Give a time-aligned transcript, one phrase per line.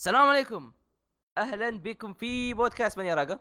[0.00, 0.72] السلام عليكم.
[1.38, 3.40] أهلا بكم في بودكاست من يراقه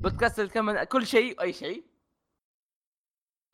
[0.00, 1.84] بودكاست عن كل شيء وأي شيء.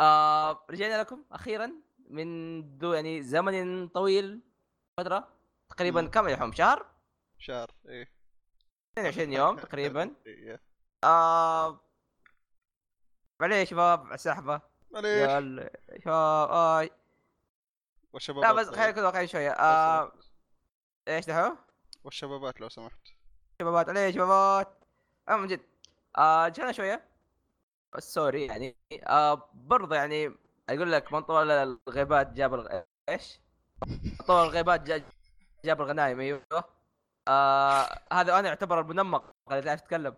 [0.00, 1.72] آه رجعنا لكم أخيرا
[2.08, 4.40] من دو يعني زمن طويل
[4.96, 5.28] فترة
[5.70, 6.06] تقريبا.
[6.06, 6.86] كم الحين شهر؟
[7.38, 8.12] شهر إيه.
[8.98, 10.14] 22 يوم تقريبا.
[10.26, 10.60] إيه.
[11.04, 11.80] آه
[13.40, 14.60] معليش يا شباب السحبة.
[14.90, 15.28] معليش.
[15.28, 15.70] يا ال-
[16.04, 16.90] شباب آي
[18.12, 19.50] والشبابات لا بس خلينا نكون واقعيين شوية.
[19.50, 20.12] آه.
[21.08, 21.56] إيش دحو؟
[22.04, 23.08] والشبابات لو سمحت.
[23.60, 24.84] شبابات عليه شبابات.
[25.28, 25.60] آه من جد.
[26.18, 27.08] آه جانا شوية.
[27.94, 28.76] بس سوري يعني.
[29.06, 30.34] آه برضه يعني
[30.68, 32.82] أقول لك من طول الغيبات جاب الغ...
[33.08, 33.40] إيش؟
[33.86, 35.04] من طول الغيبات جا...
[35.64, 36.46] جاب الغنايم أيوه.
[37.28, 40.16] آه هذا أنا اعتبر المنمق اللي تعرف تتكلم.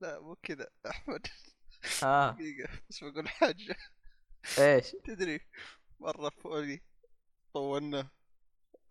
[0.00, 1.26] لا مو كذا أحمد.
[2.02, 2.30] آه.
[2.30, 3.76] دقيقة بس بقول حاجة.
[4.58, 5.40] إيش؟ تدري
[6.00, 6.80] مرة فوقي
[7.54, 8.08] طولنا.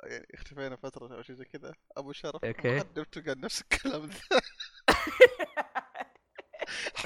[0.05, 2.79] يعني اختفينا فترة أو شيء زي كذا أبو شرف okay.
[2.79, 4.19] قدمت قال نفس الكلام ذا.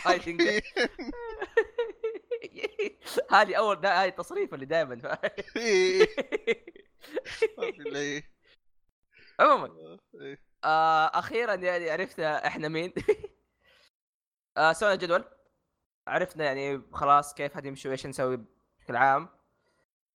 [3.31, 3.86] هذه أول.
[3.86, 5.17] هاي التصريف اللي دائما
[5.56, 6.00] إيه.
[7.58, 8.31] ما في إلا إيه.
[9.39, 9.98] عموما.
[10.64, 12.94] آه أخيرا يعني عرفنا إحنا مين
[14.58, 15.26] آه سوينا جدول
[16.08, 18.45] عرفنا يعني خلاص كيف حتمشي وإيش نسوي
[18.80, 19.30] بشكل عام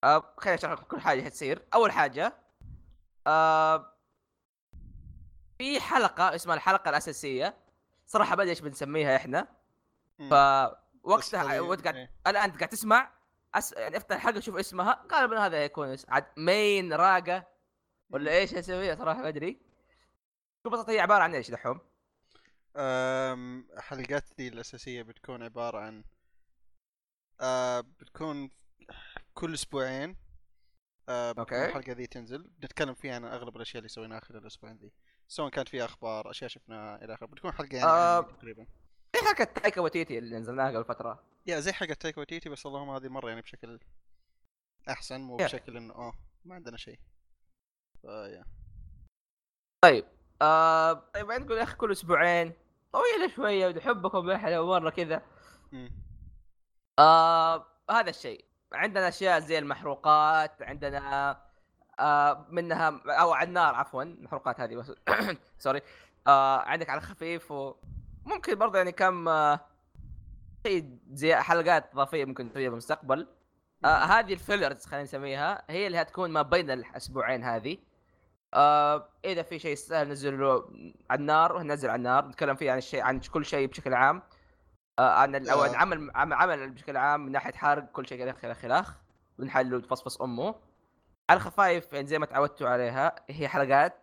[0.03, 2.42] آه خليني أشرح لكم كل حاجة حتصير أول حاجة
[3.27, 3.93] آه
[5.57, 7.57] في حلقة اسمها الحلقة الأساسية.
[8.07, 9.47] صراحة بدي إيش بنسميها إحنا.
[10.19, 12.11] فوقتها وأنت قاعد إيه.
[12.27, 13.11] الان أنت قاعد تسمع
[13.55, 13.73] أس...
[13.73, 17.47] يعني أفتح الحلقة شوف اسمها غالبا هذا يكون عاد مين راقة.
[18.09, 19.61] ولا إيش اسويها صراحة ما أدري.
[20.65, 21.79] ببساطه هي عبارة عن إيش دحوم؟
[23.77, 26.03] حلقاتي الأساسية بتكون عبارة عن
[27.41, 28.51] أه بتكون
[29.33, 30.22] كل أسبوعين.
[31.09, 31.65] بتكون okay.
[31.65, 34.91] الحلقة ذي تنزل بنتكلم فيها عن أغلب الأشياء اللي سويناها خلال الأسبوعين ذي
[35.27, 38.21] سواء كانت فيها أخبار أشياء شفناها إلى آخره بتكون حلقة يعني آه.
[38.21, 38.67] تقريبا
[39.13, 42.89] في حلقه Taika Waititi اللي نزلناها قبل فترة yeah زي حلقة Taika Waititi بس اللهم
[42.89, 43.79] هذه مرة يعني بشكل
[44.89, 45.35] أحسن مو.
[45.35, 46.13] بشكل إنه أوه
[46.45, 46.99] ما عندنا شيء
[48.01, 48.45] فيا
[49.83, 50.05] طيب
[50.41, 52.53] آه طيب تقول يا أخي كل أسبوعين
[52.93, 55.21] طويلة شوية ودحبكم إحنا مرة كذا.
[56.99, 61.37] آه هذا الشيء عندنا أشياء زي المحروقات عندنا
[61.99, 64.91] آه منها أو على النار عفوا المحروقات هذه بس
[65.63, 65.81] سوري
[66.27, 69.59] آه عندك على خفيف وممكن برضه يعني كم آه
[70.67, 73.27] شيء زي حلقات إضافية ممكن تسويها بالمستقبل
[73.85, 77.77] هذه الفيلرز خلينا نسميها هي اللي هتكون ما بين الأسبوعين هذه.
[79.25, 80.69] إذا في شيء يستاهل ننزله
[81.09, 84.21] على النار ننزل على النار نتكلم فيه عن الشيء عن كل شيء بشكل عام.
[84.99, 85.77] عن ال- أو عن آه.
[85.77, 88.57] عمل عم- عمل بشكل عام من ناحية حرق كل شيء خلاخ خلاخ.
[88.57, 88.97] خلاخ
[89.39, 90.55] ونحل وتفصفص أمه.
[91.29, 93.93] على الخفايف يعني زي ما تعودتوا عليها هي حلقات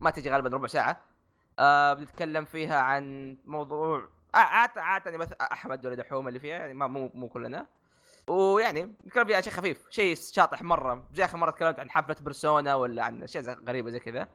[0.00, 1.00] ما تجي غالبا ربع ساعة.
[1.58, 6.58] آه بنتكلم فيها عن موضوع آه، عاد عاد يعني مثلا أحمد ولا دحوم اللي فيها
[6.58, 7.66] يعني ما مو مو كلنا.
[8.28, 11.08] ويعني نتكلم فيها شيء خفيف شيء شاطح مرة.
[11.12, 14.28] زي آخر مرة تكلمت عن حفلة بيرسونا ولا عن أشياء غريبة زي كذا.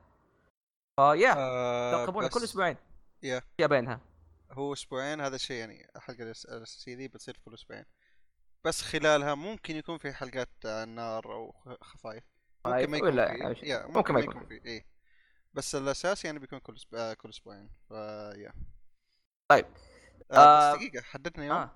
[0.95, 2.77] فيا آه ترقبونا كل أسبوعين.
[3.23, 3.41] يا.
[3.59, 3.99] يا بينها.
[4.53, 7.85] هو أسبوعين هذا الشيء يعني الحلقة الاساسيه دي بتصير كل أسبوعين.
[8.65, 12.23] بس خلالها ممكن يكون في حلقات آه، نار أو خفايف.
[12.65, 13.17] ممكن ما يكون في.
[13.17, 13.59] يعني.
[13.63, 14.65] يا ممكن ما يكون في.
[14.65, 14.85] إيه.
[15.53, 17.69] بس الأساس يعني بيكون كل أسبوع آه كل أسبوعين.
[17.89, 18.53] فيا
[19.51, 19.65] طيب.
[20.31, 21.57] آه آه، بس دقيقة حددنا يوم.
[21.57, 21.71] آه.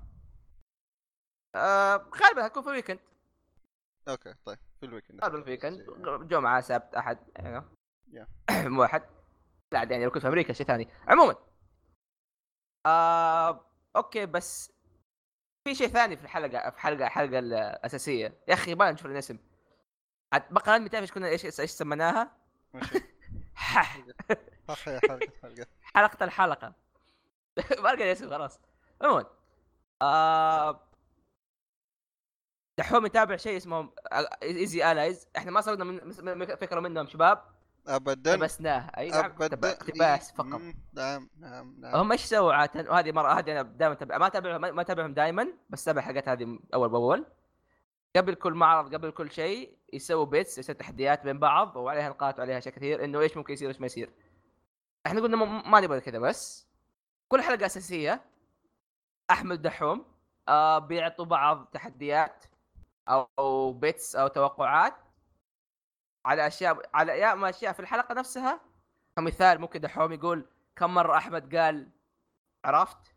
[1.56, 3.00] آه غالبا هتكون في ال weekend.
[4.08, 5.24] okay طيب في ال weekend.
[5.24, 5.85] غالبا في ال weekend.
[6.28, 7.66] جمعة سبت أحد يعني
[8.13, 8.28] yeah.
[8.70, 9.04] مو احد
[9.72, 10.88] لا يعني لو كنت في أمريكا شيء ثاني.
[11.08, 11.47] عموما
[12.86, 13.66] آه
[13.96, 14.72] okay بس
[15.64, 18.34] في شيء ثاني في الحلقة في حلقة حلقة الأساسية.
[18.48, 19.38] يا أخي ما نشوف الاسم.
[20.32, 22.32] بقى انت تعرف إيش كنا إيش إيش سميناها؟
[23.56, 24.14] حلقة
[24.68, 25.66] حلقة.
[25.96, 26.74] حلقة الحلقة.
[27.84, 28.60] ما لقى اسم خلاص.
[29.02, 29.26] عموما
[30.02, 30.84] آه
[32.78, 33.90] دحوم يتابع شيء اسمه
[34.44, 37.56] Easy Allies إحنا ما صرنا من- فكره منهم شباب.
[37.88, 38.36] ابدا.
[38.36, 39.25] لبسناه أي نعم.
[39.42, 40.46] اقتباس فقط.
[40.59, 41.96] مم، نعم نعم نعم.
[41.96, 45.47] هم إيش سووا عاده وهذه مره هذه أنا دائما تابع ما اتابعهم ما أتابعهم دائما
[45.70, 47.26] بس تابع الحلقات هذه أول بأول.
[48.16, 52.58] قبل كل معرض قبل كل شيء يسووا bets يسووا تحديات بين بعض وعليها نقاط وعليها
[52.58, 54.09] اشياء كثير إنه إيش ممكن يصير وايش ما يصير.
[55.08, 56.67] إحنا قلنا ما- ما نبغى كذا بس.
[57.28, 58.22] كل حلقة أساسية.
[59.32, 60.06] احمد دحوم.
[60.50, 62.46] آه بيعطوا بعض تحديات
[63.09, 64.94] أو بيتس أو توقعات.
[66.28, 68.62] على أشياء على يا اما أشياء في الحلقة نفسها
[69.18, 70.46] كمثال ممكن دحوم يقول
[70.76, 71.90] كم مرة أحمد قال
[72.66, 73.16] عرفت؟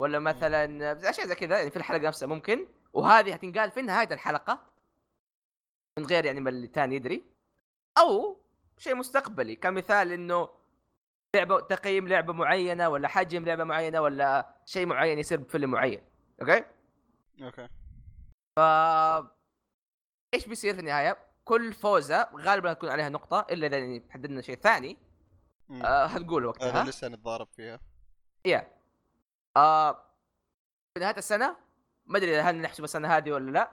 [0.00, 2.66] ولا مثلا أشياء زي كذا يعني في الحلقة نفسها ممكن.
[2.92, 4.66] وهذه هتنقال في نهاية الحلقة
[5.98, 7.24] من غير يعني ما الثاني يدري.
[7.98, 8.40] أو
[8.78, 10.48] شيء مستقبلي كمثال إنه
[11.36, 16.02] لعبة تقييم لعبة معينة ولا حجم لعبة معينة ولا شيء معين يصير بفيلم معين.
[16.40, 16.64] okay؟
[17.42, 17.68] okay.
[18.56, 18.60] ف
[20.34, 24.56] إيش بيصير في النهاية؟ كل فوزة غالبا تكون عليها نقطة إلا إذا يعني حددنا شيء
[24.56, 24.98] ثاني.
[25.70, 27.80] آه هتقول هذا وقتها؟ لسه نتضارب فيها.
[28.44, 28.70] yeah.
[29.56, 29.92] آه
[30.94, 31.56] في نهاية السنة
[32.06, 33.70] ما أدري هل نحسب السنة هذه ولا لا.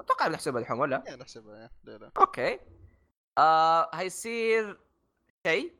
[0.00, 2.10] أتوقع نحسبها الحين ولا؟ نحسبها لا لا.
[2.18, 2.60] okay.
[3.38, 4.80] آه هيصير
[5.46, 5.74] شيء.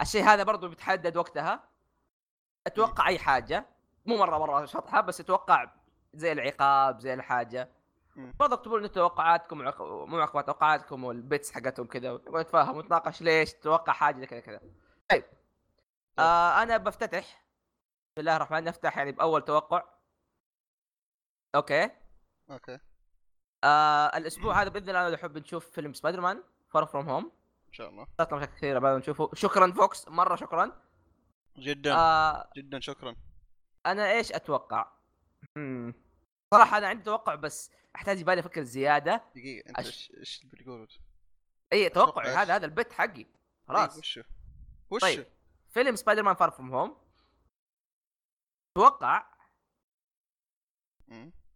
[0.00, 1.64] الشيء هذا برضو بيتحدد وقتها.
[2.66, 3.66] أتوقع أي حاجة.
[4.06, 5.70] مو مرة مرة شطحة بس أتوقع
[6.14, 7.68] زي العقاب زي الحاجة.
[8.20, 8.34] مم.
[8.38, 13.92] برضو اكتبوا لنا توقعاتكم مو عقوبات توقعاتكم وال bets حقتهم كذا ونتفاهم ونتناقش ليش تتوقع
[13.92, 14.60] حاجة كذا كذا.
[15.10, 15.24] طيب.
[16.18, 17.44] آه أنا بفتتح.
[18.12, 19.84] بسم الله الرحمن نفتح يعني بأول توقع.
[21.54, 21.90] okay.
[22.50, 22.78] okay.
[23.64, 27.32] آه الأسبوع هذا بإذن الله أنا أحب نشوف فيلم Spider-Man Far From Home
[27.68, 28.06] ان شاء الله.
[28.18, 29.30] صارت مشاكل كثيره بعد نشوفه.
[29.34, 30.82] شكرا Vox مرة شكرا.
[31.56, 31.94] جدا.
[31.94, 33.16] آه جدا شكرا.
[33.86, 34.92] أنا إيش أتوقع؟
[35.56, 35.94] مم.
[36.54, 40.88] صراحة أنا عندي توقع بس أحتاج يبالي أفكر زيادة دقيقة أنت أش- إيش إيش بتقول؟
[41.72, 43.26] أي توقع؟ هذا هذا ال bet حقي
[43.68, 44.22] خلاص إيه، وشو؟
[44.90, 45.26] وشو؟ طيب
[45.70, 46.96] فيلم Spider-Man Far From Home
[48.76, 49.26] أتوقع.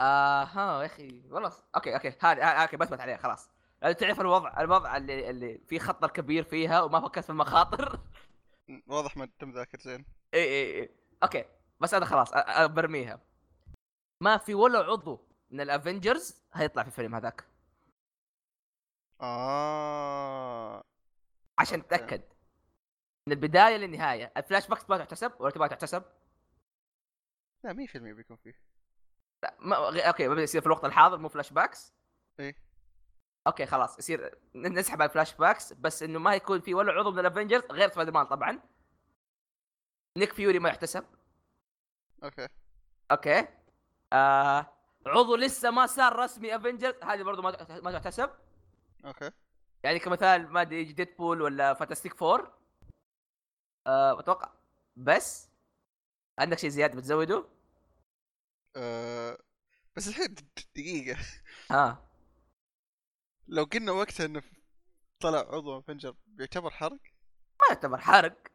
[0.01, 3.49] آه ها يا أخي والله okay okay هذا آه، okay بثبت عليه خلاص
[3.81, 8.01] تعرف الوضع الوضع اللي اللي في خطر كبير فيها وما فكرت في المخاطر
[8.87, 10.05] واضح ما انت مذاكر زين
[10.35, 10.91] اي اي اي
[11.23, 11.45] okay
[11.81, 12.33] بس أنا خلاص
[12.67, 13.21] برميها
[14.25, 17.45] ما في ولا عضو من ال Avengers هيطلع في الفيلم هذاك.
[19.21, 20.85] آه.
[21.59, 21.87] عشان.
[21.87, 22.23] تتاكد
[23.27, 24.33] من البداية للنهاية.
[24.37, 26.03] ال flashbacks تبغى تحتسب ولا تبغى تحتسب؟
[27.65, 28.55] لا 100% بيكون فيه.
[29.43, 31.93] لا ما okay ما يصير في الوقت الحاضر مو flashbacks؟
[32.41, 32.57] إيه.
[33.47, 37.19] okay خلاص يصير نسحب على ال flashbacks بس إنه ما يكون في ولا عضو من
[37.19, 38.61] ال Avengers غير سبايدر مان طبعا.
[40.19, 41.05] نيك فيوري ما يحتسب.
[42.25, 42.49] okay.
[43.11, 43.64] okay.
[44.13, 44.67] آه
[45.07, 48.31] عضو لسه ما صار رسمي Avenger هذه برضو ما ما تحتسب
[49.05, 49.31] okay.
[49.83, 52.53] يعني كمثال ما أدري يجي Deadpool ولا Fantastic Four
[53.87, 54.53] آه أتوقع.
[54.97, 55.49] بس
[56.39, 57.45] عندك شيء زيادة بتزوده؟
[58.77, 59.39] آه
[59.97, 60.35] بس الحين
[60.77, 61.19] دقيقة.
[61.71, 62.09] ها
[63.49, 64.43] لو قلنا وقتها إنه
[65.21, 67.03] طلع عضو Avenger بيعتبر حرق؟
[67.61, 68.54] ما يعتبر حرق.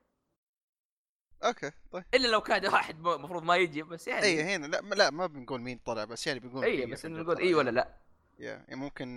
[1.44, 2.04] أوكي طيب.
[2.14, 4.26] إلا لو كان واحد المفروض ما يجي بس يعني.
[4.26, 7.38] اي هنا لا ما- لا ما بنقول مين طلع بس يعني بنقول اي بس نقول
[7.38, 7.76] اي ولا يعني.
[7.76, 7.98] لا.
[8.40, 9.08] يا يعني ممكن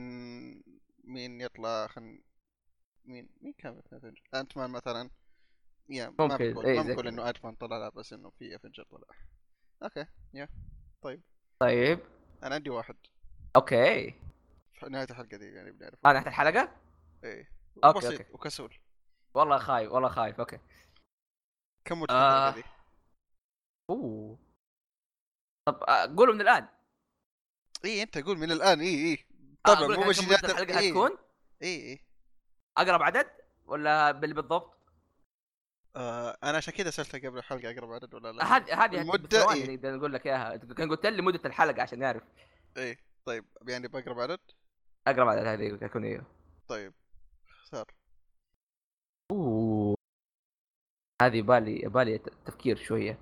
[1.05, 2.21] مين يطلع خن
[3.05, 5.11] مين مين كان في افنجر؟ انت مان مثلا.
[5.89, 7.09] يا ما ممكن، بنقول إيه، ما بنقول.
[7.09, 9.07] إنه انت مان طلع لا بس إنه في افنجر طلع.
[9.83, 10.49] أوكي يا
[11.03, 11.21] طيب.
[11.59, 11.99] طيب.
[12.43, 12.97] أنا عندي واحد.
[13.57, 14.15] أوكي.
[14.91, 16.73] نهاية الحلقة دي يعني بنعرف أنا تحت الحلقة؟
[17.25, 17.51] إيه.
[17.77, 18.25] بسيط أوكي.
[18.33, 18.75] وكسول.
[19.35, 20.59] والله خايف والله خايف أوكي.
[21.85, 22.51] كم مدة آه.
[22.55, 22.63] دي؟
[23.91, 24.39] أوه.
[25.67, 26.69] طب آه، قولوا من الآن.
[27.85, 28.81] إي أنت قول من الآن.
[28.81, 29.25] إي إي.
[29.67, 30.89] آه، طبعا مو مدة الحلقة إي.
[30.89, 31.19] حتكون
[31.63, 32.05] إي إي.
[32.77, 33.31] اقرب عدد
[33.65, 34.79] ولا بال- بالضبط؟
[35.97, 39.91] آه أنا عشان كذا سالتك قبل الحلقة اقرب عدد ولا لا؟ هذه هذه بالثواني إيه.
[39.91, 40.57] نقول لك إياها.
[40.57, 42.23] كان قلت لي مدة الحلقة عشان نعرف.
[42.77, 44.41] إيه طيب يعني بقرب عدد
[45.07, 46.25] اقرب عدد هذه تكون إيوه.
[46.69, 46.95] طيب
[47.65, 47.95] صار.
[49.31, 49.92] أوه.
[51.27, 53.19] هذه بالي بالي تفكير شوية.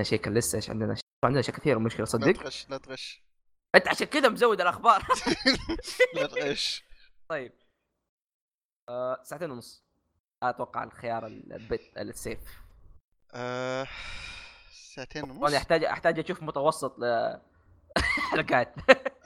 [0.00, 2.78] عندنا شيء كان لسه إيش عندنا شيء عندنا اشياء كثيره مشكلة لا صدق؟ تغش لا
[2.78, 3.22] تغش
[3.74, 5.06] أنت عشان كذا مزود الأخبار.
[6.14, 6.84] لا تغش
[7.28, 7.52] طيب.
[8.88, 9.84] آه ساعتين ونص.
[10.42, 12.40] أتوقع الخيار البيت السيف.
[13.34, 13.86] آه
[14.72, 16.96] ساعتين ونص؟ أحتاج أحتاج أشوف متوسط
[18.30, 18.74] حلقات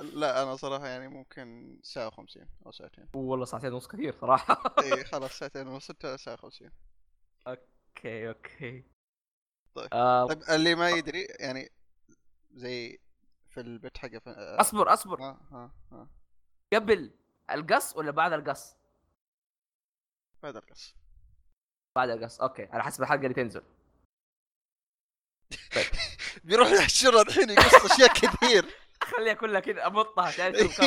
[0.01, 3.09] لا أنا صراحة يعني ممكن ساعة وخمسين أو ساعتين.
[3.15, 4.75] والله ساعتين ونص كثير صراحة.
[4.83, 6.71] إيه خلاص ساعتين ونص ساعة وخمسين.
[7.95, 8.85] okay okay.
[9.75, 9.89] طيب.
[9.93, 11.71] آه طيب اللي ما يدري يعني
[12.51, 12.99] زي
[13.51, 14.29] في البيت حقه ف...
[14.29, 15.23] آه أصبر أصبر.
[15.23, 16.09] ها ها ها.
[16.75, 17.11] قبل
[17.51, 18.77] القص ولا بعد القص؟
[20.43, 20.95] بعد القص.
[21.97, 22.65] بعد القص أوكي.
[22.65, 23.63] على حسب الحلقة اللي تنزل.
[26.45, 28.75] بيروح يحشرها الحين يقص أشياء كثير.
[29.03, 30.81] خليها كلها كذا أمطها تعرف.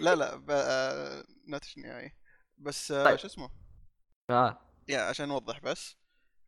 [0.00, 0.50] لا لا ب...
[0.50, 1.24] آه...
[1.46, 2.12] ناتش نهائي
[2.58, 3.04] بس آه...
[3.04, 3.16] طيب.
[3.16, 3.61] شو اسمه؟
[4.32, 4.58] آه.
[4.88, 5.96] يا عشان نوضح بس.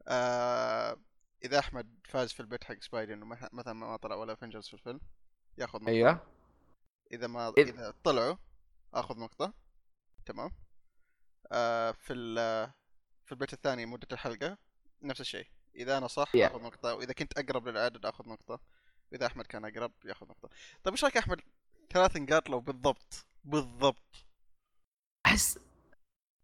[0.09, 0.97] آه...
[1.45, 5.01] إذا أحمد فاز في البيت حق سبايدي انه مثلا ما طلع ولا افنجرز في الفيلم
[5.59, 5.91] ياخذ نقطة.
[5.91, 6.27] أيوه.
[7.13, 8.37] إذا ما إذ- إذا طلعوا
[8.95, 9.53] آخذ نقطة.
[10.27, 10.51] تمام.
[11.53, 12.37] آه في ال
[13.25, 14.59] في البيت الثاني مدة الحلقة
[15.03, 15.47] نفس الشيء.
[15.75, 16.41] إذا أنا صح Yeah.
[16.41, 16.95] آخذ نقطة.
[16.95, 18.61] وإذا كنت أقرب للعدد آخذ نقطة.
[19.13, 20.49] واذا أحمد كان أقرب ياخذ نقطة.
[20.85, 21.41] طيب إيش رأيك أحمد؟
[21.91, 23.27] ثلاث نقاط لو بالضبط.
[23.45, 24.27] بالضبط.
[25.27, 25.59] أحس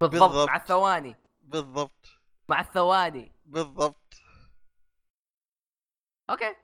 [0.01, 0.49] بالضبط, بالضبط.
[0.49, 1.17] مع الثواني.
[1.51, 2.07] بالضبط.
[2.49, 3.33] مع الثواني.
[3.45, 4.15] بالضبط.
[6.31, 6.57] okay.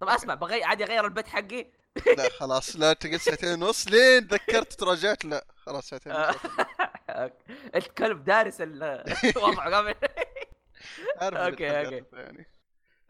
[0.00, 1.72] طب أسمع بغي عادي أغير ال bet حقي؟
[2.16, 2.76] لا خلاص.
[2.76, 3.88] لا تقعد ساعتين ونص.
[3.88, 5.46] لين تذكرت تراجعت؟ لا.
[5.56, 6.36] خلاص ساعتين ونص.
[7.74, 9.94] أنت كلب دارس الوضع قبل.
[11.20, 11.62] تحقق okay.
[11.62, 11.98] يعني.
[12.12, 12.46] الحين.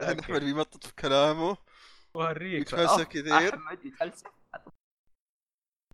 [0.01, 1.57] أحمد بيمطط في كلامه.
[2.13, 2.61] وريك.
[2.61, 3.49] يتفلسف كثير.
[3.53, 4.27] أحمد يتفلسف.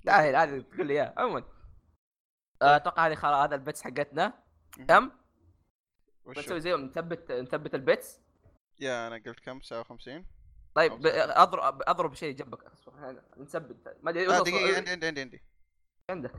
[0.04, 1.44] لا هذه تقول لي اياه عموما.
[2.62, 4.45] آه، أتوقع هذه خلاص هذا ال bets حقتنا.
[4.88, 5.12] كم؟
[6.26, 8.20] وشو؟ بنسوي زيهم نثبت نثبت البيتس.
[8.80, 10.26] يا أنا قلت كم؟ ساعة 50
[10.76, 12.64] طيب أضرب أضرب شيء جنبك.
[12.64, 13.98] أصبر، نثبت.
[14.04, 15.44] ما أدري وصل- دقيقة عندي عندي عندي عندي.
[16.10, 16.32] عندك.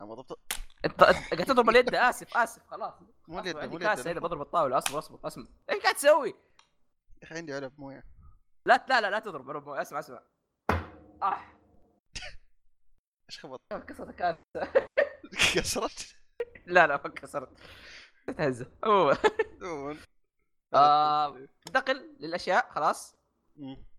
[0.00, 0.38] أنا ضبط.
[0.84, 2.94] أنت قاعد تضرب اليد آسف آسف خلاص.
[3.28, 4.78] مو اليد مو اليد هنا بضرب الطاولة.
[4.78, 8.04] أصبر أصبر اسمع إيش قاعد تسوي؟ يا أخي عندي علب مويه
[8.66, 9.68] لا لا لا لا تضرب ضرب.
[9.68, 10.22] أسمع أسمع.
[11.22, 11.40] آه.
[13.30, 14.42] إيش خبط؟ كسرت الكاسة.
[15.54, 16.16] كسرت؟
[16.66, 17.48] لا لا ما كسرت
[18.36, 19.16] تهزه عموما.
[20.74, 23.16] آه، انتقل للأشياء خلاص.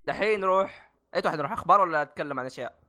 [0.05, 2.79] دحين نروح أي واحد نروح أخبار ولا نتكلم عن أشياء؟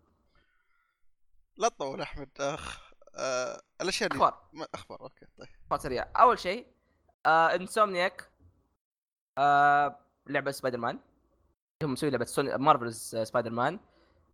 [1.56, 4.48] لا تطول أحمد أخ آه الأشياء اللي أخبار.
[4.52, 5.48] ما- أخبار okay طيب.
[5.64, 6.10] أخبار سريعة.
[6.16, 6.66] أول شيء
[7.26, 8.30] آه Insomniac
[9.38, 10.98] آه لعبة سبايدر مان
[11.82, 13.80] هم مسوي لعبة سوني Marvel's Spider-Man.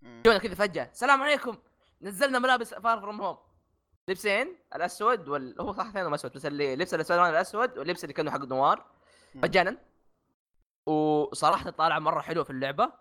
[0.03, 0.91] جونا كذا فجأة.
[0.93, 1.57] السلام عليكم.
[2.03, 3.39] نزلنا ملابس Far From Home
[4.11, 8.15] لبسين الأسود وال هو صح اثنينهم أسود بس اللي لبس السبايدر مان الأسود واللبس اللي
[8.15, 8.85] كأنه حق Noir.
[9.35, 9.77] مجانا.
[10.87, 12.93] وصراحة طالعه مرة حلوة في اللعبة.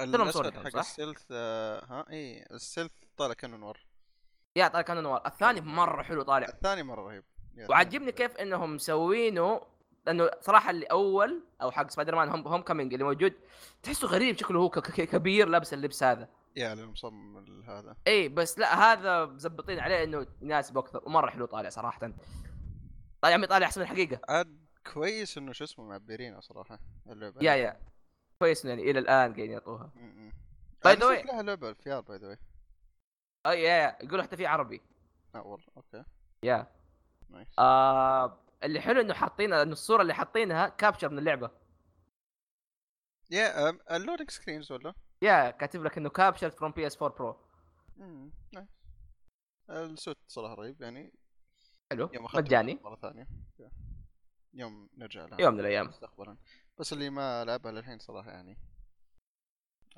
[0.00, 3.78] الأسود حق؟ ال stealth آه ها؟ اي ال stealth طالع كأنه Noir
[4.56, 5.22] yeah طالع كأنه Noir.
[5.26, 6.48] الثاني مرة حلو طالع.
[6.48, 7.24] الثاني مرة رهيب.
[7.68, 9.60] وعجبني كيف إنهم مسوينه
[10.06, 13.32] لأنه صراحة اللي أول أو حق سبايدر مان هوم, هوم كامينج اللي موجود
[13.82, 16.28] تحسه غريب شكله هو كبير لابس اللبس هذا.
[16.56, 17.96] يا اللي مصمم ال- هذا.
[18.06, 22.00] اي بس لا هذا مزبطين عليه إنه يناسب أكثر ومرة حلو طالع صراحة.
[23.22, 24.20] طالع عمي طالع أحسن الحقيقة.
[24.28, 26.78] عاد كويس إنه شو اسمه معبرينه صراحة.
[27.06, 27.42] اللعبة.
[27.42, 27.80] يا يا.
[28.38, 29.90] كويس يعني إلى الآن قاعدين يعطوها.
[30.86, 32.38] the way- نسيت لها لعبة في ار باي ذا واي
[33.46, 33.96] اي يا.
[34.02, 34.82] يقولوا حتى في عربي.
[35.34, 35.66] آه والله.
[35.76, 36.04] okay.
[36.42, 36.66] yeah.
[37.30, 37.48] nice.
[37.58, 41.50] آه اللي حلو إنه حاطين إنه الصورة اللي حاطينها capture من اللعبة.
[43.30, 47.36] yeah أم، ال loading screens ولا؟ yeah كاتب لك إنه capture from PS 4 Pro
[47.96, 48.68] مم، nice
[49.70, 51.12] ال suit صراحة رهيب يعني.
[51.92, 52.78] حلو يوم مجاني.
[52.84, 53.28] مرة ثانية.
[54.54, 55.86] يوم نرجع لها يوم من الأيام.
[55.86, 56.36] مستقبلا.
[56.78, 58.58] بس اللي ما لعبها للحين صراحة يعني.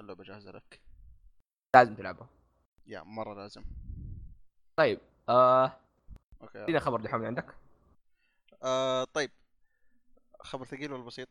[0.01, 0.81] اللعبة جاهزة لك.
[1.77, 2.29] لازم تلعبها.
[2.87, 3.65] يا مرة لازم.
[4.77, 5.77] طيب آه
[6.43, 6.63] أوكي.
[6.65, 7.55] ادينا خبر دحوم عندك.
[8.63, 9.31] آه طيب.
[10.41, 11.29] خبر ثقيل ولا بسيط؟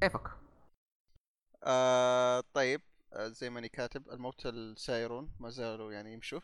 [0.00, 0.30] كيفك؟
[1.64, 2.82] آه طيب.
[3.12, 6.40] آه زي ماني كاتب الموتى السايرون ما زالوا يعني يمشوا.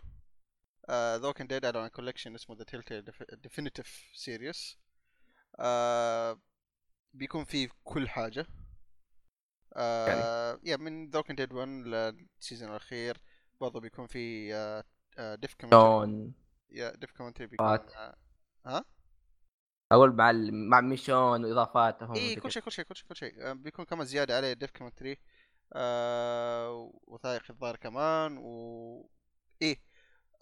[0.88, 4.78] آه ذو كان ديد على كولكشن اسمه ذا تيل ديفينيتيف سيريس
[7.14, 8.47] بيكون فيه كل حاجة.
[9.76, 13.21] آه يا من The Walking Dead 1 لل season الأخير
[13.61, 14.54] برضه بيكون في
[15.18, 16.33] آه dev commentary
[16.71, 17.66] yeah dev commentary بيكون.
[17.66, 18.16] آه
[18.66, 18.85] ها؟
[19.95, 20.69] أقول مع ال...
[20.69, 22.53] مع Michonne وإضافاتهم اي كل.
[22.53, 23.51] شيء كل شيء كل شيء كل شيء.
[23.51, 25.19] آه، بيكون كمان زيادة عليه dev commentary
[25.73, 29.11] آه وثائق الظاهر كمان و
[29.63, 29.83] إيه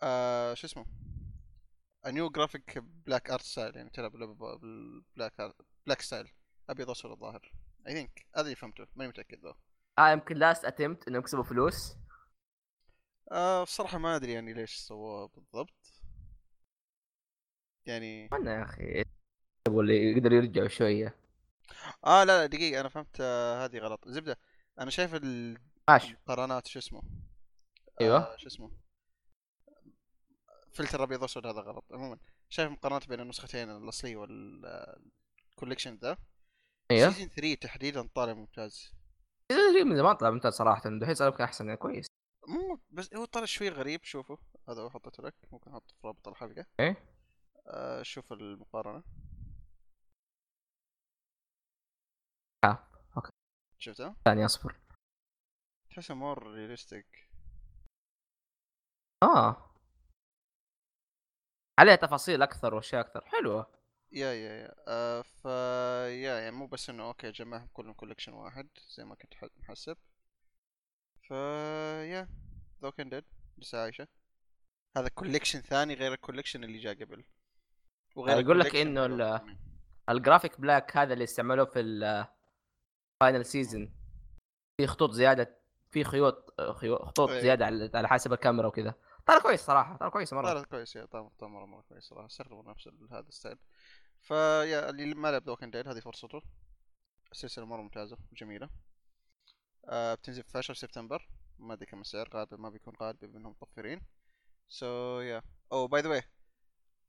[0.03, 0.87] آه شو اسمه؟
[2.07, 5.55] new graphic black art style يعني تلعب بال black
[5.87, 6.33] black style
[6.69, 7.53] ابيض اسود الظاهر.
[7.89, 8.87] I think هذا اللي فهمته.
[8.97, 9.55] ماني متأكد ذو
[9.99, 11.97] آه يمكن last attempt إنهم يكسبوا فلوس.
[13.33, 16.03] آه بصراحة ما أدري يعني ليش سووه بالضبط.
[17.87, 19.05] يعني اتمنى يا أخي
[19.69, 21.16] اللي يقدروا يرجعوا شوية.
[22.04, 24.09] آه لا لا دقيقة أنا فهمت آه هذه غلط.
[24.09, 24.38] زبدة
[24.81, 27.02] أنا شايف المقارنات شو اسمه؟
[28.00, 28.19] أيوة.
[28.19, 28.71] آه شو اسمه؟
[30.73, 31.85] فلتر أبيض اسود هذا غلط.
[31.92, 36.16] عموما شايف مقارنات بين النسختين الاصليه وال collection ذا
[36.90, 37.11] أيوه.
[37.11, 38.92] season 3 تحديدا طالع ممتاز.
[39.50, 40.88] إذا من زمان طلع ممتاز صراحة.
[40.88, 42.07] الحين صار يمكن أحسن يعني كويس.
[42.49, 44.38] مو بس هو طالع شوي غريب شوفه.
[44.69, 45.35] هذا هو حطيته لك.
[45.52, 46.66] ممكن احطه في رابط الحلقة.
[46.81, 46.97] إيه.
[47.66, 49.02] آه شوف المقارنة.
[52.64, 52.88] آه،
[53.78, 54.76] شفتها؟ ثاني أصبر.
[55.90, 57.29] تحسه more realistic
[59.23, 59.71] آه.
[61.78, 63.25] عليه تفاصيل أكثر وأشياء أكثر.
[63.26, 63.83] حلوة.
[64.12, 64.75] yeah yeah yeah.
[64.88, 65.45] آه ف
[66.25, 69.97] yeah يعني مو بس إنه okay جمعهم كلهم collection واحد زي ما كنت محسب
[71.28, 72.29] ف yeah.
[72.83, 73.25] The Walking Dead
[73.59, 74.09] لسه عايشة.
[74.97, 77.25] هذا collection ثاني غير ال collection اللي جاء قبل.
[78.16, 79.59] يقول لك الثاني.
[80.09, 81.81] ال graphic black هذا اللي استعملوه في
[83.23, 83.95] ال final season
[84.76, 85.59] في خطوط زيادة
[85.91, 87.41] في خيوط خطوط إيه.
[87.41, 88.95] زيادة على على حسب الكاميرا وكذا.
[89.26, 90.52] طلع كويس صراحة طلع كويس مرة.
[90.52, 92.26] طلعت كويس yeah طلعت مرة مرة كويس صراحة.
[92.26, 93.59] استخدموا نفس هذا ال style.
[94.21, 96.43] ف yeah اللي ما لعب The Walking Dead هذه فرصته.
[97.33, 98.71] السلسلة مرة ممتازة وجميلة.
[99.88, 101.29] آه بتنزل في 10 سبتمبر.
[101.59, 104.00] ما أدري كم السعر غالبا ما بيكون غالبا منهم مطفرين
[104.69, 106.23] so yeah أو by the way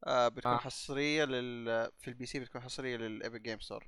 [0.07, 0.57] بتكون آه.
[0.57, 3.87] حصرية لل في ال PC بتكون حصرية لل Epic Game Store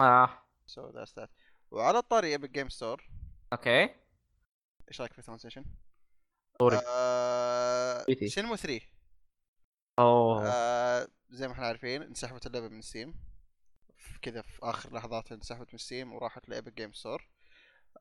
[0.00, 0.42] آه.
[0.66, 1.30] so that's that
[1.72, 3.08] وعلى الطاري Epic Game Store
[3.52, 3.94] okay.
[4.88, 5.64] إيش رأيك في transition؟
[6.58, 6.80] طوري.
[6.88, 8.04] آه.
[8.26, 8.80] Shenmue 3
[9.98, 10.48] أوه.
[10.48, 13.14] آه زي ما إحنا عارفين انسحبت اللعبة من Steam
[14.22, 17.28] كذا في آخر لحظات انسحبت من Steam وراحت ل Epic Game Store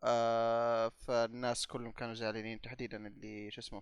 [0.03, 3.81] آه فالناس كلهم كانوا زعلانين تحديدا اللي شو اسمه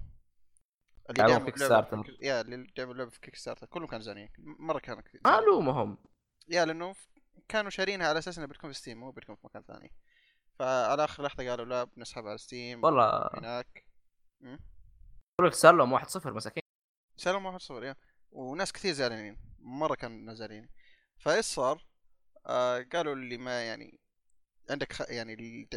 [1.10, 2.04] اللي دعموا Kickstarter.
[2.04, 4.30] في- yeah اللي دعموا اللعبة في Kickstarter كلهم كانوا زعلانين.
[4.38, 5.98] مرة كانوا كثير ما الومهم
[6.50, 6.94] yeah لأنه
[7.48, 9.92] كانوا شارينها على أساس انها بتكون في Steam مو بتكون في مكان ثاني.
[10.60, 13.30] فعلى آخر لحظة قالوا لا بنسحب على Steam والله.
[13.34, 13.86] هناك.
[15.52, 16.64] صار لهم 1-0 مساكين.
[17.28, 17.96] واحد صفر yeah.
[18.32, 20.70] وناس كثير زعلانين مرة كانوا زعلانين.
[21.18, 21.86] فإيش صار؟
[22.46, 24.00] آه قالوا اللي ما يعني
[24.70, 25.02] عندك خ...
[25.10, 25.34] يعني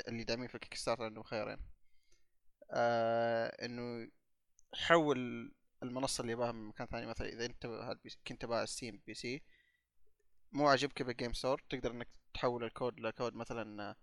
[0.09, 1.59] اللي داعمين في ال Kickstarter عندهم خيارين.
[2.71, 4.11] آه إنه
[4.75, 5.53] حول
[5.83, 7.07] المنصة اللي يباها من مكان ثاني.
[7.07, 7.67] مثلا إذا أنت
[8.27, 9.43] كنت باع Steam PC
[10.53, 13.97] مو عاجبك بال game store تقدر إنك تحول ال code ل code مثلا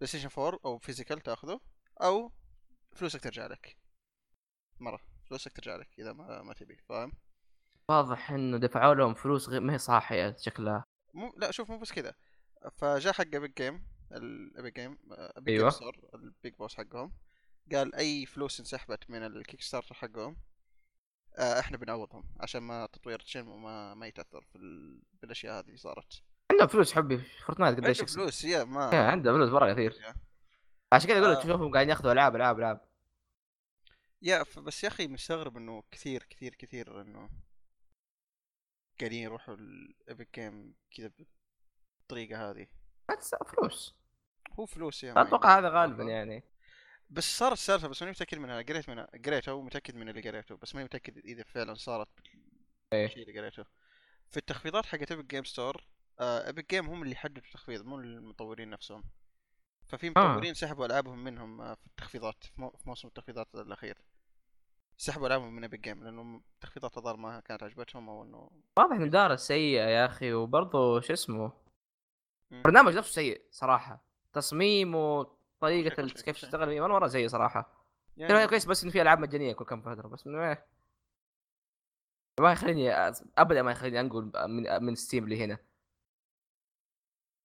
[0.00, 1.60] PlayStation 4 أو physical تأخذه
[2.02, 2.32] أو
[2.92, 3.76] فلوسك ترجع لك.
[4.80, 7.12] مرة فلوسك ترجع لك إذا ما ما تبي فاهم؟
[7.88, 10.84] واضح إنه دفعوا لهم فلوس غير ما هي صاحية شكلها.
[11.14, 12.14] مو لا شوف مو بس كذا
[12.72, 15.70] فجاء حق Epic Game ال Epic Game Epic أيوة.
[15.70, 17.12] Store ال big boss حقهم.
[17.72, 20.36] قال أي فلوس انسحبت من ال Kickstarter حقهم
[21.38, 25.02] إحنا بنعوضهم عشان ما تطوير Shenmue ما ما يتأثر في ال...
[25.22, 26.22] بالأشياء هذه اللي صارت.
[26.50, 28.16] عندهم فلوس حبي Fortnite قديش يكسب.
[28.16, 29.92] فلوس yeah ما عندهم فلوس مرة كثير.
[29.92, 30.14] yeah.
[30.92, 31.42] عشان كذا أقول لك آه.
[31.42, 32.80] تشوفهم قاعدين ياخذوا ألعاب ألعاب ألعاب.
[34.22, 37.30] yeah بس يا أخي مستغرب إنه كثير كثير كثير إنه
[39.00, 41.10] قاعدين يروحوا ال Epic Game كذا
[41.98, 42.66] بالطريقة هذه.
[43.46, 43.94] فلوس.
[44.52, 45.68] هو فلوس yeah أتوقع هذا.
[45.68, 46.44] غالبا يعني.
[47.12, 48.62] بس صارت السالفه بس ماني متأكد منها.
[48.62, 52.08] قريت منها قريته ومتأكد من اللي قريته بس ماني متأكد إذا فعلا صارت
[52.92, 53.06] إيه.
[53.06, 53.64] الشيء اللي قريته.
[54.28, 55.84] في التخفيضات حقت Epic Game Store
[56.20, 59.04] Epic Game هم اللي حددوا التخفيض مو المطورين نفسهم.
[59.86, 62.70] ففي مطورين سحبوا ألعابهم منهم آه، في التخفيضات في, مو...
[62.70, 63.98] في موسم التخفيضات الأخير.
[64.96, 69.10] سحبوا ألعابهم من Epic Game لأنه التخفيضات الظاهر ما كانت عجبتهم أو إنه واضح ان
[69.10, 71.52] دار سيئة يا أخي وبرضه شو اسمه.
[72.52, 74.04] البرنامج نفسه سيء صراحة.
[74.32, 74.94] تصميم
[75.70, 76.40] شيء- كيف.
[76.42, 77.84] تشتغل فيه مره سيء صراحة.
[78.16, 80.66] يعني كويس بس إنه في ألعاب مجانية كل كم فترة بس من إيه.
[82.40, 82.92] ما يخليني
[83.38, 85.58] ابدا ما يخليني أنقل من من Steam لهنا.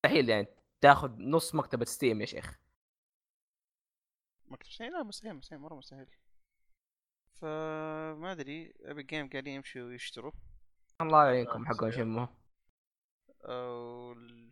[0.06, 0.48] مستحيل يعني
[0.82, 2.60] تاخذ نص مكتبة Steam يا شيخ.
[4.48, 6.08] مكتب سنين لا مستحيل مستحيل مرة مستحيل.
[7.34, 10.32] فما أدري Epic Game قاعدين يمشوا ويشتروا.
[11.02, 11.92] الله يعينكم آه، حقون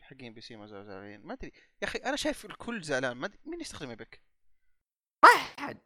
[0.05, 1.51] والحقين PC ما زالوا زعلانين ما أدري.
[1.81, 3.17] يا أخي أنا شايف الكل زعلان.
[3.17, 4.21] ما أدري مين يستخدم Epic؟
[5.23, 5.81] ما احد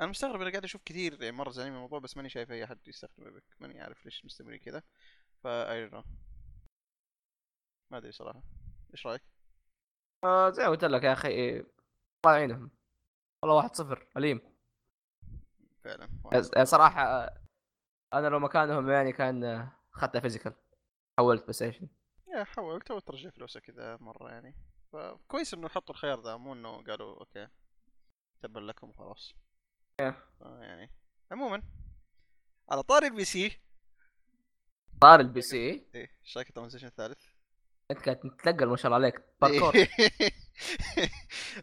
[0.00, 2.64] أنا مستغرب أنا قاعد أشوف كثير يعني مرة زعلانين من الموضوع بس ماني شايف أي
[2.64, 3.44] أحد يستخدم Epic.
[3.60, 4.82] ماني عارف ليش مستمرين كذا.
[5.44, 5.90] فا اي
[7.90, 8.42] ما أدري صراحة.
[8.92, 9.22] إيش رأيك؟
[10.24, 12.70] آه زي ما قلت لك يا أخي الله يعينهم
[13.42, 14.08] والله واحد صفر.
[14.16, 14.40] أليم.
[15.84, 16.08] فعلا
[16.64, 17.44] صراحة آه،
[18.14, 20.52] أنا لو مكانهم يعني كان آه، اخذتها physical
[21.18, 21.88] حولت بلاي ستيشن
[22.38, 24.54] yeah حاولت وترجع فلوسك كذا مرة يعني.
[24.92, 27.48] فكويس إنه حطوا الخيار ذا مو إنه قالوا okay
[28.42, 29.34] تبا لكم وخلاص
[30.00, 30.24] إيه.
[30.40, 30.90] يعني
[31.30, 31.62] عموما
[32.70, 33.60] على طاري ال PC.
[35.02, 35.56] صار ال PC؟
[35.94, 37.26] إيه إيش رايك ال transition الثالث؟
[37.90, 39.74] أنت قاعد تتلقى ما شاء الله عليك باركور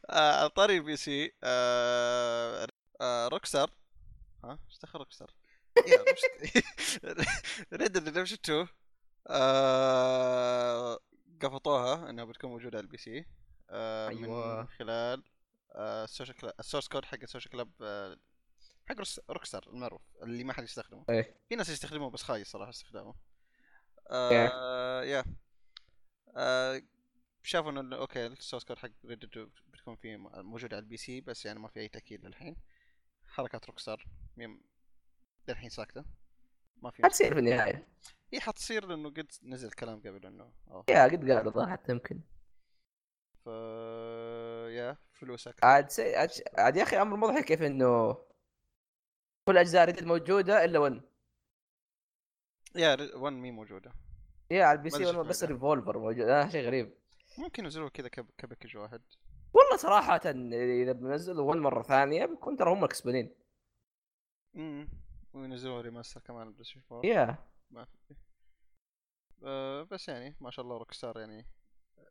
[0.09, 2.67] آه، على طاري ال PC آه،
[3.01, 3.71] آه، روكستار
[4.43, 5.33] ها إيش دخل روكستار؟
[7.73, 8.67] ريد ريدمشن 2
[9.27, 10.99] آه،
[11.41, 13.25] قفطوها إنها بتكون موجودة على ال PC
[13.69, 14.61] آه، أيوة.
[14.61, 15.23] من خلال
[15.75, 18.17] آه، ال Social Club ال source code حق ال Social Club آه،
[18.89, 18.95] حق
[19.29, 21.05] روكستار المعروف اللي ما حد يستخدمه.
[21.09, 21.35] إيه.
[21.49, 23.13] في ناس يستخدموه بس خايس صراحة استخدامه.
[24.09, 25.25] آه yeah.
[26.37, 26.81] آه
[27.43, 31.21] شافوا إنه okay ال source code حق ريد ديد بتكون فيه موجود على ال PC
[31.21, 32.55] بس يعني ما في أي تأكيد للحين.
[33.27, 34.05] حركات روكستار
[34.37, 34.61] ميم-
[35.47, 36.05] للحين ساكتة.
[36.81, 37.87] ما في حتصير في النهاية.
[38.33, 40.51] هي حتصير لأنه قد نزل كلام قبل إنه.
[40.89, 42.21] yeah قد قالوا حتى يمكن.
[43.43, 43.47] ف
[44.75, 46.15] yeah فلوس أكثر عاد سي...
[46.15, 46.29] عاد...
[46.57, 48.17] عاد يا أخي أمر مضحك كيف إنه
[49.47, 51.01] كل أجزاء ريد موجودة إلا 1
[52.75, 53.91] yeah 1 مي موجودة.
[54.51, 55.43] yeah على ال PC بس.
[55.43, 56.27] ريفولفر موجود.
[56.27, 56.93] آه شيء غريب.
[57.37, 59.01] ممكن ينزلوه كذا ك pa- ك package واحد.
[59.53, 60.21] والله صراحة
[60.81, 63.35] إذا بنزلوا one مرة ثانية بيكون ترى هم الكسبانين
[64.55, 64.87] امم
[65.33, 67.37] وينزلوا remaster كمان بلاي ستيشن 4 yeah.
[67.75, 68.15] ما في.
[69.43, 71.47] آه بس يعني ما شاء الله روك ستار يعني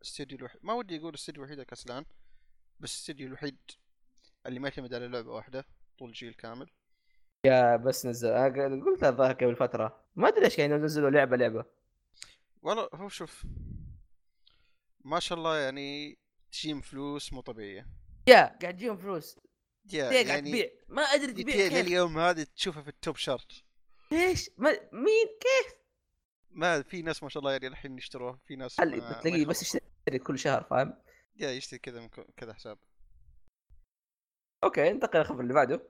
[0.02, 0.60] استديو الوحيد.
[0.64, 2.04] ما ودي أقول الاستديو الوحيد الكسلان
[2.80, 3.58] بس الاستديو الوحيد
[4.46, 5.66] اللي ما يعتمد على لعبة واحدة
[5.98, 6.70] طول جيل كامل.
[7.46, 8.28] يا بس نزل.
[8.28, 11.64] أنا قلت الظاهر قبل فتره ما أدري ليش يعني نزلوا لعبة لعبة.
[12.62, 13.46] والله هو شوف
[15.04, 16.18] ما شاء الله يعني
[16.52, 17.88] تجيم فلوس مو طبيعية.
[18.28, 19.38] يا قاعد تجيهم فلوس.
[19.92, 20.70] يا قاعد يعني تبيع.
[20.88, 21.72] ما أدري تبيع كيف.
[21.72, 23.63] لليوم هذه تشوفها في التوب شارت
[24.14, 25.74] ليش ما مين؟ كيف؟
[26.50, 29.62] ما في ناس ما شاء الله يعني الحين يشتروها في ناس هل بتلاقيه بس.
[29.62, 31.02] يشتري كل شهر فاهم؟
[31.36, 32.78] yeah يشتري كذا من كذا حساب.
[34.64, 35.88] okay انتقل للخبر اللي بعده.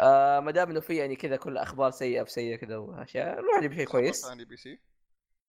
[0.00, 3.58] آه ما دام إنه في يعني كذا كل أخبار سيئة في سيئة كذا واشياء نروح
[3.58, 4.26] نجيب شيء كويس.
[4.26, 4.80] ثاني PC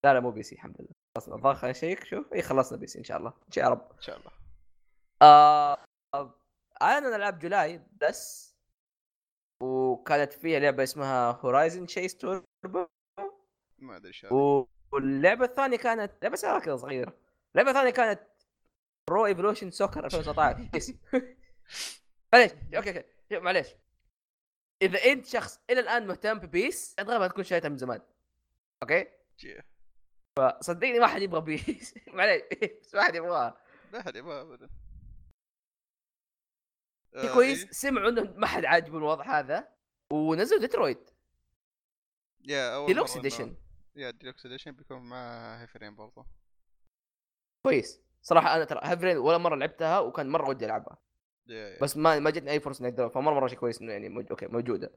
[0.03, 0.89] لا لا مو PC الحمد لله.
[1.17, 2.33] خلصنا الظاهر خلينا نشيك شوف.
[2.33, 3.33] اي خلصنا PC إن شاء الله.
[3.47, 4.31] إن شاء رب إن شاء الله.
[5.21, 5.77] آه
[6.13, 6.39] آه،
[6.81, 8.54] اعلنوا العاب July بس
[9.61, 12.85] وكانت فيها لعبة اسمها Horizon Chase Turbo
[13.77, 14.25] ما أدري إيش
[14.91, 17.13] واللعبة الثانية كانت لعبة سيارة كذا صغيرة.
[17.51, 18.21] اللعبه الثانية كانت
[19.09, 20.93] Pro Evolution Soccer 2019 yes.
[22.33, 23.03] معليش okay okay.
[23.31, 23.67] معليش.
[24.81, 28.01] إذا أنت شخص إلى الآن مهتم ببيس انت غالبا تكون شريتها من زمان.
[28.83, 29.07] okay؟
[29.39, 29.61] جي.
[30.61, 31.95] صدقني ما حد يبغى بيس.
[32.07, 32.43] معليش
[32.81, 33.57] بس ما حد يبغاها.
[33.91, 34.69] لا حد ما ابدا.
[37.15, 37.71] آه، كويس؟ إيه.
[37.71, 39.67] سمعوا إنه ما حد عاجبه الوضع هذا
[40.11, 41.11] ونزلوا ديترويت.
[42.39, 43.55] yeah أول deluxe edition.
[43.95, 46.25] yeah deluxe edition بيكون مع هيفي رين برضه
[47.63, 48.01] كويس.
[48.21, 50.97] صراحة أنا ترى هيفي رين ولا مرة لعبتها وكان مرة ودي ألعبها.
[51.47, 51.79] يا يا.
[51.81, 54.25] بس ما ما جتني أي فرصة إني أقدر فمرة مرة شيء كويس إنه يعني موج...
[54.29, 54.91] okay موجودة.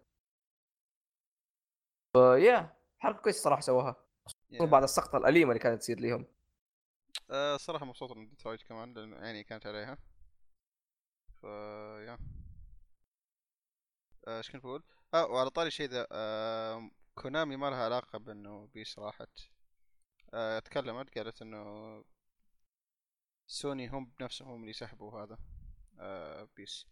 [2.13, 3.97] ف yeah حركة كويسة صراحة سووها.
[4.51, 4.65] yeah.
[4.65, 6.27] بعد السقطة الأليمة اللي كانت تصير لهم
[7.31, 9.99] آه صراحة مبسوط من ديترويت كمان لأن عيني كانت عليها.
[11.43, 11.45] ف
[12.07, 12.19] yeah.
[14.29, 14.83] آه، إيش كنت بقول؟
[15.15, 19.29] آه وعلى طاري شيء ذا آه كونامي ما لها علاقة بأنه بيس راحت.
[20.35, 22.05] آه تكلمت قالت إنه
[23.47, 25.39] سوني هم بنفسهم هم اللي سحبوا هذا.
[26.01, 26.87] آه بيس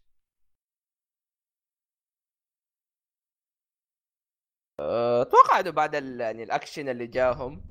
[4.79, 5.93] أه، أتوقع إنه بعد.
[5.93, 7.65] يعني الأكشن اللي جاهم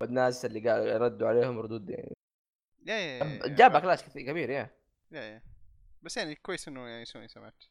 [0.00, 2.16] والناس اللي قالوا ردوا عليهم ردود يعني
[2.86, 4.70] yeah yeah yeah- yeah- جاب backlash كثير كبير yeah.
[5.12, 5.53] yeah yeah.
[6.04, 7.64] بس يعني كويس إنه يعني سوني سمعت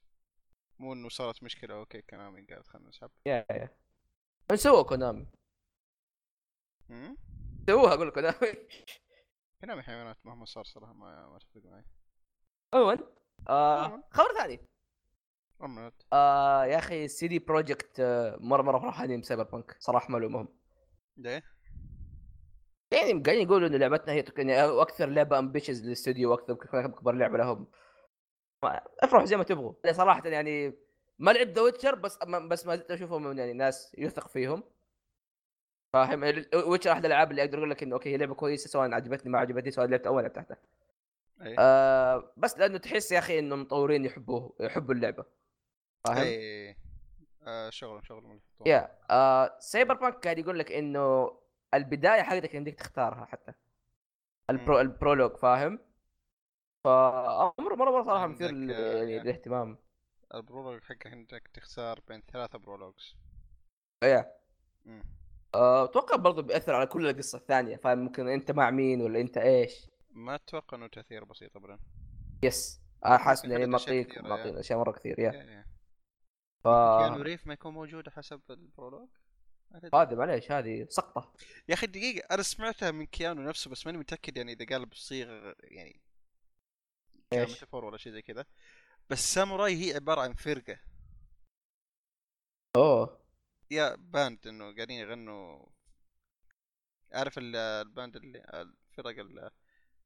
[0.79, 1.75] مو إنه صارت مشكلة.
[1.75, 3.69] okay كونامي قالت خلنا نسحب yeah yeah.
[4.51, 5.27] من سووا كونامي؟
[7.67, 8.37] سووها أقول لك كونامي.
[9.61, 11.83] كونامي حيوانات مهما صار صراحة ما ما تفرق معي.
[12.73, 12.97] عموما
[13.49, 14.03] آه.
[14.11, 14.67] خبر ثاني.
[16.13, 18.01] آه يا أخي سي دي بروجكت
[18.39, 20.47] مره مرة فرحانين بسايبر بانك صراحة معلومهم
[21.17, 21.43] ليه؟
[22.91, 27.67] يعني قاعدين يقولوا إنه لعبتنا هي يعني أكثر لعبة ambitious للاستوديو وأكثر اكبر لعبة لهم.
[29.03, 30.73] افرحوا زي ما تبغوا يعني صراحة يعني
[31.19, 34.63] ما لعبت ذا ويتشر بس بس ما زلت أشوفهم من يعني ناس يثق فيهم
[35.93, 36.23] فاهم
[36.53, 39.39] ويتشر أحد الألعاب اللي أقدر أقول لك إنه okay هي لعبة كويسة سواء عجبتني ما
[39.39, 40.57] عجبتني سواء لعبت اول لعبت تحتها
[41.41, 45.25] إيه آه بس لأنه تحس يا أخي إنه مطورين يحبوه يحبوا اللعبة
[46.03, 46.77] فاهم؟ إيه
[47.47, 48.67] آه شغل شغل من الفطور.
[48.67, 51.37] yeah آه سايبر بانك قاعد يقول لك إنه
[51.73, 53.53] البداية حقتك يمديك تختارها حتى
[54.49, 54.79] ال pro.
[54.79, 55.79] ال prologue فاهم؟
[56.83, 59.23] فأمر مرة مرة صراحة مثير عندك، آه، يعني يعني.
[59.23, 59.77] للاهتمام
[60.33, 63.15] ال prologue حقك انك تختار بين ثلاثة prologues
[64.85, 65.03] مم.
[65.55, 69.37] آه، أتوقع برضه بيأثر على كل القصة الثانية فاهم ممكن أنت مع مين ولا أنت
[69.37, 71.79] إيش ما أتوقع إنه تأثير بسيط ابدا
[72.43, 74.59] yes آه، حاسس إنه يعني معطيك معطيك yeah.
[74.59, 75.65] اشياء مرة كثير yeah yeah- yeah.
[76.63, 79.09] ف كيانو ريف ما يكون موجود حسب ال prologue.
[79.93, 81.33] هذه معليش هذه سقطة
[81.69, 85.55] يا أخي دقيقة أنا سمعتها من كيانو نفسه بس ماني متأكد يعني إذا قال بصيغة
[85.63, 86.02] يعني؟
[87.39, 88.45] metaphor ولا شيء زي كذا.
[89.09, 90.79] بس ساموراي هي عبارة عن فرقة.
[92.75, 93.19] أوه.
[93.71, 95.65] yeah band إنه قاعدين يغنوا.
[97.11, 98.39] عارف ال- ال band اللي
[98.89, 99.51] الفرق ال-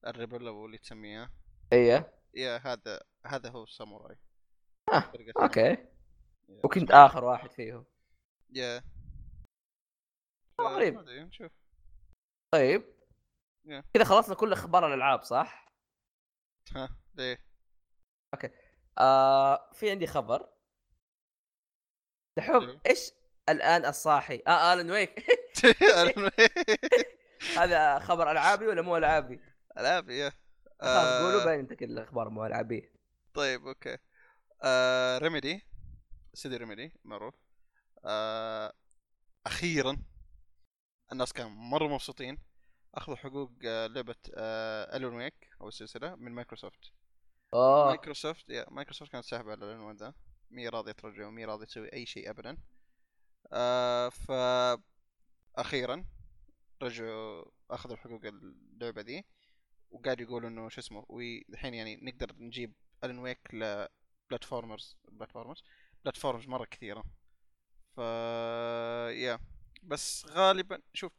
[0.07, 1.31] ال rebel اللي تسميها؟
[1.73, 2.13] إيه.
[2.33, 4.17] yeah هذا هذا هو ساموراي.
[4.93, 5.61] آه، okay.
[6.49, 6.61] yeah.
[6.63, 7.85] وكنت آخر واحد فيهم.
[8.49, 8.83] yeah
[10.59, 10.99] والله غريب.
[10.99, 11.51] نشوف.
[12.53, 12.83] طيب.
[13.93, 15.73] كذا خلصنا كل أخبار الألعاب صح؟
[16.75, 17.47] ها ليه
[18.97, 20.49] آه في عندي خبر.
[22.37, 22.79] دحوم حلو.
[22.85, 23.11] إيش؟
[23.49, 25.25] الآن الصاحي؟ آه آلن ويك.
[27.57, 29.39] هذا خبر ألعابي ولا مو ألعابي؟
[29.77, 30.31] العاب yeah.
[30.81, 32.93] قولوا آه، باين أنت كل الأخبار مو العابيه
[33.33, 33.97] طيب okay.
[34.63, 35.61] آه Remedy.
[36.33, 37.35] سيدي Remedy معروف.
[38.05, 38.73] آه
[39.45, 39.97] أخيرا
[41.11, 42.37] الناس كانوا مرة مبسوطين.
[42.95, 46.96] أخذوا حقوق آه لعبة آه Alan Wake أو السلسلة من مايكروسوفت.
[47.57, 50.13] اوه مايكروسوفت يا مايكروسوفت كانت ساحبه على العنوان ذا
[50.51, 52.57] مي راضيه ترجع ومي راضيه تسوي أي شيء ابدا.
[53.53, 54.31] آه ف
[55.55, 56.05] أخيرا
[56.81, 59.25] رجعوا أخذوا حقوق اللعبة دي
[59.89, 65.63] وقاعد يقولوا إنه شو اسمه والحين يعني نقدر نجيب Alan Wake ل platforms platforms
[66.03, 67.03] platforms مرة كثيرة.
[67.95, 67.97] ف
[69.17, 69.39] yeah
[69.83, 71.11] بس غالبا شوف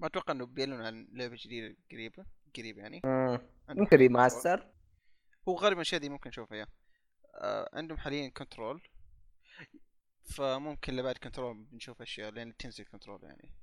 [0.00, 3.00] ما أتوقع إنه بيعلنوا عن لعبة جديدة قريبة قريب يعني.
[3.68, 4.75] ممكن remaster
[5.48, 6.66] هو غالبا الأشياء دي ممكن نشوفها
[7.34, 8.88] آه عندهم حاليا Control
[10.24, 13.54] فممكن لبعد Control بنشوف أشياء لأن تنزل Control يعني.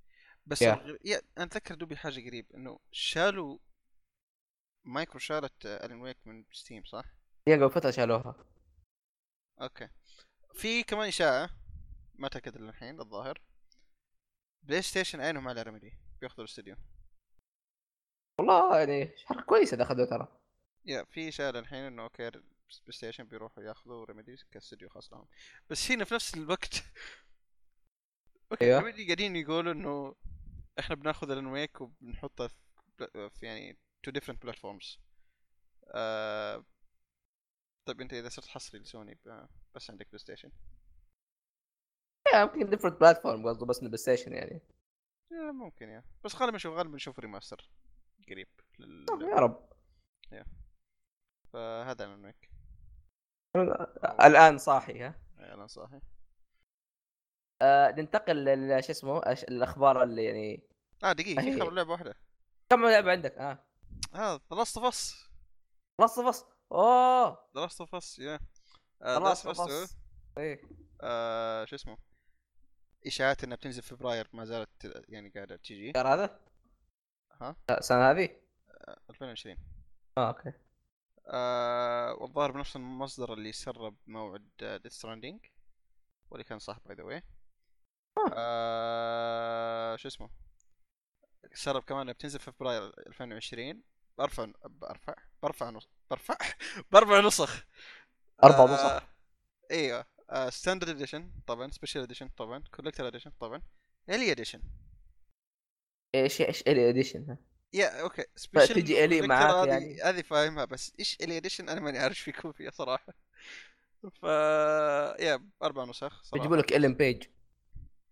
[0.45, 0.73] بس yeah.
[0.73, 0.97] الغ...
[1.05, 3.57] yeah أنا أتذكر دوبي حاجة قريب إنه شالوا
[4.83, 7.05] مايكرو شالت Alan Wake من Steam صح؟
[7.47, 8.45] هي قبل فترة شالوها.
[9.61, 9.89] okay.
[10.53, 11.49] في كمان إشاعة
[12.15, 13.41] ما تاكد للحين الظاهر.
[14.63, 16.75] بلاي ستيشن عينهم على Remedy بياخذوا الاستديو
[18.39, 20.42] والله يعني حركه كويسه إذا أخذوه ترى.
[20.85, 22.43] yeah في اشاعه للحين إنه okay بلاي
[22.89, 25.27] ستيشن بيروحوا ياخذوا Remedy كاستديو خاص لهم.
[25.69, 26.73] بس هنا في نفس الوقت
[28.51, 28.79] okay أيوه.
[28.79, 30.15] Remedy قاعدين يقولوا إنه
[30.79, 34.99] إحنا بناخذ Alan Wake وبنحطه في, في يعني two different platforms.
[37.85, 39.19] طيب أنت إذا صرت حصري لسوني
[39.75, 40.51] بس عندك بلاي ستيشن
[42.33, 44.61] yeah يمكن different platform قصده بس البلاي ستيشن يعني.
[45.31, 47.69] yeah ممكن yeah بس غالبا نشوف غالبا نشوف remaster
[48.29, 48.47] قريب
[48.79, 49.05] لل...
[49.21, 49.73] يا رب.
[51.53, 52.49] فهذا Alan Wake.
[54.25, 56.01] Alan صاحي ها؟ اعلان صاحي.
[57.61, 60.63] آه ننتقل لل شو اسمه الأخبار اللي يعني
[61.03, 61.59] آه دقيقة في.
[61.59, 62.15] خبر لعبة واحدة.
[62.69, 63.65] كم لعبة عندك؟ آه.
[64.15, 65.29] آه Last of Us
[66.01, 67.49] بس أوه.
[67.55, 68.39] Last of Us yeah.
[69.01, 69.97] Last of Us
[70.37, 70.61] إيه
[71.01, 71.97] آه، شو اسمه؟
[73.07, 75.89] إشاعات إنها بتنزل في فبراير ما زالت يعني قاعدة تجي.
[75.89, 76.39] الشهر هذا؟
[77.41, 78.29] ها؟ السنة هذه؟
[79.09, 79.57] 2020
[80.17, 80.53] آه okay.
[81.27, 85.45] آه والظاهر بنفس المصدر اللي سرب موعد Death Stranding
[86.29, 87.23] واللي كان صح by the way
[89.97, 90.29] شو اسمه؟
[91.53, 93.83] سرب كمان بتنزل في فبراير 2020
[94.17, 96.37] بأربع بأربع بأربع نص بأربع
[96.91, 97.65] بأربع نسخ.
[98.43, 99.07] أربع آه، نسخ.
[99.71, 100.05] إيوه.
[100.49, 103.61] standard edition طبعا special edition طبعا collector edition طبعا
[104.09, 104.61] الي اديشن
[106.15, 107.37] إيش إيش الي اديشن
[107.73, 108.25] يا أوكي.
[108.35, 110.01] سبيشال تجي إلي معاك يعني.
[110.01, 113.13] هذه فاهمها بس إيش إلي اديشن أنا ماني عارف إيش بيكون فيها صراحة.
[114.03, 114.23] ف
[115.19, 116.37] يا أربع نسخ صراحة.
[116.37, 117.23] يجيبوا لك الين بيج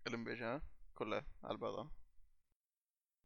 [0.06, 0.62] الامبيج ها؟
[0.94, 1.90] كلها على بعضها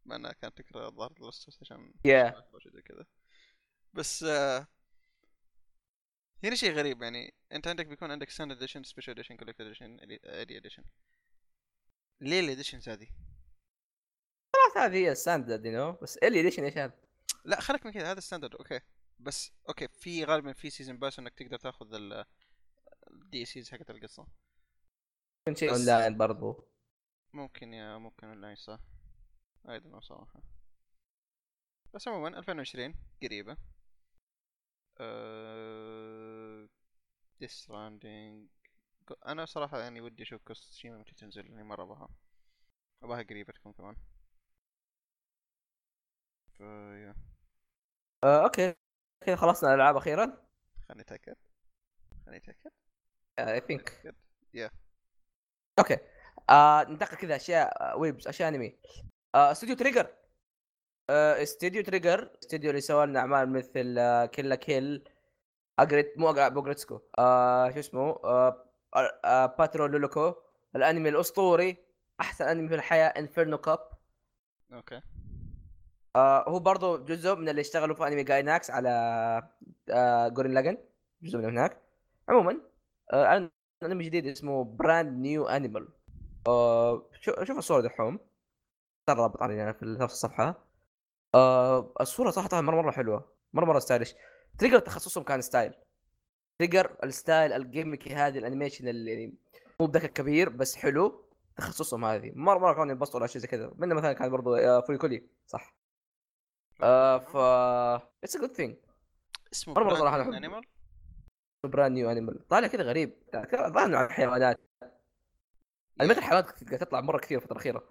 [0.05, 2.44] مع إنها كانت تقرا الظاهر لست عشان يا
[2.75, 3.07] زي كذا.
[3.92, 4.66] بس آه،
[6.44, 7.35] هنا شيء غريب يعني.
[7.53, 10.85] أنت عندك بيكون عندك ستاندرد اديشن سبيشال اديشن كولكتر اديشن ادي اديشن
[12.20, 13.09] ليه ال editions هذه؟
[14.66, 16.92] خلاص هذه هي ال standard يو بس Ellie edition إيش هذا؟
[17.44, 18.81] لا خليك من كذا هذا standard okay.
[19.18, 21.87] بس okay في غالبا في season pass إنك تقدر تاخذ
[23.11, 24.26] ال DLCs حقت القصة.
[25.48, 26.68] كل شيء اون لاين برضو.
[27.33, 28.81] ممكن yeah ممكن اونلاين صح؟
[29.68, 30.42] أيضا صراحة.
[31.94, 33.57] بس عموما 2020 قريبة.
[35.00, 36.68] أه...
[37.40, 38.49] Death Stranding
[39.26, 42.09] أنا صراحة يعني ودي أشوف Ghost of Tsushima متى تنزل لأني مرة أبغاها.
[43.02, 43.96] أبغاها قريبة تكون كمان.
[46.59, 47.14] ف yeah.
[48.25, 48.75] آه okay.
[49.21, 50.47] كذا خلصنا الألعاب أخيرا.
[50.88, 51.37] خليني أتأكد.
[52.27, 52.71] خليني أتأكد.
[53.38, 54.14] I think.
[54.55, 54.71] Yeah
[55.79, 55.99] okay.
[56.51, 58.77] آه ننتقل كذا أشياء آه، weebs أشياء انمي
[59.35, 60.07] آه استوديو Trigger
[61.11, 65.09] آه استوديو Trigger استوديو اللي سوى لنا أعمال مثل آه Kill la Kill
[65.79, 68.71] اجريت مو بوجريتسكو آه شو اسمه؟ آه
[69.25, 70.35] آه باترو لولوكو
[70.77, 71.77] الأنمي الأسطوري
[72.21, 73.88] أحسن أنمي في الحياة انفيرنو كاب
[74.73, 75.01] أوكي.
[76.16, 78.88] آه هو برضو جزء من اللي اشتغلوا في أنمي جايناكس على
[79.90, 80.79] آه جورين لاجن
[81.22, 81.83] جزء من هناك.
[82.29, 82.61] عموما
[83.12, 83.50] آه
[83.83, 85.88] أنمي جديد اسمه براند نيو انيمال
[86.48, 88.18] آه شو- شوف الصورة دحوم.
[89.07, 90.64] ترى رابط علينا في نفس الصفحة.
[91.35, 93.33] آه الصورة صراحة مرة مرة حلوة.
[93.52, 94.14] مرة مرة stylish.
[94.59, 95.75] Trigger تخصصهم كان style.
[96.59, 99.35] Trigger ال style ال gimmicky هذه ال animation اللي يعني
[99.81, 101.24] مو بذاك الكبير بس حلو.
[101.57, 102.33] تخصصهم هذه.
[102.35, 103.72] مرة مرة كانوا ينبسطوا على شيء زي كذا.
[103.76, 105.76] منه مثلا كان برضو آه Fooly Cooly صح؟
[106.83, 107.37] آه ف
[108.25, 108.77] it's a good thing
[109.53, 110.33] اسمه صراحة من أحب.
[110.33, 110.65] انيمال
[111.65, 113.12] براند نيو انيمال طالع كذا غريب.
[113.55, 114.61] ظهر عن الحيوانات.
[116.01, 117.89] انميات الحيوانات قاعد تطلع مرة كثير الفترة الأخيرة.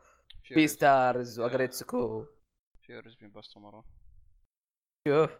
[0.51, 2.25] بي ستارز واجريتسكو
[2.81, 3.85] فيوريز بينبسطوا مرة.
[5.07, 5.31] شوف.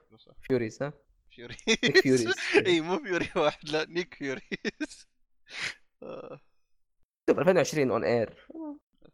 [0.41, 0.93] فيوريز ها؟
[1.29, 2.33] فيوري نيك فيوريز.
[2.65, 5.07] اي مو فيوري واحد لا نيك فيوريز
[6.03, 6.39] آه،
[7.29, 8.47] شوف 2020 اون اير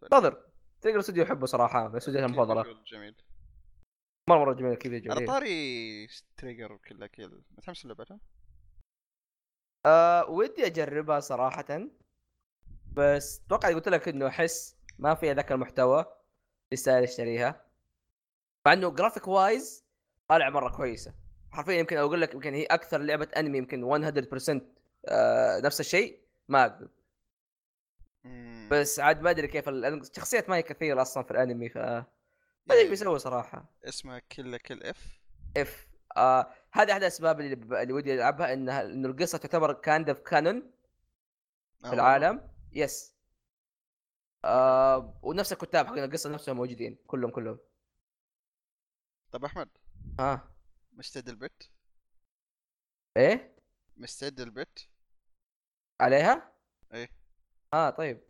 [0.03, 0.45] انتظر
[0.81, 3.15] تقدر استوديو احبه صراحة من الاستوديوهات المفضله جميل.
[4.31, 7.41] مره مرة جميل كذا على جميل طاري تريجر وكل كل.
[7.57, 8.19] متحمس لعبتها؟
[9.85, 11.87] آه ودي أجربها صراحة.
[12.93, 16.05] بس أتوقع قلت لك إنه أحس ما فيها ذاك المحتوى
[16.71, 17.65] يستاهل أشتريها.
[18.65, 19.85] مع إنه graphic wise
[20.27, 21.13] طالع مرة كويسة.
[21.51, 24.61] حرفيا يمكن أقول لك يمكن هي أكثر لعبة أنمي يمكن 100%
[25.07, 26.19] آه نفس الشيء.
[26.47, 26.89] ما أقدر.
[28.23, 28.69] مم.
[28.71, 31.77] بس عاد ما أدري كيف ال- الشخصيات ما هي كثيرة أصلا في الأنمي ف
[32.65, 33.65] ما ادري يعني بيسوي صراحة.
[33.83, 35.19] اسمها كل كل اف
[35.57, 40.21] اف آه هذه أحد الأسباب اللي, اللي ودي ألعبها انها انه القصة تعتبر kind of
[40.21, 40.71] canon
[41.81, 42.51] في العالم.
[42.71, 43.15] يس
[44.45, 47.59] آه ونفس الكتاب حقين القصة نفسهم موجودين كلهم كلهم.
[49.31, 49.69] طب أحمد.
[50.19, 50.51] ها
[50.93, 51.69] مستعد البت؟
[53.17, 53.55] إيه؟
[53.97, 54.87] مستعد البت؟
[55.99, 56.53] عليها؟
[56.93, 57.09] إيه.
[57.73, 58.21] آه طيب.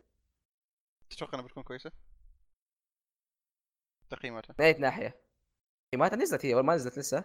[1.10, 1.92] تتوقع إنها بتكون كويسة؟
[4.16, 5.20] تقييماتها من اي ناحية؟
[5.92, 7.24] قيمتها نزلت هي ولا ما نزلت لسه؟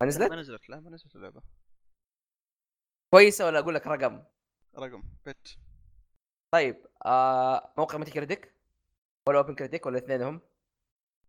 [0.00, 1.42] ما نزلت؟ ما نزلت لا ما نزلت اللعبة
[3.14, 4.22] كويسة ولا أقول لك رقم؟
[4.78, 5.58] رقم بت
[6.54, 8.54] طيب آه موقع Metacritic
[9.28, 10.40] ولا OpenCritic ولا اثنينهم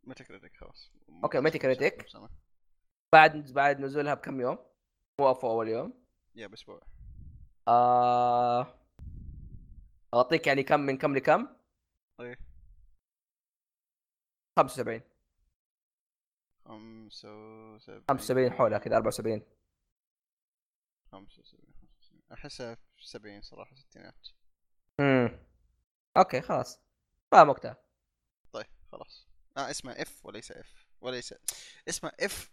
[0.03, 0.91] Metacritic خلاص
[1.23, 2.29] okay، متى؟ سنة.
[3.13, 4.57] بعد بعد نزولها بكم يوم
[5.19, 5.93] مو أول يوم
[6.35, 6.81] يا بأسبوع
[7.67, 8.75] آه
[10.13, 11.47] أعطيك يعني كم من كم لكم؟
[12.19, 12.48] إيه
[14.59, 15.01] 75
[16.65, 17.29] خمسة
[17.73, 18.03] وسبعين.
[18.09, 19.41] 75 حولها كذا 74
[21.11, 22.23] خمسة وسبعين خمسة وسبعين.
[22.31, 24.27] أحسها في سبعين صراحة ستينات.
[24.99, 25.39] امم
[26.17, 26.79] أوكي خلاص.
[27.31, 27.77] فاهم وقتها
[28.51, 29.27] طيب خلاص.
[29.57, 31.33] آه اسمها اف وليس اف وليس.
[31.89, 32.51] اسمها اف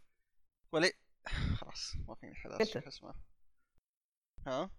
[0.72, 0.92] ولي
[1.56, 2.34] خلاص ما فيني.
[2.34, 3.14] شو اسمها
[4.46, 4.70] ها؟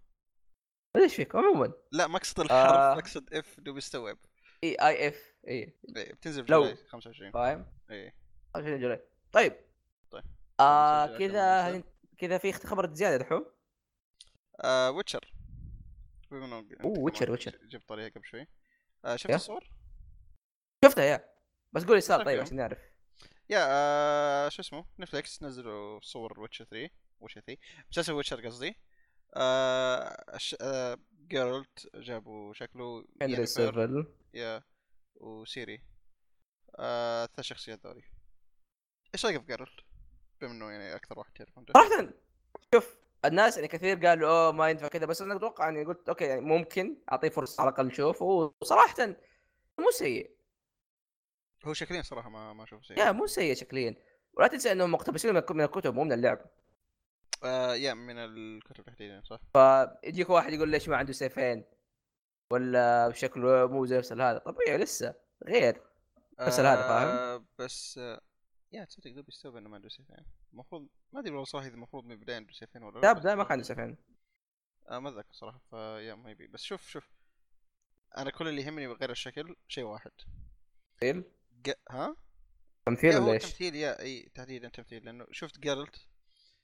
[0.94, 1.72] ما إيش فيك عموما.
[1.92, 2.98] لا ما أقصد الحرف آه.
[2.98, 4.18] أقصد اف دوب يستوعب
[4.64, 5.54] اي آي إف اي
[5.96, 6.62] إيه، بتنزل في لو.
[6.62, 8.14] جولاي 25 فاهم؟ إيه
[8.54, 9.00] 25 جولاي
[9.32, 9.56] طيب
[10.10, 10.24] طيب.
[10.60, 11.82] آه كذا
[12.18, 13.46] كذا في خبر زيادة دحوم
[14.64, 15.32] آه ويتشر
[16.30, 17.58] بما انه كمان ويتشر، ويتشر.
[17.68, 18.46] جبت طريقة قبل شوي
[19.04, 19.30] آه شفت.
[19.30, 19.70] الصور؟
[20.84, 21.28] شفتها يا
[21.72, 22.40] بس قولي صار طيب.
[22.40, 22.78] عشان نعرف
[23.50, 28.74] يا آه شو اسمه نتفلكس نزلوا صور ويتشر 3 ويتشر 3 مسلسل ويتشر قصدي
[29.34, 30.56] آه ش...
[30.60, 34.62] آه جيرالت جابوا شكله هنري كافيل yeah
[35.14, 35.82] وسيري.
[36.76, 38.02] آه ثلاث شخصيات ذولي
[39.14, 39.80] إيش رأيك في جيرالت؟
[40.40, 42.08] بما إنه يعني أكثر واحد تعرف عنده صراحة
[42.74, 45.06] شوف الناس يعني كثير قالوا أوه ما ينفع كذا.
[45.06, 48.24] بس أنا أتوقع يعني قلت okay يعني ممكن أعطيه فرصة على الأقل نشوفه
[48.60, 49.06] وصراحة
[49.78, 50.30] مو سيء.
[51.64, 52.98] هو شكليا صراحة ما ما أشوفه سيء.
[52.98, 53.94] yeah مو سيء شكليا.
[54.32, 56.46] ولا تنسى إنهم مقتبسين من الكتب مو من اللعب.
[57.44, 59.40] آه يا من الكتب تحديدا صح؟
[60.04, 61.64] يجيك واحد يقول ليش ما عنده سيفين؟
[62.52, 65.14] ولا شكله مو زي نفس هذا طبيعي لسه
[65.46, 65.82] غير
[66.40, 68.20] نفس هذا، فاهم؟ آه بس آه
[68.72, 70.24] يا تصدق دوب يستوعب إنه ما عنده سيفين.
[70.52, 73.44] المفروض ما أدري والله صراحة إذا المفروض من البداية عنده سيفين ولا لا لا ما
[73.44, 73.96] كان عنده سيفين.
[74.88, 76.46] آه ما أتذكر صراحة فيا ما يبي.
[76.46, 77.10] بس شوف شوف
[78.16, 80.10] أنا كل اللي يهمني غير الشكل شيء واحد.
[81.00, 81.72] تمثيل؟ ج...
[81.90, 82.16] ها؟
[82.86, 86.06] تمثيل ولا إيش؟ تمثيل yeah إي تحديدا تمثيل لأنه شفت جيرالت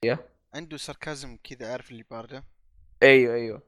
[0.04, 0.28] yeah.
[0.54, 2.44] عنده sarcasm كذا عارف اللي باردة؟
[3.02, 3.62] أيوه أيوه.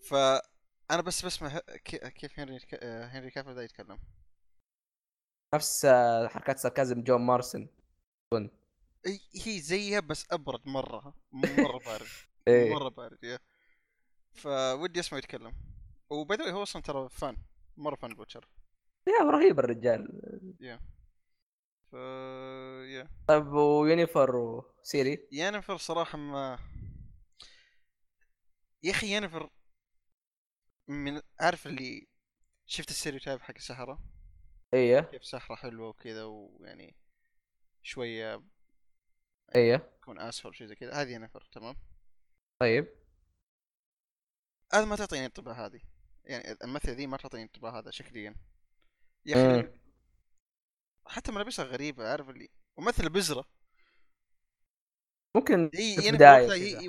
[0.00, 3.98] فأنا بس بسمع كيف هنري آه، هنري كافل ذا يتكلم.
[5.54, 7.68] نفس آه، حركات sarcasm جون مارسن.
[9.06, 12.06] إي هي زيها بس أبرد مرة مرة بارد.
[12.48, 13.38] مرة بارد yeah.
[14.32, 15.52] فودي اسمع يتكلم.
[16.10, 17.36] و by the way هو أصلا ترى fan
[17.76, 18.48] مرة fan of Witcher
[19.08, 20.08] يا رهيب الرجال.
[21.90, 21.94] ف
[22.84, 26.58] yeah طيب وينيفر وسيري؟ ينيفر صراحة ما
[28.82, 29.50] يا أخي ينيفر
[30.88, 32.08] من عارف اللي
[32.66, 33.98] شفت ال stereotype حق السحرة
[34.74, 35.00] إيه.
[35.00, 36.96] كيف سحرة حلوة وكذا ويعني
[37.82, 38.42] شوية
[39.54, 39.76] إيه.
[39.76, 40.92] تكون اسفل شيء زي كذا.
[40.92, 41.76] هذه ينيفر تمام؟
[42.60, 42.88] طيب.
[44.72, 45.80] هذا ما تعطيني الانطباع هذه.
[46.24, 48.34] يعني الممثلة ذي ما تعطيني الانطباع هذا شكليا.
[49.26, 49.60] يا.
[49.60, 49.87] أخي
[51.08, 53.44] حتى ملابسها غريبة عارف اللي ممثلة بزرة
[55.36, 56.10] ممكن هي في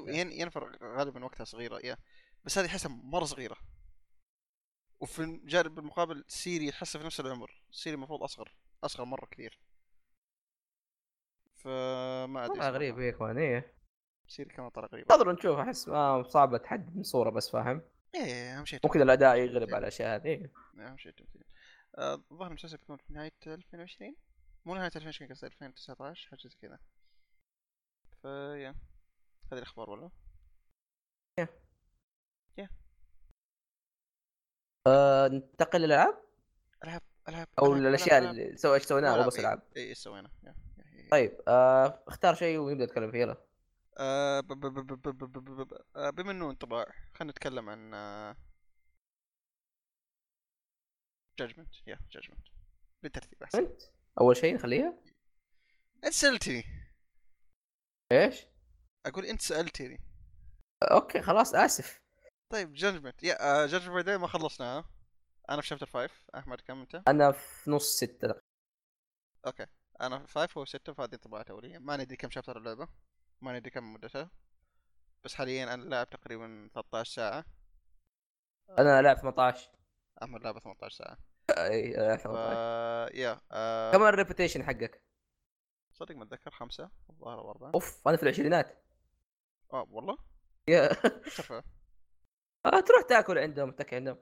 [0.08, 1.98] ين- ينيفر غالبا وقتها صغيرة yeah.
[2.44, 3.58] بس هذه حسها مرة صغيرة.
[5.00, 7.64] وفي الجانب المقابل سيري تحسها في نفس العمر.
[7.72, 9.60] سيري المفروض أصغر أصغر مرة كثير
[11.56, 12.60] فما أدري.
[12.60, 13.74] غريب هيك man إيه.
[14.28, 17.82] سيري كمان طلع غريب ننتظر نشوف أحس ما صعبة تحدد من صورة بس فاهم؟
[18.16, 20.52] إيه أهم شيء ممكن الأداء يغلب على الأشياء هذه إيه.
[20.80, 21.44] أهم شيء التمثيل.
[21.98, 24.16] الظاهر المسلسل بيكون في نهاية 2020
[24.66, 26.80] مو نهاية 2020 قصدي 2019 حاجة زي كذا
[28.56, 28.76] yeah،
[29.52, 30.10] هذه الأخبار ولا؟
[31.40, 31.48] يا
[32.58, 32.70] يا
[35.28, 36.24] ننتقل للألعاب؟
[36.84, 40.32] ألعاب ألعاب أو الأشياء اللي سو إيش سويناها بس ألعاب إي إيش سوينا
[41.12, 41.42] طيب
[42.08, 43.38] اختار شيء ونبدأ نتكلم فيه يلا
[46.12, 47.94] بما انه انطباع خلينا نتكلم عن
[51.40, 52.48] Judgment yeah Judgment
[53.04, 53.58] بالترتيب أحسن.
[53.58, 53.82] انت
[54.22, 54.98] أول شيء نخليها؟
[56.04, 56.64] إنت سألتني.
[58.12, 58.46] إيش؟
[59.06, 60.00] أقول إنت سألتني.
[60.92, 62.02] okay خلاص آسف.
[62.50, 64.90] طيب Judgment yeah Judgment by the way ما خلصناها
[65.50, 68.42] أنا في chapter 5 أحمد كم أنت؟ أنا في نص ستة.
[69.46, 69.66] okay.
[70.02, 71.78] أنا في 5 هو 6 فهذه انطباعات أولية.
[71.78, 72.88] ما ندري كم chapter اللعبة.
[73.42, 74.32] ما ندري كم مدتها.
[75.24, 77.46] بس حاليا أنا لاعب تقريبا 13 ساعة.
[78.70, 79.72] أنا لاعب 18
[80.24, 81.29] أحمد لعبة 18 ساعة.
[81.50, 83.92] أي لاعب ف 18 yeah آه...
[83.92, 85.02] كم ال reputation حقك؟
[85.94, 86.90] صدق ما أتذكر خمسة.
[87.10, 88.84] الظاهر أو اربعه أوف أنا في العشرينات.
[89.74, 90.18] آه والله؟
[90.68, 90.90] يا.
[92.66, 94.18] آه، تروح تاكل عندهم تاكل عندهم.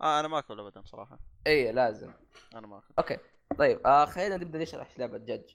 [0.00, 1.18] آه أنا ما أكل ابدا صراحة.
[1.46, 2.12] إي لازم.
[2.54, 2.94] أنا ما أكل.
[2.98, 3.18] okay.
[3.58, 5.54] طيب آه خلينا نبدأ نشرح لعبة Judge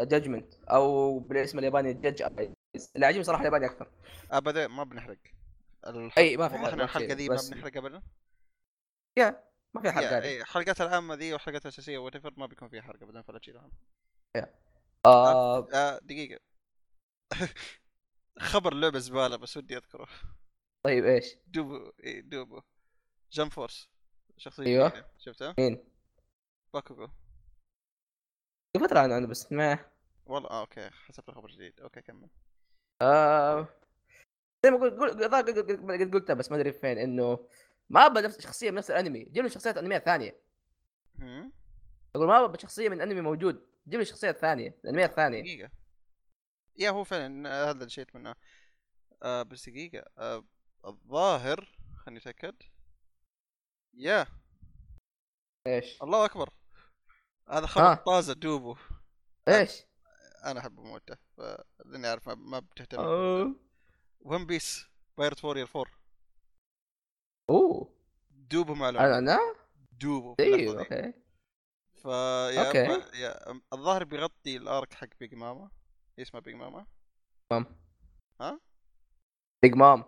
[0.00, 2.22] Judgment أو بالاسم الياباني Judge
[2.96, 3.90] اللي عجبني صراحة الياباني أكثر.
[4.30, 5.18] ابدا ما بنحرق.
[5.86, 6.18] الح...
[6.18, 8.02] إي ما في حرق الحلقة ذي ما بنحرق ابدا.
[9.18, 9.45] yeah.
[9.76, 13.22] ما في حلقات اي الحلقات العامة ذي والحلقات الأساسية وات ما بيكون فيها حرق ابدا
[13.22, 13.72] فلا تشيلها هم.
[15.06, 16.40] آه آه دقيقة
[18.38, 20.08] خبر لعبة زبالة بس ودي أذكره
[20.86, 22.62] طيب إيش؟ دوبو اي دوبو
[23.32, 23.88] Jump Force
[24.36, 24.88] شخصية.
[24.88, 25.06] جديدة.
[25.18, 25.84] شفتها؟ مين؟
[26.74, 27.06] باكوغو
[28.72, 29.78] في فتره عنه بس ما
[30.26, 32.28] والله آه أوكي حسبت خبر جديد أوكي كمل
[33.02, 33.68] آه
[34.64, 37.48] زي ما قلت قل- قل- قل- قل- قد قلتها بس ما أدري فين إنه
[37.88, 40.40] ما أبغى نفس شخصية من نفس الأنمي جيب لي شخصيات انميات ثانية؟
[42.14, 45.40] أقول ما أبغى شخصية من أنمي موجود جيب لي شخصيات ثانية انميات ثانية.
[45.40, 45.70] دقيقة.
[46.76, 48.34] yeah هو فعلا آه، هذا الشيء منه.
[49.22, 50.04] آه بس دقيقة.
[50.18, 50.44] آه
[50.84, 52.54] الظاهر خليني أتأكد.
[53.94, 54.26] yeah.
[55.66, 56.50] إيش؟ الله أكبر.
[57.48, 57.94] هذا خبر ها.
[57.94, 58.76] طازة دوبو.
[59.48, 59.82] إيش؟
[60.44, 61.16] أنا احب موته
[61.84, 63.00] لاني أعرف ما, ما بتهتم.
[64.20, 64.86] One Piece
[65.18, 66.05] Pirate Warriors 4
[67.50, 67.96] أوه.
[68.30, 69.38] دوبو مع أنا أنا
[69.92, 70.78] دوبو في أيوه.
[70.78, 71.12] أوكي.
[71.94, 72.88] ف yeah أوكي.
[72.88, 75.70] ما- yeah الظاهر بيغطي ال arc حق Big ماما
[76.18, 76.86] اسمها Big ماما
[77.52, 77.66] Mom.
[78.40, 78.60] ها؟
[79.62, 80.04] Big Mom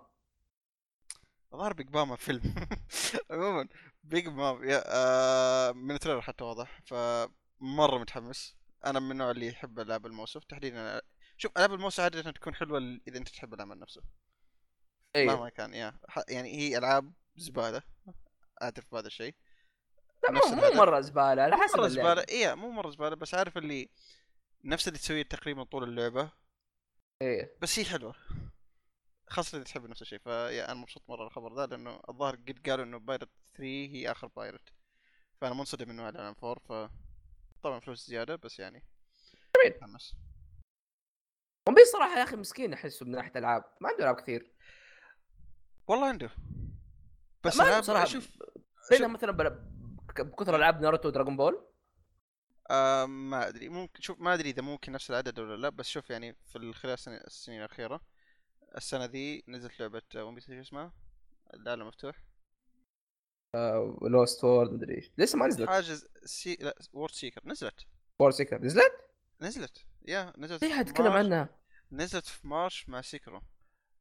[1.53, 2.43] الظاهر Big ماما فيلم.
[3.31, 3.69] عموما
[4.05, 8.57] Big Mom yeah آه من ال trailer حتى واضح فمره متحمس.
[8.87, 10.45] أنا من النوع اللي يحب ألعاب ال Musou.
[10.45, 11.03] تحديدا
[11.37, 12.79] شوف ألعاب ال Musou عادة تكون حلوة
[13.09, 14.03] إذا أنت تحب العمل نفسه
[15.17, 17.83] أيوه مهما كان yeah ح- يعني هي ألعاب زبالة.
[18.63, 19.35] أعترف بهذا الشيء.
[20.23, 20.71] لا مو مو.
[20.77, 21.89] مرة زبالة على حسب مرة.
[21.89, 22.25] زبالة.
[22.29, 23.91] إيه مو مرة زبالة بس عارف اللي
[24.65, 26.31] نفس اللي تسويه تقريبا طول اللعبة.
[27.23, 27.57] إيه.
[27.63, 28.15] بس هي حلوة.
[29.29, 30.19] خاصة إذا تحب نفس الشيء.
[30.19, 34.27] فيا أنا مبسوط مرة الخبر ذا لأنه الظاهر قد قالوا إنه بايرت 3 هي آخر
[34.27, 34.73] بايرت
[35.41, 36.55] فأنا منصدم إنه إعلان 4
[36.89, 36.91] ف
[37.63, 38.85] طبعا فلوس زيادة بس يعني.
[39.57, 39.77] جميل.
[39.77, 40.15] متحمس
[41.69, 44.53] ون بيس صراحة يا أخي مسكين أحسه من ناحية العاب ما عنده ألعاب كثير.
[45.89, 46.31] والله عنده.
[47.45, 48.29] بس ما عنده ألعاب صراحة شوف
[48.93, 49.49] مثلا.
[50.19, 51.69] بكثر ألعاب ناروتو ودراغون بول
[52.71, 53.69] آه ما أدري.
[53.69, 56.97] ممكن شوف ما أدري إذا ممكن نفس العدد ولا لا بس شوف يعني في خلال
[57.09, 58.01] السنين, الأخيرة.
[58.77, 60.93] السنة ذي نزلت لعبة ون بيس شو اسمها؟
[61.55, 62.25] العالم مفتوح.
[64.03, 65.69] لوست وورد مدري إيش لسه ما نزلت.
[65.69, 67.87] حاجز سي لا وورد سيكر نزلت.
[68.19, 68.93] وور سيكر نزلت؟
[69.41, 69.87] نزلت.
[70.09, 71.13] يا نزلت في في حد تكلم.
[71.13, 71.49] عنها.
[71.93, 73.43] نزلت في مارش مع سيكرو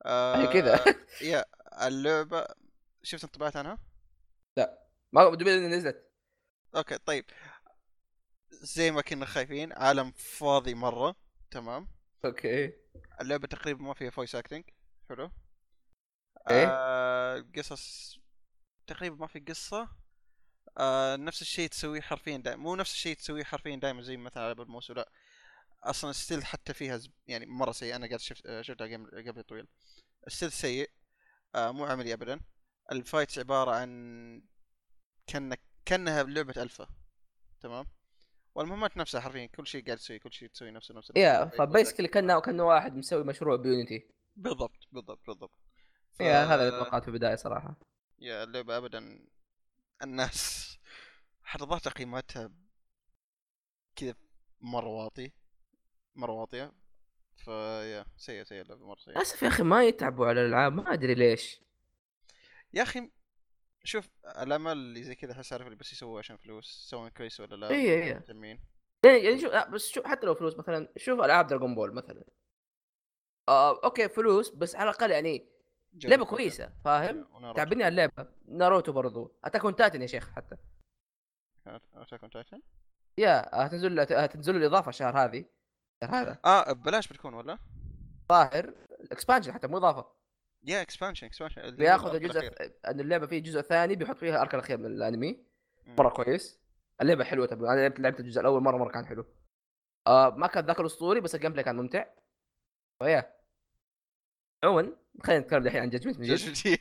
[0.05, 0.83] هي كذا.
[1.21, 1.45] يا
[1.87, 2.47] اللعبة
[3.07, 3.77] شفت انطباعات عنها؟
[5.13, 6.11] ما دبي نزلت.
[6.75, 7.25] أوكي طيب.
[8.51, 11.15] زي ما كنا خايفين عالم فاضي مرة.
[11.51, 11.87] تمام.
[12.25, 12.73] أوكي.
[13.21, 14.63] اللعبة تقريبا ما فيها فويس اكتنج
[15.09, 15.31] حلو.
[16.49, 18.17] إيه؟ آه قصص
[18.87, 19.89] تقريبا ما في قصة.
[20.77, 24.61] آه نفس الشيء تسويه حرفيا دائما مو نفس الشيء تسويه حرفيا دائما زي مثلا العاب
[24.61, 25.11] الموسو لا.
[25.83, 27.11] أصلا stealth حتى فيها زب...
[27.27, 28.87] يعني مرة سيء أنا قاعد شفت آه، شفتها
[29.27, 29.67] قبل طويل.
[30.27, 30.89] ال stealth سيء.
[31.55, 32.39] آه مو عملي ابدا.
[32.91, 34.41] ال fights عبارة عن
[35.27, 36.87] كانك كأنها لعبة ألفا.
[37.61, 37.85] تمام؟
[38.55, 41.45] والمهمات نفسها حرفيا كل شيء قاعد تسوي كل شيء تسوي نفسه نفسه yeah.
[41.45, 44.07] ف basically كانه كأنه واحد مسوي مشروع ب Unity.
[44.35, 45.51] بالضبط بالضبط بالضبط.
[46.13, 47.75] ف- yeah هذا اللي توقعته في البداية صراحة.
[48.19, 49.25] yeah اللعبة ابدا
[50.03, 50.67] الناس
[51.43, 52.51] حرضت تقييماتها
[53.95, 54.15] كذا
[54.61, 55.31] مرة واطي
[56.15, 56.71] مرة واطية.
[57.35, 59.13] ف yeah سيئة سيئة اللعبة مرة سيئة.
[59.15, 61.61] للأسف يا أخي ما يتعبوا على الألعاب ما أدري ليش.
[62.73, 63.11] يا أخي
[63.83, 67.55] شوف الأعمال اللي زي كذا احس عارف اللي بس يسووها عشان فلوس سواء كويس ولا
[67.55, 68.13] لا؟ إيه، إيه.
[68.13, 68.59] مهتمين
[69.05, 72.23] يعني يعني شوف لا، بس شوف حتى لو فلوس مثلا شوف ألعاب دراغون بول مثلا.
[73.49, 75.49] آه أوكي فلوس بس على الأقل يعني
[75.93, 76.25] لعبة.
[76.25, 77.53] كويسة فاهم.
[77.53, 78.31] تعبني على اللعبة.
[78.47, 79.37] ناروتو برضو.
[79.43, 80.57] Attack on Titan يا شيخ حتى.
[81.67, 82.61] Attack on Titan؟
[83.17, 85.45] yeah هتنزل هتنزل الإضافة الشهر هذه.
[86.03, 86.39] هذا.
[86.45, 87.57] آه ببلاش بتكون ولا؟
[88.29, 90.16] ظاهر ال expansion حتى مو إضافة.
[90.63, 92.51] yeah expansion expansion بياخذ الجزء
[92.87, 95.45] ان اللعبة فيه جزء ثاني بيحط فيها ال arc الأخير من الأنمي.
[95.85, 96.59] مرة كويس.
[97.01, 97.45] اللعبة حلوة.
[97.45, 99.25] تبع أنا لعبت لعبت الجزء الأول مرة مرة كان حلو.
[100.07, 102.05] آه ما كان ذاك الأسطوري بس ال gameplay كان ممتع.
[102.99, 103.37] ف yeah
[104.63, 106.79] عموما خلينا نتكلم الحين عن Judgment من جد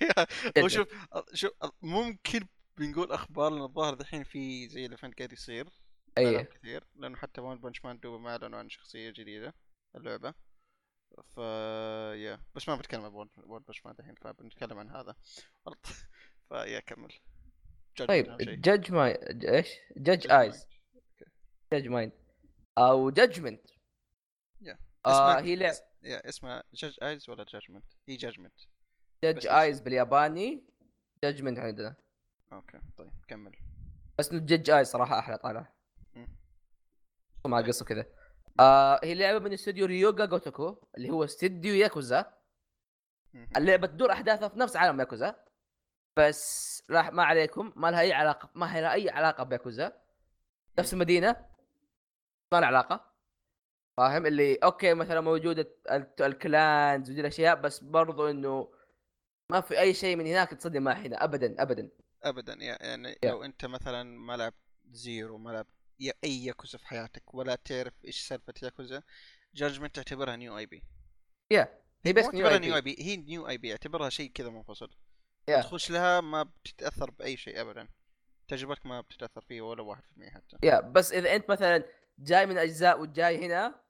[0.59, 0.89] هو شوف
[1.35, 1.53] شوف
[1.83, 2.47] ممكن
[2.79, 5.69] بنقول أخبار لأن الظاهر دحين في زي ال event قاعد يصير.
[6.19, 6.45] أي.
[6.45, 6.85] كثير.
[6.95, 9.55] لأنه حتى One Punch Man دوبه ما أعلنوا عن شخصية جديدة.
[9.97, 10.35] اللعبة.
[11.35, 11.39] ف
[12.17, 13.13] yeah بس ما بتكلم عن
[13.47, 15.17] One Punch Man دحين فبنتكلم عن هذا.
[16.49, 17.13] ف yeah كمل.
[18.09, 19.19] طيب جاج my
[19.57, 20.67] إيش؟ Judge Eyes
[21.73, 22.13] Judge Mind
[22.79, 23.71] أو Judgment
[25.07, 28.61] آه هي لعبه يا اسمها Judge Eyes ولا Judgment؟ هي Judgment
[29.25, 30.65] Judge Eyes بالياباني
[31.25, 31.95] Judgment عندنا.
[32.53, 33.57] أوكي طيب كمل.
[34.19, 35.73] بس جاج ايز صراحة أحلى طالع.
[37.47, 38.07] مع قصة كذا.
[38.61, 42.33] آه هي لعبة من استوديو Ryu Ga Gotoku اللي هو استوديو ياكوزا.
[43.57, 45.37] اللعبة تدور أحداثها في نفس عالم ياكوزا
[46.17, 49.93] بس راح ما عليكم ما لها أي علاقة ما لها أي علاقة بياكوزا.
[50.79, 51.47] نفس المدينة.
[52.53, 53.13] ما لها علاقة.
[53.97, 55.69] فاهم؟ اللي أوكي مثلا موجودة
[56.21, 58.73] ال clans ودي الأشياء بس برضو إنه
[59.51, 61.25] ما في أي شيء من هناك تصدق ما هنا.
[61.25, 61.91] ابدا ابدا.
[62.23, 63.19] ابدا يعني yeah.
[63.25, 64.55] لو أنت مثلا ما لعبت
[64.91, 69.03] زيرو ما لعبت أي ياكوزا في حياتك ولا تعرف إيش سالفة ياكوزا.
[69.55, 70.85] Judgment تعتبرها new IP
[71.51, 72.67] yeah هي بس new IP.
[72.67, 74.91] new IP هي new IP اعتبرها شيء كذا منفصل.
[75.51, 75.61] Yeah.
[75.63, 77.89] تخش لها ما بتتأثر بأي شيء ابدا.
[78.49, 80.57] تجربتك ما بتتأثر فيه ولا 1% حتى.
[80.63, 80.85] يا yeah.
[80.85, 81.85] بس إذا أنت مثلا
[82.19, 83.81] جاي من أجزاء وجاي هنا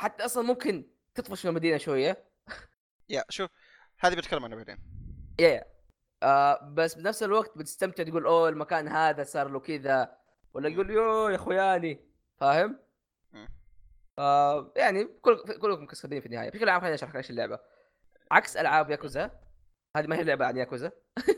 [0.00, 2.24] حتى أصلا ممكن تطفش من المدينة شوية.
[3.08, 3.50] يا شوف
[3.98, 4.78] هذه بتكلم عنها بعدين.
[5.40, 5.64] يا يا
[6.22, 10.23] آه بس بنفس الوقت بتستمتع تقول أوه المكان هذا صار له كذا.
[10.54, 12.00] ولا يقول يو يا اخوياني
[12.40, 12.78] فاهم؟
[14.18, 16.50] آه يعني كل كلكم كسبين في النهاية.
[16.50, 17.58] بشكل عام خليني أشرح إيش اللعبة.
[18.30, 19.30] عكس ألعاب ياكوزا
[19.96, 20.92] هذه ما هي لعبة عن ياكوزا.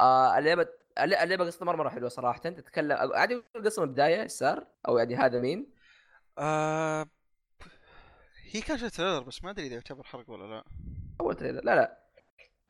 [0.00, 0.68] آه اللعبة
[0.98, 2.38] اللعبة قصتها مرة مرة حلوة صراحة.
[2.38, 5.74] تتكلم عادي القصة من البداية إيش صار؟ أو يعني هذا مين؟
[6.38, 7.06] آه...
[8.50, 10.64] هي كانت trailer بس ما أدري إذا يعتبر حرق ولا لا.
[11.20, 11.64] أول trailer.
[11.64, 12.06] لا لا.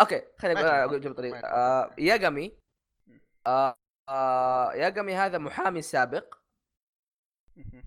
[0.01, 2.53] أوكي خليني أقول جنب طريق آه ياغامي
[3.47, 6.35] آه آه ياغامي هذا محامي سابق.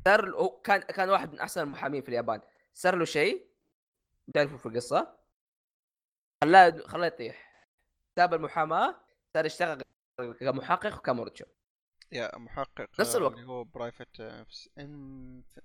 [0.05, 2.41] صار هو كان كان واحد من أحسن المحامين في اليابان.
[2.73, 3.49] صار له شيء؟
[4.33, 5.19] تعرفوا في القصة؟
[6.43, 7.67] خلاه خلاه يطيح.
[8.15, 9.01] ساب المحاماة
[9.33, 9.81] صار يشتغل
[10.39, 11.45] كمحقق وكمرشد
[12.11, 13.33] يا محقق نفس الوقت.
[13.33, 14.21] اللي هو private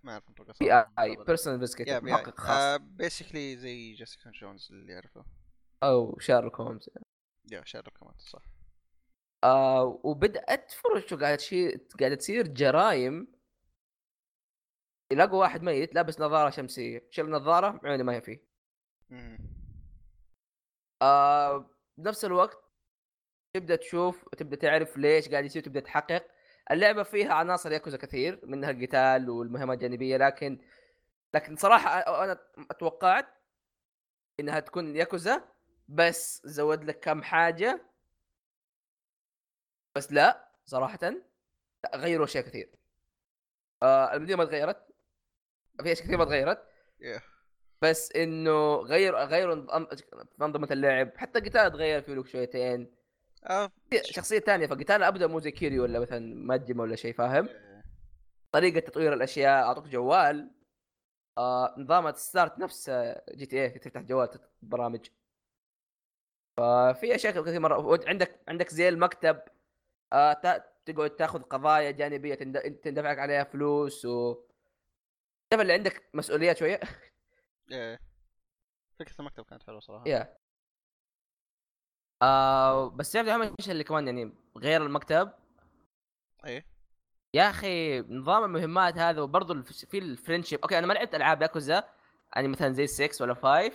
[0.02, 2.80] ما أعرف انطق PI personal investigator محقق خاص.
[2.80, 5.24] basically زي جيسيكا جونز اللي يعرفه.
[5.82, 6.90] أو شارلوك هومز
[7.52, 8.42] يا شارلوك هومز صح.
[9.44, 13.28] آه وبدأت fresh قاعد شيء قاعدة تصير جرائم
[15.12, 18.44] يلاقوا واحد ميت لابس نظارة شمسية شيل النظاره عيوني ما هي فيه.
[21.02, 22.58] آه بنفس الوقت
[23.56, 26.26] تبدأ تشوف وتبدا تعرف ليش قاعد يصير تبدأ تحقق.
[26.70, 30.58] اللعبة فيها عناصر ياكوزا كثير منها القتال والمهمات الجانبية لكن
[31.34, 31.90] لكن صراحة
[32.24, 32.38] أنا
[32.70, 33.26] اتوقعت
[34.40, 35.44] إنها تكون ياكوزا
[35.88, 37.93] بس زود لك كم حاجة.
[39.94, 40.98] بس لا صراحة
[41.84, 42.70] لا غيروا أشياء كثير.
[43.82, 44.86] آه المدينة ما تغيرت
[45.82, 46.62] في أشياء كثير ما تغيرت
[47.82, 49.54] بس إنه غير غيروا
[50.42, 51.16] انظمه اللعب.
[51.16, 52.94] حتى القتال تغير فيه له شويتين.
[53.44, 53.70] آه.
[54.02, 57.48] شخصية ثانية فقتال ابدا مو زي كيريو ولا مثلا ماجم ولا شيء فاهم؟
[58.52, 60.50] طريقة تطوير الأشياء أعطوك جوال.
[61.38, 62.90] آه نظام start نفس
[63.30, 64.28] GTA تفتح جوال
[64.62, 65.06] برامج.
[66.56, 68.00] ففي أشياء كثير مرة.
[68.06, 69.40] عندك عندك زي المكتب.
[70.86, 74.36] تقعد تاخذ قضايا جانبية تندفع لك عليها فلوس و
[75.52, 76.80] اللي عندك مسؤوليات شوية؟
[77.72, 77.98] إيه.
[79.00, 80.04] فكرة المكتب كانت حلوة صراحة.
[80.04, 80.26] yeah.
[82.22, 85.32] آه بس تعرف أهم شيء اللي كمان يعني غير المكتب؟
[86.46, 86.66] إيه.
[87.34, 91.84] يا أخي نظام المهمات هذا وبرضه في ال friendship أوكي أنا ما لعبت ألعاب ياكوزا
[92.36, 93.72] يعني مثلا زي 6 ولا 5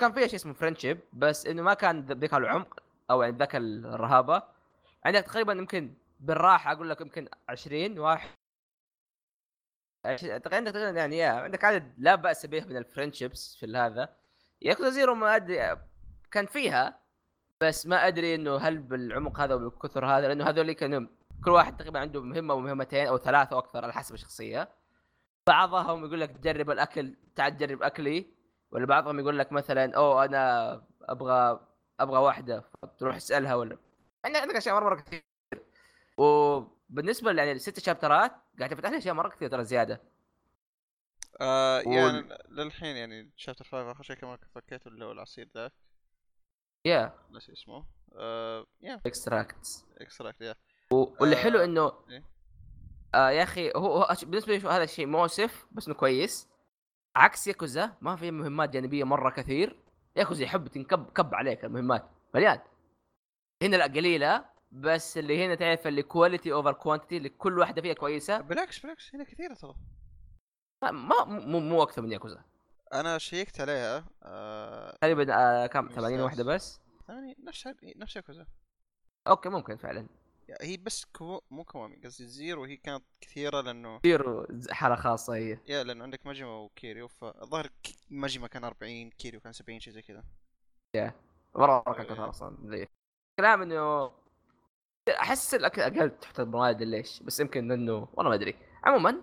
[0.00, 4.42] كان فيها شيء اسمه friendship بس إنه ما كان ذاك العمق أو يعني ذاك الرهابة.
[5.04, 8.30] عندك تقريبا يمكن بالراحة أقول لك يمكن 20 واحد.
[10.52, 14.16] عندك يعني يا عندك عدد لا بأس به من الفرنشيبس في هذا
[14.62, 15.76] ياكوزا زيرو ما أدري
[16.30, 17.00] كان فيها
[17.60, 21.06] بس ما أدري إنه هل بالعمق هذا وبالكثر هذا لأنه هذول كانوا
[21.44, 24.68] كل واحد تقريبا عنده مهمة ومهمتين أو ثلاثة وأكثر على حسب الشخصية.
[25.46, 28.26] بعضهم يقول لك جرب الأكل تعال جرب أكلي.
[28.72, 30.72] ولا بعضهم يقول لك مثلا أوه أنا
[31.02, 31.66] أبغى
[32.00, 32.64] أبغى واحدة
[32.98, 33.76] تروح اسالها ولا
[34.24, 35.24] عندك عندك أشياء مره مرة كثير.
[36.16, 40.00] وبالنسبة يعني الست chapterات قاعد تفتح لي أشياء مرة كثير ترى زيادة.
[41.40, 45.72] آه يعني للحين يعني chapter 5 آخر شيء كمان فكيته اللي هو العصير ذاك.
[46.84, 47.86] يا ناسي اسمه.
[48.16, 50.54] آه يا extracts extract يا
[50.90, 52.24] واللي آه، حلو انه إيه.
[53.14, 56.48] آه يا أخي هو, هو بالنسبة لي هذا الشيء مؤسف بس إنه كويس.
[57.16, 59.76] عكس ياكوزا ما في مهمات جانبية مرة كثير.
[60.16, 62.10] ياكوزا يحب تنكب كب عليك المهمات.
[62.34, 62.60] مليان.
[63.62, 67.94] هنا لا قليلة بس اللي هنا تعرف اللي quality over quantity اللي كل واحدة فيها
[67.94, 68.40] كويسة.
[68.40, 69.74] بالعكس بالعكس هنا كثيرة ترى.
[70.82, 72.44] ما مو مو أكثر من ياكوزا.
[72.92, 76.24] أنا شيكت عليها آه تقريبا آه كم؟ 80 ممتاز.
[76.24, 76.80] واحدة بس.
[77.06, 78.46] ثاني نفس نفس ياكوزا.
[79.26, 80.06] أوكي ممكن فعلا.
[80.60, 81.40] هي بس كو...
[81.50, 85.58] مو كوامي قصدي زيرو هي كانت كثيرة لأنه تصير حالة خاصة هي.
[85.68, 87.70] يا لأنه عندك ماجما وكيريو فالظاهر
[88.10, 90.24] ماجما كان 40 كيريو كان 70 شيء زي كذا.
[91.54, 92.86] مرة مرة كان كثر أصلا زي.
[93.38, 94.12] كلام إنه
[95.20, 98.56] أحس الأك- أقل تحت المواد ليش؟ بس يمكن إنه والله ما أدري.
[98.84, 99.22] عموما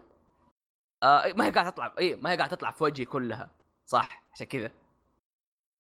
[1.04, 3.50] آه ما هي قاعدة تطلع اي ما هي قاعدة تطلع في وجهي كلها
[3.86, 4.72] صح؟ عشان كذا.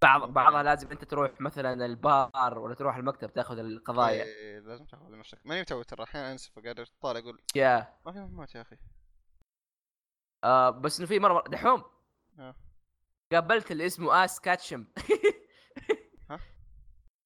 [0.02, 4.24] بعض بعضها لازم أنت تروح مثلا البار ولا تروح المكتب تاخذ القضايا.
[4.24, 8.20] إيه لازم تاخذ نفسك ماني متعود ترى أحيانا انسى فقاعد طالع أقول يا ما في
[8.20, 8.78] مهمات يا أخي.
[10.44, 11.84] آه بس إنه في مره دحوم.
[12.40, 12.56] آه.
[13.32, 14.86] قابلت اللي اسمه آس كاتشم؟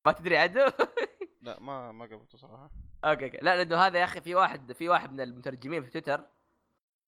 [0.06, 0.74] ما تدري عنه؟
[1.42, 2.72] لا ما ما قبلته صراحة.
[3.06, 3.38] أوكي أوكي.
[3.42, 6.24] لا لأنه هذا يا أخي في واحد في واحد من المترجمين في تويتر.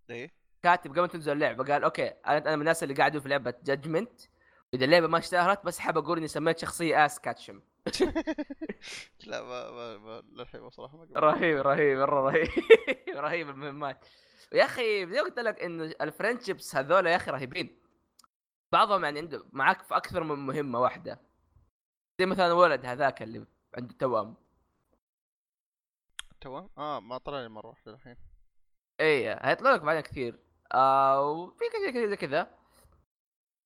[0.10, 0.34] إيه؟
[0.64, 4.22] كاتب قبل تنزل اللعبة قال أوكي أنا أنا من الناس اللي قاعدوا في لعبة Judgment
[4.74, 7.62] إذا اللعبة ما اشتهرت بس حاب أقول إني سميت شخصية آس كاتشم.
[9.28, 12.48] لا ما ما, ما للحين صراحة ما رهيب رهيب مرة رهيب.
[13.26, 14.06] رهيب المهمات.
[14.54, 17.80] يا أخي زي قلت لك انه الفرنشيبس هذول يا أخي رهيبين.
[18.72, 21.20] بعضهم يعني عنده معاك في أكثر من مهمة واحدة.
[22.24, 23.46] زي مثلا ولد هذاك اللي
[23.78, 24.36] عنده توأم
[26.42, 28.16] توام آه ما طلع لي مرة واحدة الحين.
[29.00, 30.40] إيه هيطلع لك بعدين كثير.
[30.74, 32.58] آه وفي كذا كذا زي كذا.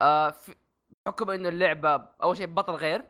[0.02, 0.56] آه في
[1.06, 3.04] بحكم إنه اللعبة أول شيء بطل غير.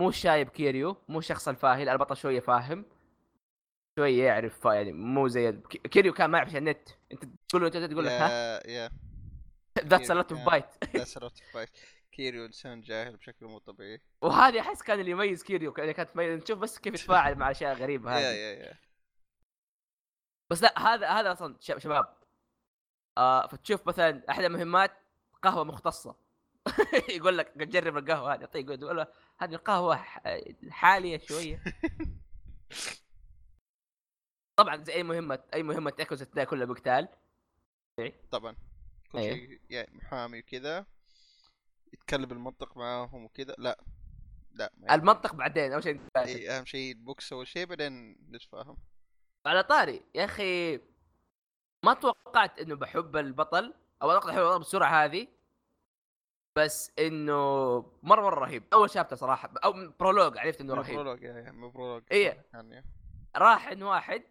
[0.00, 2.84] مو شايب كيريو مو الشخص الفاهي البطل شوية فاهم.
[3.98, 6.88] شوية يعرف يعني مو زي كي- كيريو كان ما يعرف النت.
[7.12, 8.90] أنت تقول له انت تقول له ها؟
[9.80, 10.40] that's lot of.
[10.46, 10.66] بايت
[10.96, 11.70] that's lot of فايت
[12.16, 14.00] كيريو انسان جاهل بشكل مو طبيعي.
[14.22, 17.74] وهذه أحس كان اللي يميز كيريو كان- كانت تميز نشوف بس كيف يتفاعل مع أشياء
[17.74, 18.22] غريبة هذه.
[18.22, 18.78] يا يا
[20.50, 22.16] بس لا هذا هذا أصلا شب- شباب.
[23.18, 24.92] آه فتشوف مثلا أحد المهمات
[25.42, 26.16] قهوة مختصة.
[27.16, 28.44] يقول لك جرب القهوة هذه.
[28.44, 29.06] طيب يقول له
[29.38, 29.96] هذه القهوة
[30.70, 31.62] حالية شوية.
[34.58, 37.08] طبعا زي أي مهمة أي مهمة تلاقي كلها بقتال.
[38.30, 38.56] طبعا.
[39.12, 39.32] كل إيه.
[39.34, 40.86] شيء يعني محامي وكذا.
[42.06, 43.78] يتكلم المنطق معاهم وكذا لا.
[44.52, 46.00] لا المنطق بعدين أول شيء.
[46.16, 48.76] إيه أهم شيء البوكس أول شيء بعدين نتفاهم.
[49.46, 50.80] على طاري يا أخي
[51.84, 55.28] ما توقعت إنه بحب البطل أو أقدر احب بالسرعة هذه
[56.58, 57.34] بس إنه
[58.02, 58.64] مرة مرة رهيب.
[58.72, 60.94] أول chapter صراحة أو prologue عرفت إنه رهيب.
[60.94, 62.46] prologue مو prologue إيه.
[62.52, 62.84] يعني
[63.36, 64.22] راح إن واحد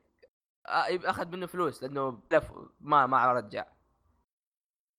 [0.68, 3.66] آه، أخذ منه فلوس لأنه لف ما ما رجع.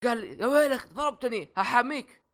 [0.03, 2.26] قال يا ويلك ضربتني هحاميك.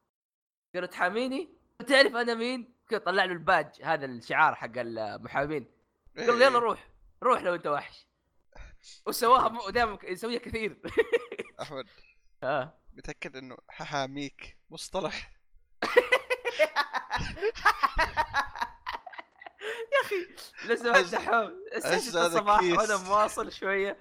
[0.75, 1.49] قال له تحاميني؟
[1.87, 5.67] تعرف أنا مين؟ كذا طلع له الباج هذا الشعار حق المحامين.
[6.19, 6.89] قال له يلا روح
[7.23, 8.07] روح لو أنت وحش.
[9.07, 10.77] وسواها دائما يسويها كثير.
[11.63, 11.87] أحمد.
[12.43, 12.79] آه.
[12.93, 15.33] متأكد إنه حاميك مصطلح؟
[19.93, 20.29] يا أخي
[21.85, 22.63] أحس ستة هذا الصباح.
[22.63, 23.99] وأنا مواصل شوية.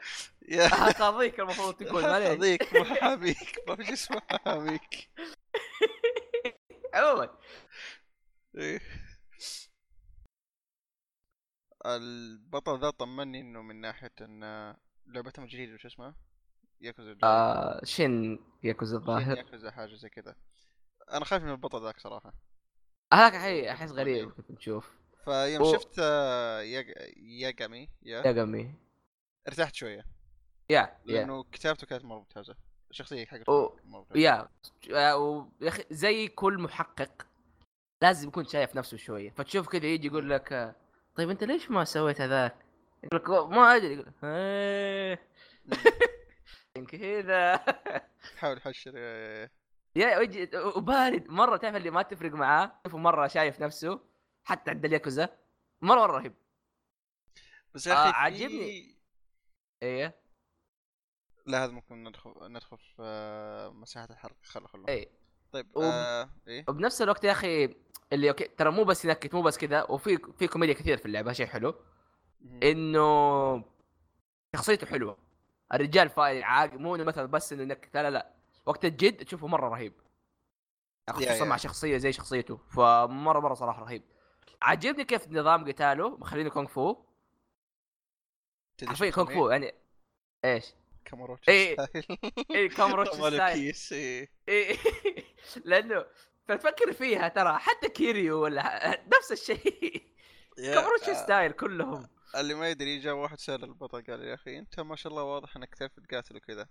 [1.00, 2.28] قاضيك المفروض تكون معليش.
[2.30, 5.10] هذيك مو حاميك ما في اسمه حاميك.
[6.94, 7.38] عموما.
[8.58, 8.80] إيه.
[11.86, 14.76] البطل ذا طمني إنه من ناحية ان
[15.06, 16.16] لعبتهم الجديده وش اسمها؟
[16.82, 17.18] ياكوزا.
[17.24, 19.38] آه شين ياكوزا الظاهر.
[19.38, 20.36] ياكوزا حاجة زي كذا.
[21.12, 22.34] أنا خايف من البطل ذاك صراحة.
[23.14, 23.34] هذاك
[23.66, 24.92] أحس غريب كنت نشوف.
[25.26, 28.76] فيوم و- شفت آه، ياج- ياجامي يا؟ يا قمي
[29.48, 30.06] ارتحت شوية.
[30.70, 30.98] يا يا.
[31.06, 32.56] لأنه كتابته كانت مرة ممتازة.
[32.92, 33.78] الشخصيه حقته
[34.16, 34.48] يا
[34.94, 37.28] آه، يا أخي زي كل محقق
[38.02, 40.76] لازم يكون شايف نفسه شوية فتشوف كذا يجي يقول لك آه،
[41.16, 42.56] طيب أنت ليش ما سويت هذاك؟
[43.04, 43.94] يقول لك ما أدري.
[43.94, 45.28] يقول إيه.
[46.92, 47.58] كذا.
[48.38, 49.50] حاول يحشر يا-
[49.96, 51.28] يا- وجه وبارد.
[51.30, 54.00] مرة تعرف اللي ما تفرق معاه؟ شوفه مرة شايف نفسه
[54.44, 55.30] حتى عند الياكوزا
[55.82, 56.34] مرة مره رهيب.
[57.74, 58.48] بس يا آه، أخي عاجبني.
[58.50, 58.96] في-
[59.84, 60.21] إيه.
[61.46, 64.36] لا هذا ممكن ندخل ندخل في آه، مساحة الحرق.
[64.44, 65.10] خله خله إيه.
[65.52, 67.76] طيب وب- آه إيه؟ وبنفس الوقت يا أخي
[68.14, 71.34] اللي أوكي ترى مو بس ينكت مو بس كذا وفي في كوميديا كثير في اللعبة
[71.34, 71.76] شيء حلو.
[72.64, 73.64] إنه
[74.56, 75.18] شخصيته حلوة.
[75.74, 78.34] الرجال فايل عاق مو إنه مثلا بس إنه ينكت لا لا لا.
[78.66, 79.94] وقت الجد تشوفه مرة رهيب.
[81.10, 81.46] خصوصا.
[81.46, 82.58] مع شخصية زي شخصيته.
[82.58, 84.04] فمرة مرة صراحة رهيب.
[84.62, 86.10] عجبني كيف نظام قتاله.
[86.18, 86.96] مخلينه كونغ فو.
[88.88, 89.74] حرفيا كونغ فو يعني
[90.46, 90.74] إيش؟
[91.50, 91.74] إيه.
[91.74, 92.06] style.
[92.56, 94.32] اي مال style كيس إيه.
[94.48, 94.78] إيه.
[95.66, 96.06] لأنه
[96.48, 100.04] فتفكر فيها ترى حتى كيريو ولا نفس الشيء
[100.58, 104.80] كامروتش آه، style كلهم اللي ما يدري جاء واحد سال البطل قال يا أخي أنت
[104.80, 106.68] ما شاء الله واضح إنك تعرف تقاتل وكذا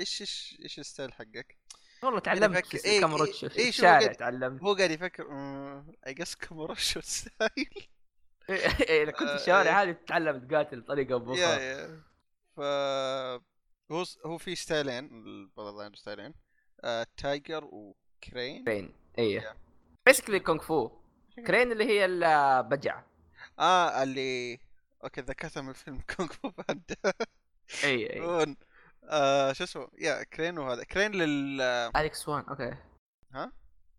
[0.00, 1.58] إيش إيش إيش ال style حقك؟
[2.02, 5.24] والله تعلمت إيه، كامروتش إيه، إيه، قاعد- تعلمت هو قاعد يفكر
[6.06, 7.88] I guess كاماروتش style
[8.50, 12.02] إيه، كنت في آه، الشوارع هذه تتعلم تقاتل بطريقة يا
[12.56, 12.60] ف
[13.90, 16.34] هو هو في ستايلين البطل عنده ستايلين.
[16.84, 18.64] آه، tiger و crane.
[18.64, 19.54] crane اي Yeah.
[20.06, 20.90] basically كونغ فو.
[21.46, 23.06] crane اللي هي البجعه
[23.58, 24.58] آه اللي
[25.04, 26.96] أوكي ذكرتها من فيلم كونغ فو باندا.
[27.84, 28.56] اي اي.
[29.04, 30.84] آه شو اسمه؟ يا crane وهذا.
[30.84, 31.60] crane لل
[31.96, 32.76] اليكس وان أوكي.
[33.34, 33.52] ها؟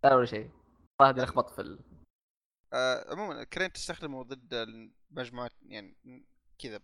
[0.04, 0.50] لا ولا شيء.
[1.02, 1.80] والله لخبط في ال...
[2.74, 5.98] آه عموما crane تستخدمه ضد المجموعات يعني
[6.60, 6.80] كذا.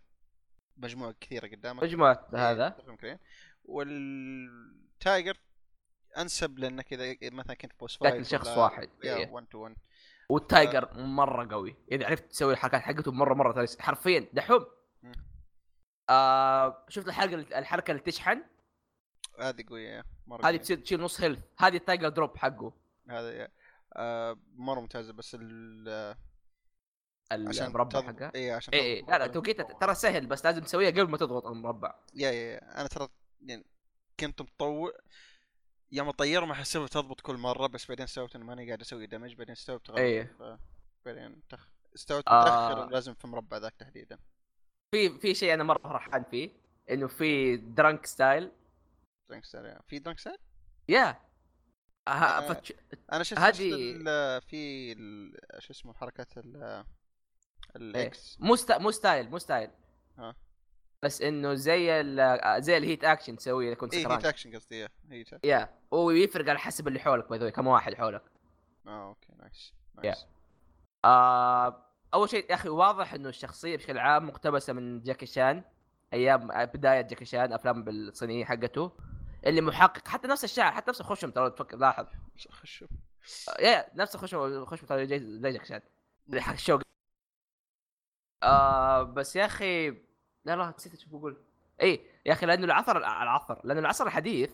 [0.80, 2.76] مجموعة كثيرة قدامك مجموعة إيه، هذا
[3.64, 5.36] وال tiger
[6.18, 9.30] أنسب لأنك إذا مثلا كنت boss fight قاتل شخص واحد yeah إيه.
[9.30, 9.76] 1 to 1
[10.28, 14.66] وال tiger مرة قوي إذا عرفت تسوي الحركات حقته مرة مرة حرفيا دحوم.
[16.10, 18.42] آه شفت الحلقة الحركه اللي تشحن
[19.40, 20.56] هذه قوية مرة هذه.
[20.56, 22.72] تصير تشيل نص health هذه ال tiger drop حقه
[23.08, 23.48] هذا.
[23.96, 26.16] آه مرة ممتازة بس ال
[27.32, 29.32] المربع تضبط- حقه اي عشان اي اي تضبط لا لا المربع.
[29.34, 33.08] توقيتها ترى سهل بس لازم تسويها قبل ما تضغط المربع yeah yeah yeah أنا ترى
[33.46, 33.64] يعني
[34.20, 34.92] كنت مطوع
[35.92, 39.34] يوم اطير ما حسبت تضبط كل مرة بس بعدين استوعبت إنه ماني قاعد أسوي damage
[39.34, 40.24] بعدين استوعبت غلط إيه.
[40.38, 40.58] ف-
[41.06, 41.68] بعدين تخ...
[41.94, 42.40] استوعبت آه.
[42.42, 44.18] متأخر لازم في مربع ذاك تحديدا
[44.94, 46.50] في في شيء أنا مرة فرحان فيه
[46.90, 48.52] إنه في drunk style
[49.28, 49.82] drunk style يعني.
[49.88, 50.36] في drunk style؟
[50.88, 51.20] yeah
[52.08, 52.48] آه آه.
[52.48, 52.72] فتش...
[53.12, 54.40] أنا شفت هذه-.
[54.40, 55.32] في ال...
[55.58, 56.84] شو اسمه حركات ال
[57.76, 58.78] ال EX مو sty...
[58.78, 59.70] مو style مو style.
[60.18, 60.34] ها.
[61.02, 62.62] بس إنه زي ال...
[62.62, 64.16] زي ال heat action تسويه إذا كنت اي سكران.
[64.16, 67.94] heat action قصدي yeah heat yeah ويفرق على حسب اللي حولك by the كم واحد
[67.94, 68.22] حولك.
[68.86, 70.26] آه okay nice nice
[71.04, 75.62] آه أول شيء يا أخي واضح إنه الشخصية بشكل عام مقتبسة من جاكي شان
[76.12, 78.92] أيام بداية جاكي شان أفلام بالصينيه حقته.
[79.46, 82.06] اللي محقق حتى نفس الشعر حتى نفس الخشم ترى تفكر لاحظ.
[83.48, 85.18] آه، يا نفس الخشم الخشم ترى زي
[85.52, 85.80] جاكي شان
[86.38, 86.80] حق الشوق
[88.42, 89.90] آه بس يا أخي
[90.44, 91.42] لا لا نسيت إيش بقول.
[91.82, 94.50] اي يا أخي لأنه العصر العصر لأنه العصر الحديث.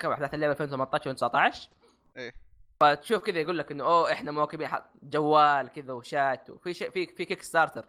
[0.00, 1.58] كم أحداث اللعبه 2018 و19
[2.16, 2.34] إيه.
[2.80, 4.68] فتشوف كذا يقول لك إنه أوه إحنا مواكبين
[5.02, 7.88] جوال كذا وشات وفي شيء في في kick starter.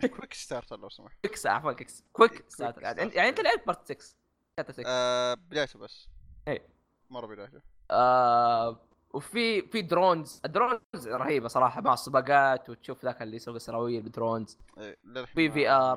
[0.00, 1.16] quick starter لو سمحت.
[1.22, 2.82] kicks عفوا kicks quick quick starter.
[2.82, 3.16] يعني, starter.
[3.16, 4.16] يعني أنت لعبت part 6
[4.58, 6.08] chapter 6 آه بدايته بس.
[6.48, 6.68] إيه.
[7.10, 7.60] مرة بدايته.
[7.90, 8.80] آه
[9.16, 14.10] وفي في drones ال drones رهيبة صراحة مع السباقات وتشوف ذاك اللي يسوق السراويل ب
[14.10, 15.48] drones إيه، في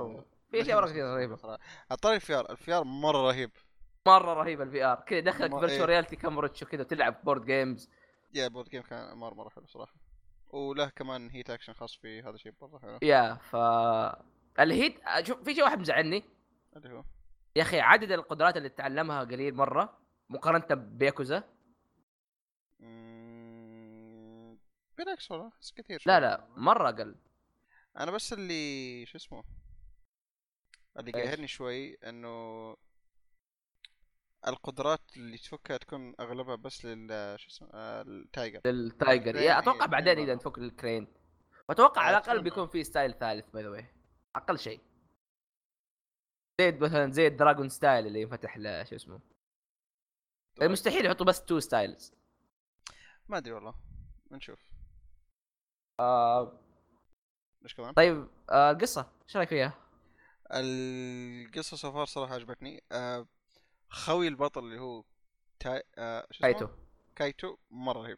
[0.01, 1.35] و- في للحين أشياء ما مرة كثير.
[1.35, 1.59] صراحة.
[1.91, 2.51] على طاري ال VR.
[2.51, 3.51] ال VR مرة رهيب.
[4.07, 4.95] مرة رهيب ال VR.
[4.95, 5.89] كذا يدخلك ما- virtual.
[5.89, 7.89] reality كاموروتشو وكذا تلعب board games
[8.33, 9.93] yeah board game كان مرة مرة حلو صراحة.
[10.49, 12.99] وله كمان heat action خاص فيه هذا شيء مره حلو.
[13.01, 13.55] يا ف
[14.59, 16.23] الهيت شوف في شيء واحد مزعلني.
[16.75, 17.03] اللي هو؟
[17.55, 19.97] يا أخي عدد القدرات اللي تتعلمها قليل مرة
[20.29, 21.43] مقارنة بياكوزا.
[24.99, 26.19] بالعكس والله احس كثير لا.
[26.19, 27.15] لا مرة أقل.
[27.97, 29.43] أنا بس اللي شو اسمه
[30.99, 32.77] اللي؟ قاهرني شوي إنه
[34.47, 39.31] القدرات اللي تفكها تكون أغلبها بس لل شو اسمه آه، ال tiger لل tiger.
[39.31, 40.35] crane yeah أتوقع بعدين إذا.
[40.35, 41.07] نفك ال crane
[41.69, 42.67] واتوقع على آه، الأقل بيكون.
[42.67, 43.85] في style ثالث by the
[44.35, 44.81] أقل شيء.
[46.61, 49.19] زي مثلا زي ال dragon style اللي ينفتح له شو اسمه.
[50.61, 52.13] مستحيل يحطوا بس two styles
[53.27, 53.75] ما أدري والله.
[54.31, 54.68] بنشوف
[55.99, 56.59] آه
[57.63, 59.73] إيش كمان؟ طيب آه القصة إيش رأيك فيها؟
[60.51, 62.83] القصة so far صراحة عجبتني.
[62.91, 63.27] آه
[63.89, 65.03] خوي البطل اللي هو
[65.59, 66.67] تاي آه شو اسمه؟ كايتو.
[67.15, 68.17] كايتو مرة رهيب.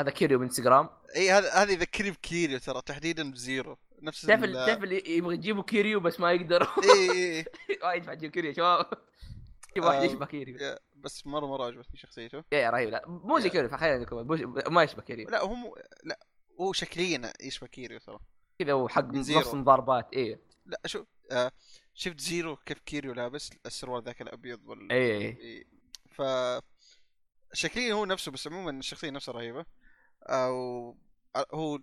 [0.00, 3.78] هذا كيريو من انستغرام إي هذا هذا يذكرني بكيريو ترى تحديدا بزيرو.
[4.02, 7.44] نفس تعرف تعرف اللي يبغى يجيبوا كيريو بس ما يقدروا؟ إي إي إي.
[7.82, 8.86] ما ينفع تجيب كيريو شباب.
[9.74, 10.56] جيب واحد آه، يشبه كيريو.
[10.56, 12.44] يا- بس مرة مرة عجبتني شخصيته.
[12.52, 12.88] yeah رهيب.
[12.88, 13.52] لا مو زي yeah.
[13.52, 15.28] كيريو فخلينا نكمل مو- ما يشبه كيريو.
[15.28, 16.18] لا هو مو لا.
[16.60, 18.18] هو شكليا يشبه كيريو ترى
[18.58, 19.54] كذا وحق نص.
[19.54, 20.40] مضاربات إيه.
[20.66, 21.52] لا شوف آه
[21.94, 25.18] شفت زيرو كيف كيريو لابس؟ السروال ذاك الأبيض وال إيه.
[25.18, 25.38] إيه.
[25.38, 25.64] إيه.
[26.10, 26.22] ف
[27.52, 29.66] شكليا هو نفسه بس عموما الشخصية نفسها رهيبة.
[30.22, 30.96] أو
[31.54, 31.78] هو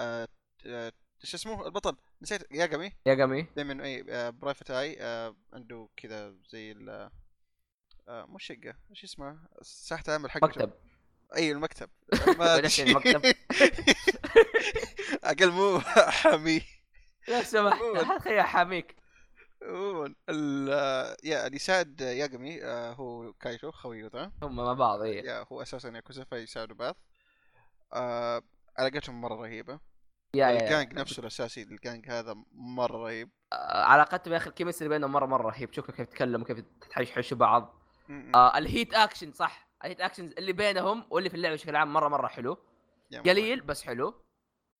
[0.00, 0.28] آه...
[0.66, 0.92] آه...
[1.22, 1.96] شو اسمه؟ البطل.
[2.22, 2.92] نسيت ياغامي.
[3.06, 4.30] ياغامي دائما اي آه...
[4.30, 5.36] private eye آه...
[5.52, 7.10] عنده كذا زي ال...
[8.08, 10.72] آه مو شقة إيش اسمه؟ ساحة العمل حق مكتب.
[11.36, 11.90] أي المكتب.
[15.24, 16.62] أقل محامي
[17.28, 18.18] لو سمحت عموماً.
[18.18, 18.96] خليها محامي
[19.62, 20.14] عموما
[21.24, 25.62] yeah اللي يساعد ياغامي آه، هو كايتو خويه ذا هم مع بعض اي yeah هو
[25.62, 26.96] أساسا ياكوزا فيساعدوا بعض.
[27.92, 28.42] آه
[28.78, 29.80] علاقتهم مرة رهيبة.
[30.34, 33.30] يا الجانج نفسه الأساسي الجانج هذا مرة رهيب.
[33.52, 35.72] آه، علاقتهم يا أخي ال chemistry بينهم مرة مرة رهيب.
[35.72, 37.74] شوفوا كيف يتكلموا كيف تحشحشوا بعض.
[38.34, 42.08] ال heat action صح؟ ال heat action اللي بينهم واللي في اللعبة بشكل عام مرة
[42.08, 42.58] مرة حلو.
[43.26, 44.24] قليل بس حلو.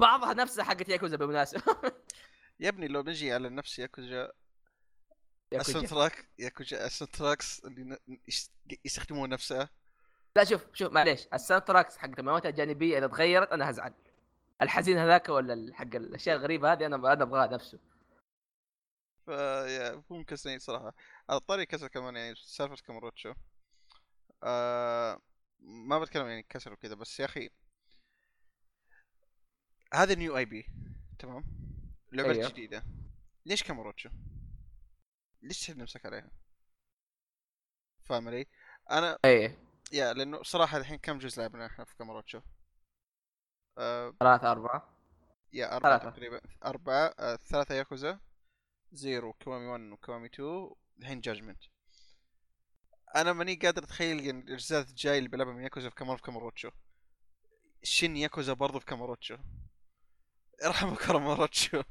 [0.00, 1.62] بعضها نفسها حقت ياكوزا بالمناسبة.
[2.60, 4.32] يا ابني لو نجي على نفس ياكوزا
[5.52, 5.60] ياكوزا.
[5.60, 7.98] ال soundtrack ياكوزا ال soundtracks اللي
[8.84, 9.70] يستخدمون نفسها
[10.36, 11.28] لا شوف شوف معليش.
[11.34, 13.94] ال soundtracks حقت المهام الجانبية إذا تغيرت أنا هزعل.
[14.62, 17.78] الحزين هذاك ولا حق الأشياء الغريبة هذه أنا أنا ابغاه نفسه.
[19.26, 20.94] ف yeah مو مكسرين صراحة.
[21.28, 23.34] على طاري كسر كمان يعني سالفة كاماروتشو
[24.42, 25.20] آه
[25.60, 27.50] ما بتكلم يعني كسر وكذا بس يا أخي
[29.94, 30.66] هذا new IP
[31.18, 31.44] تمام
[32.12, 32.48] لعبة أيوه.
[32.48, 32.84] جديدة
[33.46, 34.10] ليش كاماروتشو؟
[35.42, 36.30] ليش نفسك عليها؟
[38.04, 38.46] فاهم علي؟
[38.90, 39.58] أنا إيه
[39.92, 42.40] yeah لأنه صراحة الحين كم جزء لعبنا إحنا في كاماروتشو؟
[43.78, 44.88] آه ثلاثة أربعة
[45.52, 46.10] yeah أربعة ثلاثة.
[46.10, 48.20] تقريبا أربعة آه ثلاثة ياكوزا
[48.92, 51.62] زيرو كيوامي 1 وكيوامي 2 الحين Judgment
[53.16, 56.70] أنا ماني قادر أتخيل يعني الأجزاء الجاي اللي بلعبها من ياكوزا في كمان في كاماروتشو
[57.82, 59.36] شين ياكوزا برضو في كاماروتشو
[60.66, 61.82] ارحموا كاماروتشو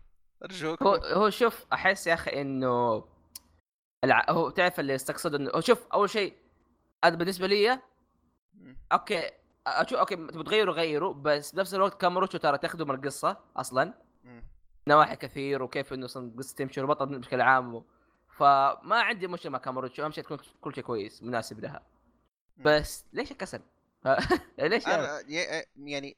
[0.44, 3.04] أرجوك هو هو شوف أحس يا أخي إنه
[4.04, 4.26] الع...
[4.30, 6.34] هو تعرف اللي استقصد إنه شوف أول شيء
[7.06, 7.82] هذا بالنسبة لي.
[8.92, 9.32] okay
[9.68, 13.94] أشوف okay تبغى تغيروا غيروا بس بنفس الوقت كاماروتشو ترى تخدم القصة أصلا.
[14.88, 17.84] نواحي كثير وكيف إنه أصلا القصة تمشي والبطل بشكل عام.
[18.38, 21.82] فما عندي مشكلة مع كاماروتشو أهم شيء تكون كل شيء كويس مناسب لها.
[22.58, 23.62] بس ليش الكسل؟
[24.60, 26.18] ليش يعني؟ أنا ي- يعني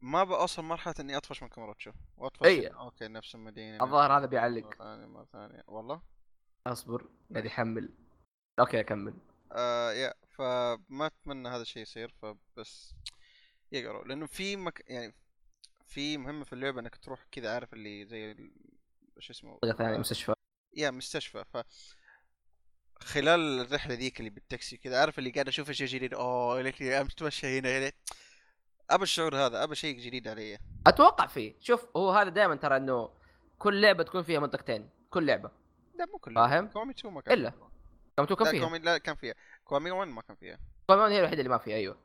[0.00, 2.66] ما بأوصل مرحلة إني أطفش من كاماروتشو وأطفش أي.
[2.66, 4.82] okay نفس المدينة الظاهر هذا بيعلق.
[4.82, 6.02] مرة ثانية والله؟
[6.66, 7.90] أصبر قاعد يحمل.
[8.58, 9.14] okay أكمل.
[9.52, 12.94] آه yeah فما أتمنى هذا الشيء يصير فبس
[13.72, 14.84] يقروا لأنه في مك...
[14.88, 15.14] يعني
[15.86, 18.50] في مهمة في اللعبة إنك تروح كذا عارف اللي زي ال...
[19.18, 20.34] شو اسمه؟ منطقه ثانية آه، مستشفى.
[20.74, 21.44] yeah مستشفى.
[21.44, 21.56] ف
[23.00, 27.00] خلال الرحلة ذيك اللي بالتاكسي كذا عارف اللي قاعد أشوف أشياء جديدة؟ أوه يا ليتني
[27.00, 27.94] امس اتمشى هنا يا ليت.
[28.90, 30.58] أبى الشعور هذا أبى شيء جديد علي.
[30.86, 31.54] أتوقع فيه.
[31.60, 33.10] شوف هو هذا دائما ترى إنه
[33.58, 35.50] كل لعبة تكون فيها منطقتين كل لعبة.
[35.98, 37.50] لا مو كله فاهم؟ كيوامي 2 ما كان إلا.
[37.50, 37.70] فيها.
[38.16, 38.60] كيوامي two كم لا فيها.
[38.60, 39.34] كوامي لا كان فيها.
[39.64, 40.58] كيوامي 1 ما كان فيها.
[40.88, 41.98] كمان هي الوحيدة اللي ما فيها أيوه.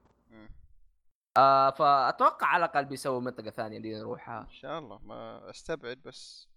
[1.38, 4.42] آه فأتوقع على الأقل بيسووا منطقة ثانية اللي نروحها.
[4.42, 5.00] إن شاء الله.
[5.00, 6.48] ما أستبعد بس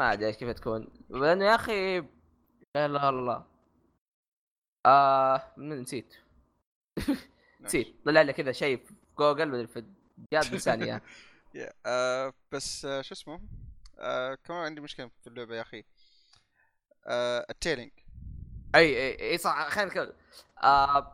[0.00, 0.88] ما أدري كيف تكون.
[1.10, 2.00] لأنه يا أخي
[2.74, 3.44] لا الا الله
[4.86, 6.16] آه نسيت.
[7.60, 7.96] نسيت.
[8.06, 9.84] طلع لي كذا شيء في جوجل في
[10.32, 11.02] جاد ثانية
[11.54, 13.40] yeah آه بس آه شو اسمه؟
[13.98, 15.64] آه كمان عندي مشكلة في اللعبة yeah
[17.06, 17.90] آه ال tailing.
[18.74, 19.68] أي أي أي صح.
[19.68, 20.12] خلينا نتكلم.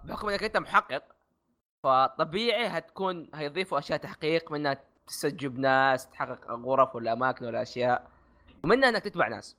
[0.04, 1.02] بحكم إنك أنت محقق
[1.82, 8.15] فطبيعي هتكون هيضيفوا أشياء تحقيق منها تستجوب ناس تحقق غرف ولا اماكن ولا اشياء
[8.66, 9.56] ومنها إنك تتبع ناس.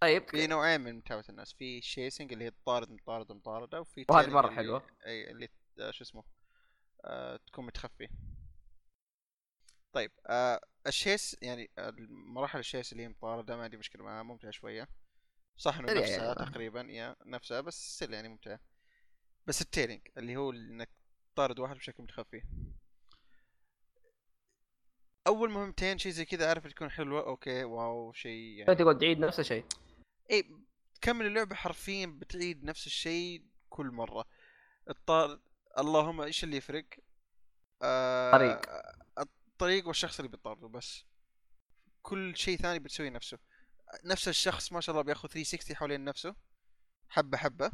[0.00, 0.28] طيب.
[0.30, 1.52] في نوعين من متابعة الناس.
[1.52, 4.86] في chasing اللي هي طارد مطارد مطاردة وفي وهذه اللي- حلوة.
[5.06, 5.48] أي اللي
[5.90, 6.24] شو اسمه؟
[7.04, 8.08] آه تكون متخفي.
[9.92, 14.04] طيب آه ال chase يعني آه، مراحل ال chase اللي هي مطاردة ما عندي مشكلة
[14.04, 14.88] معها ممتعة شوية.
[15.56, 16.34] صح إنه نفسها يعني.
[16.34, 18.60] تقريبا yeah نفسها بس still يعني ممتعة.
[19.46, 20.88] بس ال tailing اللي هو إنك
[21.34, 22.42] تطارد واحد بشكل متخفي.
[25.28, 28.74] أول مهمتين شيء زي كذا عارف تكون حلوة okay wow شيء يعني.
[28.74, 29.64] تقعد تعيد نفس الشيء.
[30.30, 30.56] إي
[30.94, 34.24] تكمل اللعبة حرفيا بتعيد نفس الشيء كل مرة.
[34.90, 35.40] الطار
[35.78, 36.84] اللهم إيش اللي يفرق؟
[37.82, 38.32] آه...
[38.32, 38.60] طريق.
[39.18, 41.04] الطريق والشخص اللي بتطارده بس.
[42.02, 43.38] كل شيء ثاني بتسويه نفسه.
[44.04, 46.34] نفس الشخص ما شاء الله بياخذ 360 حوالين نفسه
[47.08, 47.70] حبة حبة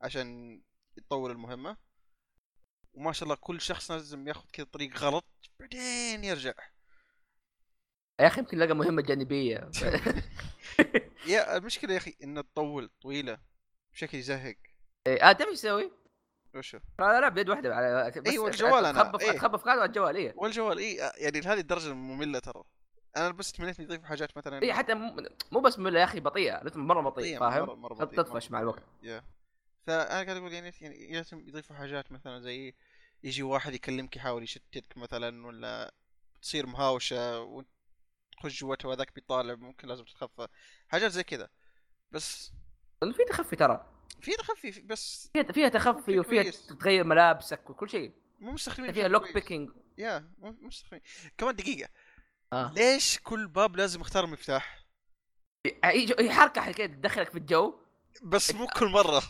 [0.00, 0.60] عشان
[0.96, 1.76] يطول المهمة.
[2.94, 5.24] وما شاء الله كل شخص لازم ياخذ كذا طريق غلط
[5.60, 6.52] بعدين يرجع
[8.20, 9.70] يا أخي يمكن لقى مهمة جانبية
[11.26, 13.38] يا المشكلة يا أخي انها تطول طويلة
[13.92, 14.56] بشكل يزهق
[15.06, 15.92] إيه، آه تعرف إيش تسوي؟
[16.54, 19.32] وشو أنا لا بيد واحدة على أيوة، الجوال أنا، تخبف إيه.
[19.32, 22.62] تخبف كذا على الجوال إيه والجوال اي يعني لهذه الدرجة ممله ترى
[23.16, 24.94] أنا بس تمنيت يضيفوا حاجات مثلا اي حتى
[25.52, 28.60] مو- بس مله يا أخي بطيئة رتم مرة بطيء فاهم؟ تطفش مع.
[28.60, 29.22] الوقت يا
[29.86, 32.74] فأنا قاعد أقول يعني يعني لازم يضيفوا حاجات مثلا زي
[33.22, 35.94] يجي واحد يكلمك يحاول يشتتك مثلا ولا
[36.42, 37.68] تصير مهاوشة وانت
[38.32, 40.48] تخش جواتها وهذاك بيطالع ممكن لازم تتخفى.
[40.88, 41.48] حاجات زي كذا.
[42.10, 42.52] بس
[43.00, 43.86] في تخفي ترى.
[44.20, 46.50] في تخفي في- بس فيها فيها تخفي وفيها.
[46.80, 48.12] تغير ملابسك وكل شيء.
[48.38, 49.32] مو مستخدمين فيها لوك.
[49.34, 51.02] بيكينج يا مو مستخدمين.
[51.38, 51.88] كمان دقيقة.
[52.52, 52.72] آه.
[52.76, 54.84] ليش كل باب لازم اختار مفتاح؟
[55.84, 57.80] هي حركة كذا تدخلك في الجو؟
[58.22, 59.22] بس مو كل مرة.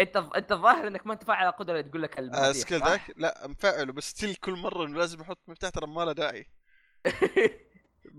[0.00, 3.12] انت انت الظاهر انك ما انت فاعل القدره اللي تقول لك آه المفاتيح skill؟ ذاك؟
[3.16, 6.46] لا مفعله بس still كل مرة إنه لازم أحط مفتاح ترى ما له داعي.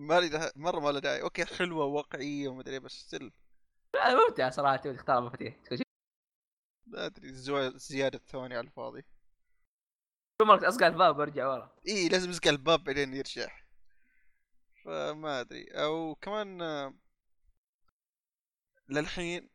[0.09, 1.21] ما لي مرة ما له داعي.
[1.21, 3.31] okay حلوة واقعية وما أدري بس still
[3.95, 5.81] لا، ممتع صراحة تبي تختار المفاتيح كل
[6.87, 7.33] ما أدري
[7.77, 9.05] زيادة ثواني على الفاضي.
[10.41, 11.69] مرة اصقع الباب برجع ورا.
[11.87, 13.47] إي لازم يصقع الباب بعدين يرجع.
[14.85, 15.65] فما أدري.
[15.71, 16.93] أو كمان آه،
[18.89, 19.49] للحين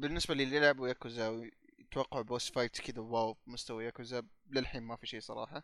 [0.00, 4.22] بالنسبة للي لعبوا ياكوزا ويتوقعوا boss fight كذا wow مستوى ياكوزا.
[4.50, 5.62] للحين ما في شيء صراحة.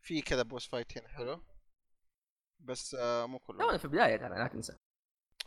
[0.00, 1.42] في كذا boss fight هنا حلو.
[2.60, 3.58] بس آه مو كله.
[3.58, 4.76] تونا في البداية ترى لا تنسى.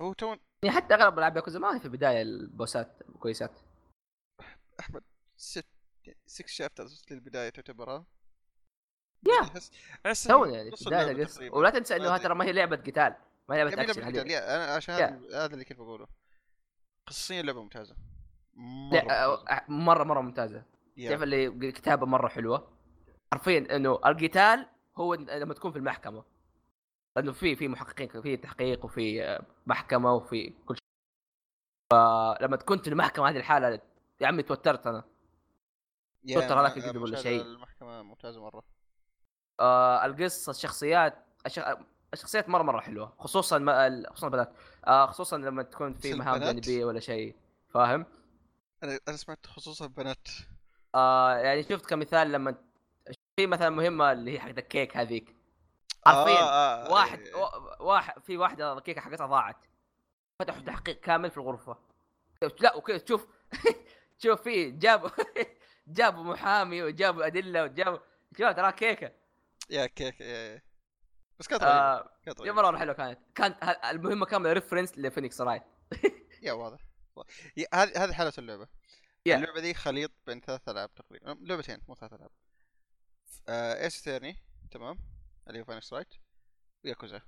[0.02, 3.60] هو تونا يعني حتى أغلب العاب ياكوزا ما هي في البداية البوسات كويسات.
[4.80, 5.04] أحمد
[5.38, 5.66] ست
[6.26, 8.06] 6 chapters للبداية تعتبرها.
[9.28, 9.42] yeah!
[9.42, 9.72] أحس
[10.06, 11.52] أحس تونا يعني البداية.
[11.52, 12.18] ولا تنسى إنه.
[12.18, 13.16] ترى ما هي لعبة قتال.
[13.50, 14.96] ما هي لعبة اكشن أنا عشان
[15.34, 16.08] هذا اللي كنت بقوله.
[17.10, 17.96] قصصيا لعبة ممتازة.
[18.56, 19.64] مرة ممتازة.
[19.68, 20.64] مرة مرة ممتازة.
[21.08, 22.72] تعرف اللي كتابة مرة حلوة؟
[23.34, 26.24] حرفيا إنه القتال هو لما تكون في المحكمة.
[27.18, 30.84] لأنه في في محققين في تحقيق وفي آه، محكمة وفي كل شيء.
[31.94, 33.82] فلما تكون في المحكمة هذه الحالة
[34.22, 35.04] يا عمي توترت أنا.
[36.34, 37.42] توتر هذاك يكذب ولا شيء.
[37.42, 38.64] المحكمة ممتازة مرة.
[39.60, 41.60] آه القصة الشخصيات الش-
[42.14, 44.54] الشخصيات مرة مرة حلوة خصوصا ما ال- خصوصا البنات.
[44.88, 47.36] آه خصوصا لما تكون في مهام؟ جانبية ولا شيء.
[47.74, 48.06] فاهم؟
[48.84, 50.28] أنا أنا سمعت خصوصا البنات.
[50.96, 52.56] آه يعني شفت كمثال لما
[53.38, 55.36] في مثلا مهمة اللي هي حقت الكيك هذيك.
[56.06, 57.36] حرفيا آه آه واحد إيه.
[57.36, 59.58] وا- واحد في واحدة الكيكه حقتها ضاعت.
[60.40, 61.78] فتحوا تحقيق كامل في الغرفة.
[62.60, 63.28] لا وكذا تشوف
[64.20, 65.10] تشوف في جابوا
[65.88, 67.98] جابوا محامي وجابوا أدلة وجابوا
[68.38, 69.12] ترى كيكة.
[69.70, 70.62] yeah كيك yeah yeah.
[71.40, 72.10] بس كانت آه
[72.46, 73.20] yeah مرة حلوة كانت.
[73.36, 75.64] كانت المهمه كامله reference لفينيكس رايت.
[76.44, 76.80] yeah واضح
[77.74, 78.68] هذه هذه حالة اللعبة.
[79.26, 79.36] yeah.
[79.36, 81.38] اللعبة دي خليط بين ثلاث ألعاب تقريبا.
[81.42, 82.32] لعبتين مو ثلاث ألعاب.
[83.50, 84.38] آه Ace Attorney
[84.72, 85.00] تمام.
[85.48, 86.14] اللي هو فينيكس رايت.
[86.86, 87.22] وياكوزا.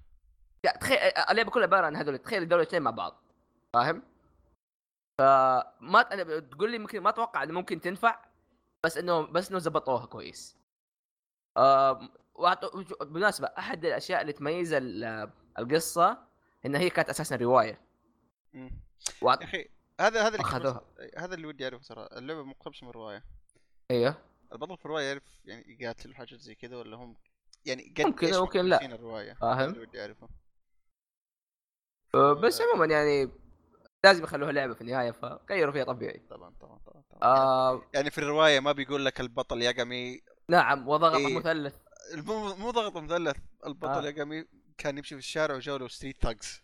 [0.66, 2.18] yeah تخيل اللعبة كلها عبارة عن هذول.
[2.18, 3.24] تخيل دولا الاثنين مع بعض.
[3.74, 4.04] فاهم؟
[5.20, 8.26] فما أنا تقول لي ممكن ما أتوقع إنه ممكن تنفع
[8.86, 10.58] بس إنه بس إنه زبطوها كويس.
[11.58, 12.10] آه
[13.02, 16.18] بالمناسبة أحد الأشياء اللي تميز ال- القصة
[16.66, 17.82] إن هي كانت أساسا رواية.
[19.42, 19.70] يا أخي
[20.00, 20.44] هذا هذا اللي.
[20.44, 23.24] بس- هذا اللي ودي أعرفه ترى اللعبة مقتبسة من رواية
[23.92, 24.16] أيوه
[24.54, 27.16] البطل في الرواية يعرف يعني يقاتل وحاجات زي كذا ولا هم
[27.66, 28.86] يعني قد ممكن- ممكن لا.
[28.86, 29.70] الرواية فاهم.
[29.70, 30.30] اللي ودي أعرفه
[32.16, 33.32] آه، بس عموما يعني
[34.04, 36.22] لازم يخلوها لعبة في النهاية فغيروا فيها طبيعي.
[36.30, 37.20] طبعا طبعا طبعا, طبعا.
[37.24, 41.38] آه يعني في الرواية ما بيقول لك البطل يقمي نعم وضغط إيه.
[41.38, 41.76] مثلث
[42.14, 44.46] مو مو ضغط مثلث البطل آه.
[44.78, 46.62] كان يمشي في الشارع وجاوا له street thugs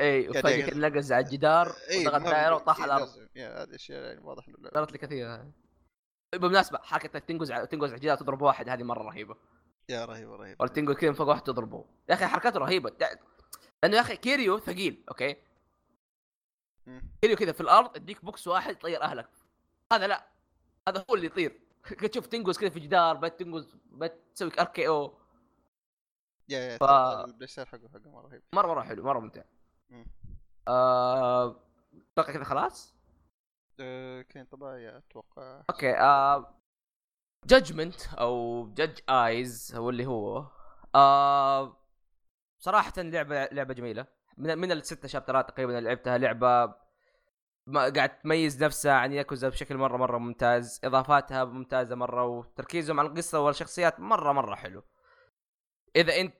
[0.00, 4.48] اي وفجاه كذا نقز على الجدار وضغط دائره وطاح على الأرض هذه اشياء يعني واضح
[4.48, 4.70] إنه.
[4.74, 5.34] صارت لي كثير.
[5.34, 5.52] هذه.
[6.32, 9.36] بالمناسبة حركة إنك تنقز على تنقز على الجدار تضرب واحد هذه مرة رهيبة.
[9.88, 10.56] yeah رهيبة رهيبة.
[10.60, 11.84] ولا تنقز كذا من فوق واحد تضربه.
[12.08, 12.90] يا أخي حركاته رهيبة.
[13.82, 15.36] لأنه يا أخي كيريو ثقيل okay.
[17.22, 19.28] كيريو كذا في الأرض يديك بوكس واحد يطير أهلك.
[19.92, 20.28] هذا لا.
[20.88, 21.60] هذا هو اللي يطير.
[21.94, 25.18] تشوف تنقز كذا في جدار بت تنقز بت تسوي RKO yeah
[26.48, 28.42] yeah ف- حقه حقه مرة رهيب.
[28.54, 29.42] مرة مرة حلو مرة ممتع.
[29.90, 30.06] مم.
[30.68, 31.56] آه...
[32.12, 32.94] أتوقع كذا خلاص؟
[33.80, 35.62] آه، كان طبيعي أتوقع.
[35.70, 36.54] okay آه...
[37.46, 40.46] Judgment أو Judge Eyes هو اللي هو.
[40.94, 41.76] آه...
[42.58, 44.06] صراحة لعبة لعبة جميلة.
[44.36, 46.74] من من الستة شابترات تقريبا اللي لعبتها لعبة
[47.68, 53.08] ما قاعد تميز نفسها عن ياكوزا بشكل مرة مرة ممتاز إضافاتها ممتازة مرة وتركيزهم على
[53.08, 54.82] القصة والشخصيات مرة مرة حلو.
[55.96, 56.34] إذا أنت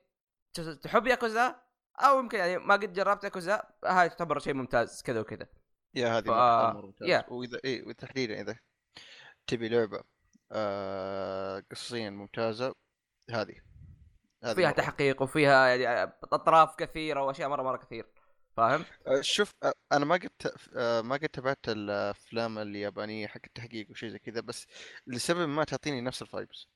[0.83, 1.61] تحب ياكوزا
[1.99, 5.47] أو يمكن يعني ما قد جربت ياكوزا هاي تعتبر شيء ممتاز كذا وكذا.
[5.95, 7.24] yeah هذه ف- ممتاز yeah.
[7.29, 8.59] واذا اي وتحديدا إذا
[9.47, 10.05] تبي لعبة
[10.53, 12.74] آه قصصيا ممتازة
[13.31, 13.55] هذه.
[14.45, 14.76] هذه فيها مرة.
[14.76, 18.07] تحقيق وفيها يعني أطراف كثيرة وأشياء مرة مرة كثير.
[18.59, 20.31] فاهم؟ آه، شوف آه، أنا ما قد
[20.77, 24.67] آه، ما قد تابعت الأفلام اليابانية حق التحقيق وشيء زي كذا بس
[25.07, 26.68] لسبب ما تعطيني نفس ال vibes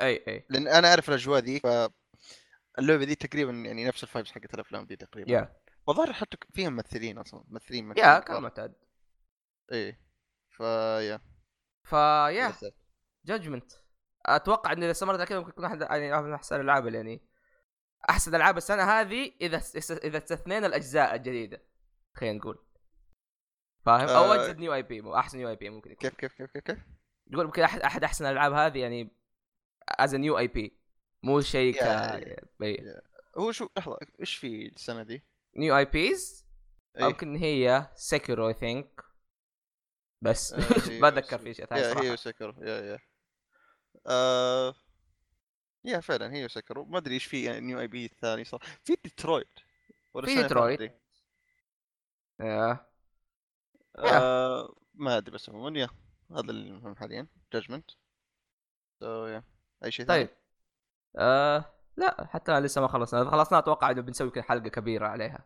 [0.00, 0.46] أي أي.
[0.50, 4.96] لأن أنا أعرف الأجواء ذي فاللعبه ذي تقريبا يعني نفس ال vibes حقت الأفلام ذي
[4.96, 5.32] تقريبا.
[5.32, 5.56] yeah
[5.86, 8.74] والظاهر حتى فيها ممثلين أصلا ممثلين yeah كان معتاد.
[9.72, 10.00] إيه
[10.50, 11.20] فيا
[11.84, 12.52] فيا
[13.24, 13.72] جادجمنت
[14.26, 17.31] أتوقع ان اذا استمرت كذا ممكن يكون أحد يعني من أحسن الالعاب يعني
[18.10, 21.62] أحسن ألعاب السنة هذه إذا إذا استثنينا الأجزاء الجديدة
[22.14, 22.58] خلينا نقول
[23.86, 24.44] فاهم أو آه.
[24.44, 26.78] اجدد new IP أحسن new IP ممكن يكون كيف كيف كيف كيف, كيف؟
[27.26, 29.10] يقول يمكن احد أحد أحسن الألعاب هذه يعني
[29.88, 30.78] as new IP
[31.22, 31.82] مو شيء ك.
[33.38, 35.22] هو شو لحظة إيش في السنة دي؟
[35.56, 36.46] new IPs
[36.96, 37.04] إيه.
[37.04, 39.04] ممكن هي سكرو I think
[40.22, 40.58] بس آه،
[41.00, 42.98] ما أتذكر في شيء ثاني يا هي صراحة وسكر يا يا
[44.06, 44.74] آه...
[45.84, 49.58] يا فعلا هي وسكر ما أدري إيش في يعني new IP الثاني صح في ديترويت
[50.14, 50.78] ولا في اللي ديترويت.
[50.78, 50.90] دي؟
[52.40, 52.86] آه.
[53.98, 54.74] آه...
[54.94, 55.88] ما أدري بس عموما يا
[56.30, 57.90] هذا المهم حاليا Judgment
[59.00, 59.44] so يا.
[59.84, 60.36] أي شيء ثاني؟ طيب.
[61.16, 63.30] آه لا حتى لسه ما خلصنا.
[63.30, 65.44] خلصنا أتوقع إنه بنسوي حلقة كبيرة عليها.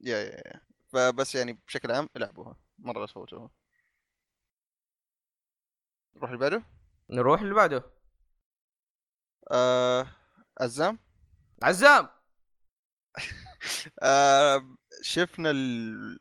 [0.00, 0.60] يا يا يا.
[0.92, 3.50] فبس يعني بشكل عام العبوها مرة لا تفوتوها
[6.16, 6.62] نروح اللي بعده
[7.10, 7.99] نروح اللي بعده
[9.50, 10.06] آه...
[10.60, 10.98] عزام؟
[11.62, 12.08] عزام!
[14.02, 14.76] آه...
[15.02, 16.18] شفنا ال...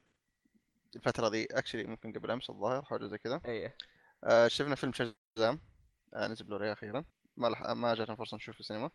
[0.95, 3.41] الفترة دي اكشلي ممكن قبل أمس الظاهر حاجة زي كذا.
[3.45, 3.75] اي
[4.23, 5.61] آه شفنا فيلم شازام
[6.13, 7.05] آه نزل بلوري أخيرا.
[7.37, 7.61] ما لح...
[7.61, 8.89] ما جاتنا فرصة نشوف في السينما.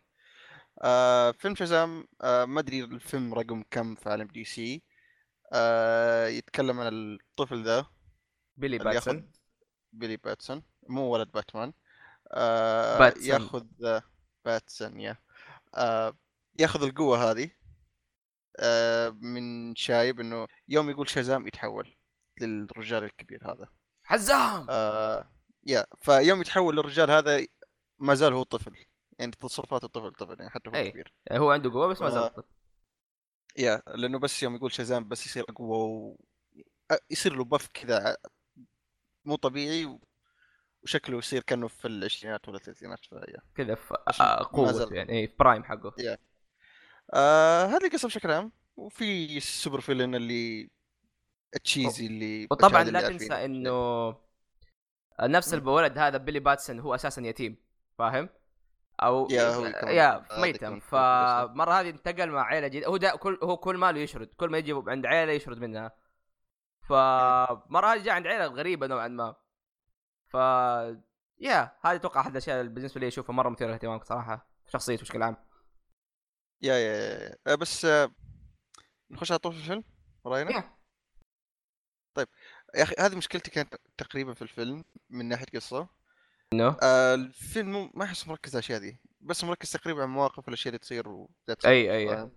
[0.83, 4.83] آه فيلم شازام آه ما أدري الفيلم رقم كم في عالم دي سي.
[5.53, 7.85] آه يتكلم عن الطفل ذا.
[8.57, 9.31] بيلي باتسون.
[9.93, 10.63] بيلي باتسون.
[10.89, 11.73] مو ولد باتمان.
[12.31, 13.27] آه باتسون.
[13.27, 13.65] ياخذ
[14.45, 15.17] باتسون يا
[15.75, 16.17] آه
[16.59, 17.51] ياخذ القوة هذه
[18.59, 21.95] آه من شايب إنه يوم يقول شازام يتحول
[22.41, 23.69] للرجال الكبير هذا
[24.03, 25.31] حزام آه
[25.63, 27.45] يا فيوم يتحول للرجال هذا
[27.99, 28.75] ما زال هو طفل
[29.19, 30.91] يعني تصرفات الطفل طفل يعني حتى هو أي.
[30.91, 32.27] كبير هو عنده قوة بس ما زال آه.
[32.27, 32.43] طفل.
[33.57, 36.17] يا لأنه بس يوم يقول شازام بس يصير أقوى و...
[37.09, 38.17] يصير له بف كذا
[39.25, 39.99] مو طبيعي.
[40.85, 44.95] وشكله يصير كأنه في العشرينات ولا الثلاثينات فيا كذا في آه، زال.
[44.95, 45.93] يعني في برايم حقه.
[47.13, 48.51] آه هذه القصة بشكل عام.
[48.77, 50.69] وفي ال super villain اللي
[51.55, 53.19] ال cheesy اللي وطبعا اللي لا عارفينه.
[53.19, 54.09] تنسى إنه
[55.21, 55.59] نفس مم.
[55.59, 57.57] الولد هذا بيلي باتسون هو أساسا يتيم
[57.97, 58.29] فاهم؟
[59.03, 62.87] أو yeah هو يا ميتم فمره هذه انتقل مع عائله جديدة.
[62.87, 64.27] هو دا كل هو كل ماله يشرد.
[64.27, 65.91] كل ما يجي عند عائله يشرد منها.
[66.81, 69.35] فمره هذه جاء عند عائله غريبة نوعا ما.
[70.27, 70.33] ف
[71.39, 75.23] yeah هذه أتوقع أحد الأشياء اللي بالنسبة لي أشوفها مرة مثيرة للاهتمام صراحة شخصيته بشكل
[75.23, 75.37] عام.
[76.61, 77.55] yeah yeah, yeah, yeah.
[77.55, 78.11] بس آه
[79.09, 79.83] نخش على طول في الفيلم؟
[80.25, 80.75] رأينا؟ yeah.
[82.75, 85.89] يا أخي هذه مشكلتي كانت تقريبا في الفيلم من ناحية قصة.
[86.53, 90.67] انه آه الفيلم ما أحس مركز على الأشياء دي بس مركز تقريبا على المواقف والأشياء
[90.67, 91.29] اللي تصير و
[91.65, 92.29] أي أي؟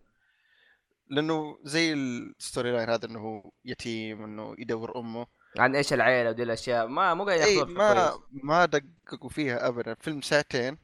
[1.11, 5.27] لأنه زي ال story line هذا إنه هو يتيم إنه يدور أمه.
[5.57, 6.87] عن إيش العائله ودي الأشياء.
[6.87, 9.95] ما مو قاعد اي ياخذوها ما ما ما دققوا فيها ابدا.
[9.95, 10.79] فيلم ساعتين.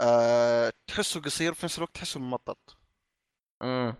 [0.00, 2.76] آه تحسه قصير في نفس الوقت تحسه ممطط.
[3.62, 3.94] امم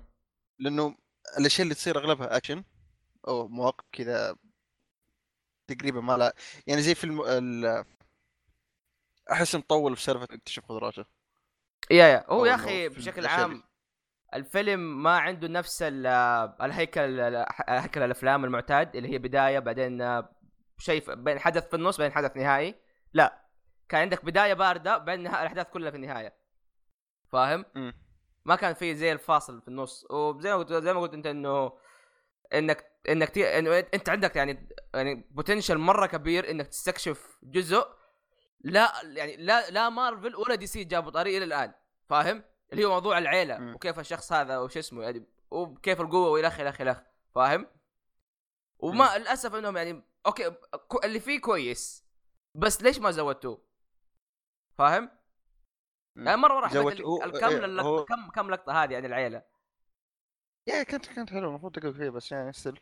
[0.58, 0.96] لأنه
[1.38, 2.64] الأشياء اللي تصير أغلبها أكشن.
[3.28, 4.36] أو مواقف كذا
[5.66, 6.34] تقريبا ما لا
[6.66, 7.84] يعني زي فيلم ال...
[9.32, 11.04] أحس مطول في سالفه اكتشف قدراته.
[11.90, 12.24] يا يا.
[12.28, 13.62] هو يا أخي بشكل عام
[14.34, 16.06] الفيلم ما عنده نفس ال-
[16.62, 17.20] الهيكل
[17.68, 20.22] هيكل الأفلام المعتاد اللي هي بداية بعدين
[20.78, 22.74] شيء ف- بين حدث في النص بعدين حدث نهائي.
[23.12, 23.40] لا
[23.88, 26.34] كان عندك بداية باردة بعدين نها- الأحداث كلها في النهاية.
[27.32, 27.94] فاهم؟ مم.
[28.44, 30.06] ما كان في زي الفاصل في النص.
[30.10, 31.72] وزي ما قلت زي ما قلت أنت إنه
[32.54, 33.58] انك إنك تي...
[33.58, 37.86] إنه أنت عندك يعني يعني potential مرة كبير إنك تستكشف جزء
[38.60, 41.72] لا يعني لا لا مارفل ولا دي سي جابوا طريق إلى الآن.
[42.08, 43.74] فاهم؟ اللي هو موضوع العيلة مم.
[43.74, 46.98] وكيف الشخص هذا وش اسمه يعني وكيف القوة والخ الخ الخ
[47.34, 47.66] فاهم؟
[48.78, 50.52] وما للأسف إنهم يعني okay
[51.04, 52.04] اللي فيه كويس
[52.54, 53.62] بس ليش ما زودتوه؟
[54.78, 55.10] فاهم؟
[56.16, 59.42] يعني مرة هو- الكم إيه، هو- كم كم لقطة هذه عن العيلة
[60.66, 62.80] yeah كانت كانت حلوة المفروض دقق فيها بس يعني still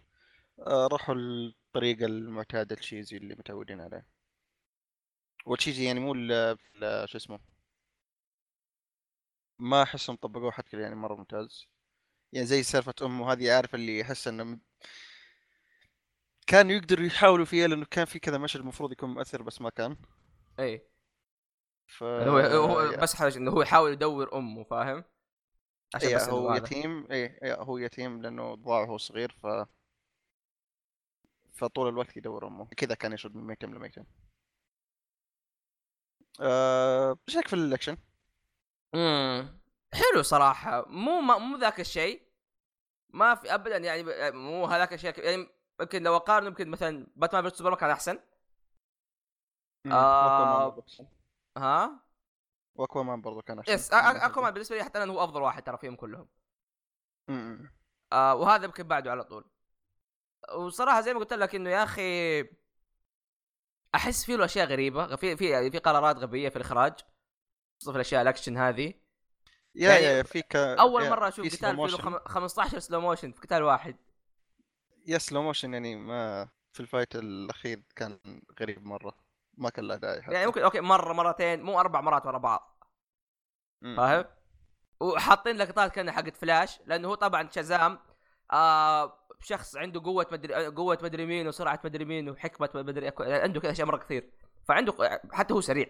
[0.66, 4.06] آه راحوا الطريقة المعتادة ال cheesy اللي متعودين عليه
[5.46, 6.14] وال cheesy يعني مو
[7.06, 7.40] شو اسمه
[9.58, 11.66] ما أحسهم طبقوه حتى يعني مرة ممتاز.
[12.32, 14.58] يعني زي سالفة امه هذه عارف اللي يحس إنه
[16.46, 19.96] كانوا يقدروا يحاولوا فيها لأنه كان في كذا مشهد المفروض يكون مؤثر بس ما كان.
[20.60, 20.88] اي
[21.86, 25.04] ف هو هو بس حاجة إنه هو يحاول يدور أمه فاهم؟
[25.94, 26.54] عشان إيه بس هو.
[26.54, 27.06] يتيم.
[27.10, 29.46] إيه إيه هو يتيم لأنه ضاع وهو صغير ف
[31.52, 32.66] فطول الوقت يدور أمه.
[32.76, 34.04] كذا كان يشد من ميتم لميتم
[36.40, 37.18] آه...
[37.28, 37.96] إيش رأيك في الأكشن؟
[38.94, 39.58] امم
[39.94, 40.84] حلو صراحة.
[40.88, 42.28] مو ما مو ذاك الشيء.
[43.10, 45.24] ما في ابدا يعني ب- مو هذاك الشيء.
[45.24, 45.46] يعني
[45.80, 48.18] يمكن لو أقارن يمكن مثلا باتمان versus سوبرمان كان أحسن.
[49.86, 50.84] آه،.
[51.56, 52.00] ها؟
[52.74, 53.72] واكوامان برضو كان أحسن.
[53.72, 56.28] yes اكوامان بالنسبة لي حتى أنا هو أفضل واحد ترى فيهم كلهم.
[57.28, 57.72] مم.
[58.12, 59.44] آه وهذا يمكن بعده على طول.
[60.54, 62.40] وصراحة زي ما قلت لك إنه يا أخي
[63.94, 66.92] أحس فيه له أشياء غريبة في في يعني في قرارات غبية في الإخراج.
[67.78, 68.94] خصوصا في الأشياء الأكشن هذه.
[69.74, 72.00] يا يعني يا فيك أول يا مرة أشوف في قتال فيه له motion.
[72.00, 73.96] خم- 15 slow motion في قتال واحد.
[75.06, 78.18] yeah slow motion يعني ما في ال fight الأخير كان
[78.60, 79.14] غريب مرة.
[79.54, 82.84] ما كان له داعي يعني ممكن okay مرة مرتين مو أربع مرات ورا بعض.
[83.96, 84.24] فاهم؟
[85.00, 87.98] وحاطين لقطات كانها حقت فلاش لأنه هو طبعا شازام
[88.52, 93.60] آه شخص عنده قوة مدري قوة مدري مين وسرعة مدري مين وحكمة مدري أكو- عنده
[93.60, 94.30] كذا أشياء مرة كثير.
[94.64, 95.86] فعنده حتى هو سريع.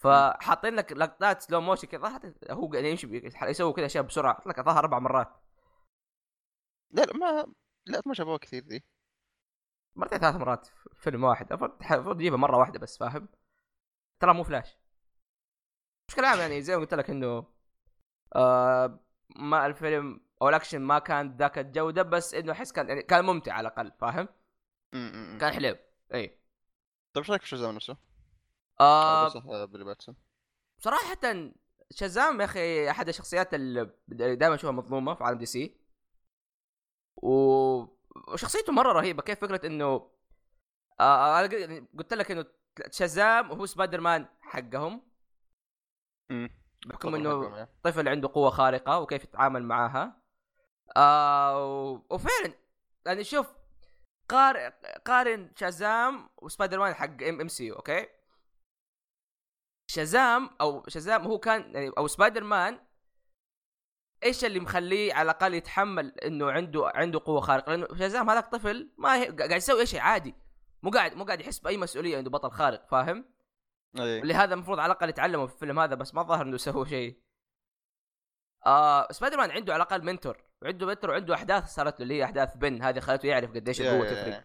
[0.00, 4.46] فحاطين لك لقطات slow motion كذا حتى هو قاعد يمشي يسوي كذا أشياء بسرعة حط
[4.46, 5.36] لك ظهر أربع مرات.
[6.90, 7.54] لا لا ما
[7.86, 8.84] لا ما شافوها كثير ذي.
[9.96, 11.52] مرتين ثلاث مرات في فيلم واحد.
[11.52, 13.28] المفروض تجيبها مرة واحدة بس فاهم؟
[14.20, 14.76] ترى مو فلاش
[16.08, 17.46] مش كلام يعني زي ما قلت لك إنه
[18.36, 19.00] آه
[19.36, 23.52] ما الفيلم أو الأكشن ما كان ذاك الجودة بس إنه أحس كان يعني كان ممتع
[23.52, 24.28] على الأقل فاهم؟
[25.40, 25.76] كان حلو.
[26.14, 26.26] اي
[27.14, 28.09] طيب إيش رأيك في شازام نفسه؟
[28.80, 30.16] آه صح بيلي باتسون
[30.78, 31.16] صراحة
[31.90, 35.80] شازام يا أخي أحد الشخصيات اللي دائما أشوفها مظلومة في عالم دي سي.
[37.16, 40.10] وشخصيته مرة رهيبة كيف فكرة إنه
[41.00, 42.44] آه أنا قل- قلت لك إنه
[42.90, 45.02] شازام هو سبايدر مان حقهم
[46.86, 50.22] بحكم إنه طفل عنده قوة خارقة وكيف يتعامل معاها.
[50.96, 52.52] آه و- وفعلا
[53.06, 53.52] يعني شوف
[54.28, 54.72] قارن
[55.06, 58.06] قارن شازام وسبايدر مان حق ام إم سي okay؟
[59.90, 62.78] شازام أو شازام هو كان يعني أو سبايدر مان
[64.24, 68.90] إيش اللي مخليه على الأقل يتحمل إنه عنده عنده قوة خارقة؟ لأنه شازام هذاك طفل
[68.98, 70.34] ما هي قاعد يسوي شيء عادي.
[70.82, 73.24] مو قاعد مو قاعد يحس بأي مسؤولية عنده بطل خارق فاهم؟
[73.98, 77.20] اي لهذا المفروض على الأقل يتعلموا في الفيلم هذا بس ما ظهر إنه سووا شيء.
[78.66, 80.42] آه سبايدر مان عنده على الأقل mentor.
[80.62, 84.10] وعنده mentor وعنده أحداث صارت له اللي هي أحداث بن هذه خلته يعرف قديش القوة
[84.10, 84.44] تفرق.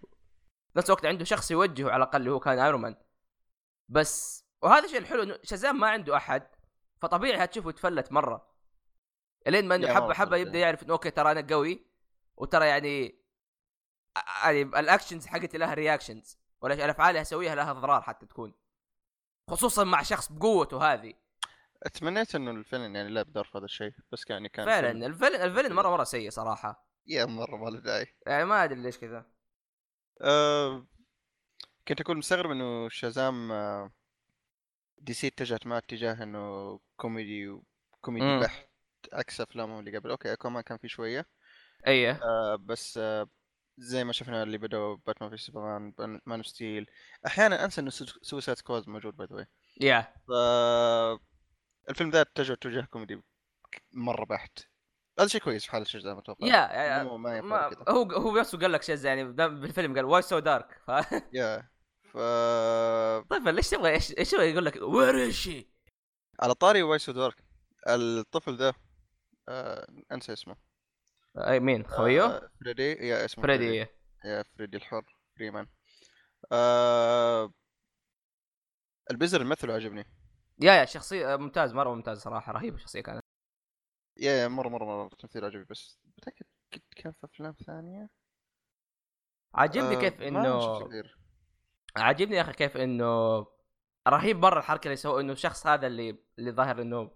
[0.75, 2.95] نفس الوقت عنده شخص يوجهه على الأقل اللي هو كان Iron Man
[3.89, 6.47] بس وهذا الشيء الحلو إنه Shazam ما عنده أحد
[7.01, 8.55] فطبيعي هتشوفه يتفلت مرة.
[9.47, 10.37] إلين ما إنه حبة حبة.
[10.37, 11.85] يبدأ يعرف إنه okay ترى أنا قوي
[12.37, 13.25] وترى يعني
[14.43, 18.53] يعني ال actions حقتي لها reactions ولا الأفعال اللي أسويها لها أضرار حتى تكون.
[19.49, 21.13] خصوصا مع شخص بقوته هذه.
[21.83, 25.40] أتمنيت إنه الفيلم يعني دور في هذا الشيء بس يعني كان فعلا ال villain ال
[25.40, 26.87] villain مره مرة سيء صراحة.
[27.07, 28.07] يا مرة ما له داعي.
[28.27, 29.25] يعني ما أدري ليش كذا.
[30.21, 30.87] أه
[31.87, 33.91] كنت أقول مستغرب إنه Shazam آه،
[35.05, 38.39] DC اتجهت معه اتجاه انه كوميدي وكوميدي مم.
[38.39, 38.67] بحت
[39.13, 40.09] عكس افلامهم اللي قبل.
[40.09, 41.25] okay Aquaman كان في شوية.
[41.87, 43.29] إيه آه بس آه
[43.77, 46.89] زي ما شفنا اللي بدأوا باتمان في Superman Man of Steel
[47.27, 47.89] أحيانا أنسى إنه
[48.21, 49.47] Suicide Squad موجود by the way
[49.81, 50.31] yeah ف
[51.89, 53.21] الفيلم ذا اتجه اتجاه كوميدي
[53.93, 54.59] مرة بحت.
[55.19, 57.85] هذا شيء كويس في حاله Shazam أتوقع yeah ما ينفع ما كذا.
[57.89, 60.81] هو هو نفسه قال لك شيء يعني بالفيلم قال why so dark
[61.33, 61.69] yeah
[62.15, 62.17] ف
[63.29, 65.69] طيب ليش تبغى إيش إيش يقول لك؟ where is she
[66.39, 67.43] على طاري why so dark
[67.87, 68.73] الطفل ذا
[69.49, 70.55] آه انسى اسمه.
[71.37, 73.07] أي مين؟ خويه آه فريدي.
[73.07, 73.87] yeah اسمه فريدي
[74.25, 75.67] يا فريدي الحر فريمان.
[76.51, 77.53] آه
[79.11, 80.05] البزر الممثل عجبني.
[80.61, 83.23] يا يا شخصية ممتاز مرة ممتاز صراحة رهيبه الشخصية كانت.
[84.17, 88.09] يا يا مرة مرة مرة التمثيل عجبني بس متأكد قد كان في أفلام ثانية؟
[89.53, 90.85] عاجبني آه، كيف إنه
[91.97, 93.05] عاجبني يا أخي كيف إنه
[94.07, 97.11] رهيب مره الحركة اللي سووا إنه الشخص هذا اللي اللي ظاهر إنه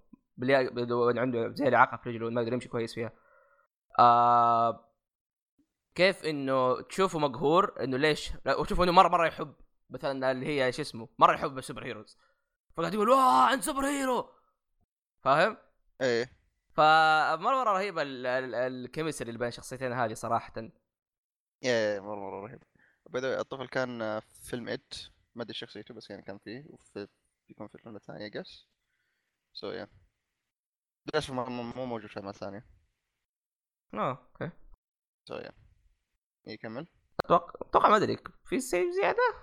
[1.19, 3.11] عنده زي الإعاقة في رجله ما يقدر يمشي كويس فيها.
[3.99, 4.85] آه
[5.95, 9.53] كيف إنه تشوفه مقهور إنه ليش؟ وتشوفه إنه مره مرة يحب
[9.89, 12.18] مثلا اللي هي شو اسمه مرة يحب ال superheroes.
[12.77, 14.30] فقاعد يقول واه عند superhero!
[15.22, 15.57] فاهم؟
[16.01, 16.39] إيه.
[16.73, 20.53] فمره مرة رهيبة ال chemistry اللي بين الشخصيتين هذه صراحة.
[21.61, 22.64] yeah مره مرة رهيب
[23.10, 24.93] by the way الطفل كان آه، في فيلم It.
[25.36, 27.07] ما أدري شخصيته بس يعني كان فيه وفي
[27.48, 28.44] بيكون في الفيلم الثاني
[29.53, 29.88] so yeah
[31.07, 32.64] للاسف ما- ما- مو موجود في الفيلم الثاني.
[33.94, 34.51] آه okay.
[35.27, 35.51] so yeah
[36.48, 36.88] يكمل.
[37.26, 38.18] أتوقع أتوقع ما أدري.
[38.45, 39.34] في سيف زيادة؟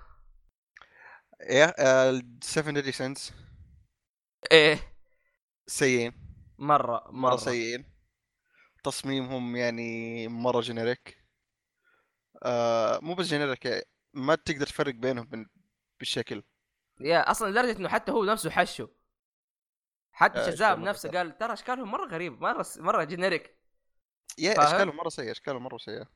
[1.50, 1.74] yeah
[2.10, 3.32] ال 7 deadly sins
[4.52, 4.96] إيه.
[5.66, 6.12] سيئين.
[6.58, 7.36] مرة مرة مرة.
[7.36, 7.84] سيئين.
[8.84, 11.25] تصميمهم يعني مرة generic
[12.42, 15.46] آه مو بس generic ما تقدر تفرق بينهم بال-
[15.98, 16.42] بالشكل.
[17.00, 18.88] yeah أصلا لدرجة إنه حتى هو نفسه حشه
[20.12, 23.56] حتى آه، أشكال نفسه قال ترى أشكالهم مرة غريب مرة مرة generic.
[24.38, 26.06] yeah؟ أشكالهم مرة سيئة أشكالهم مرة سيئة.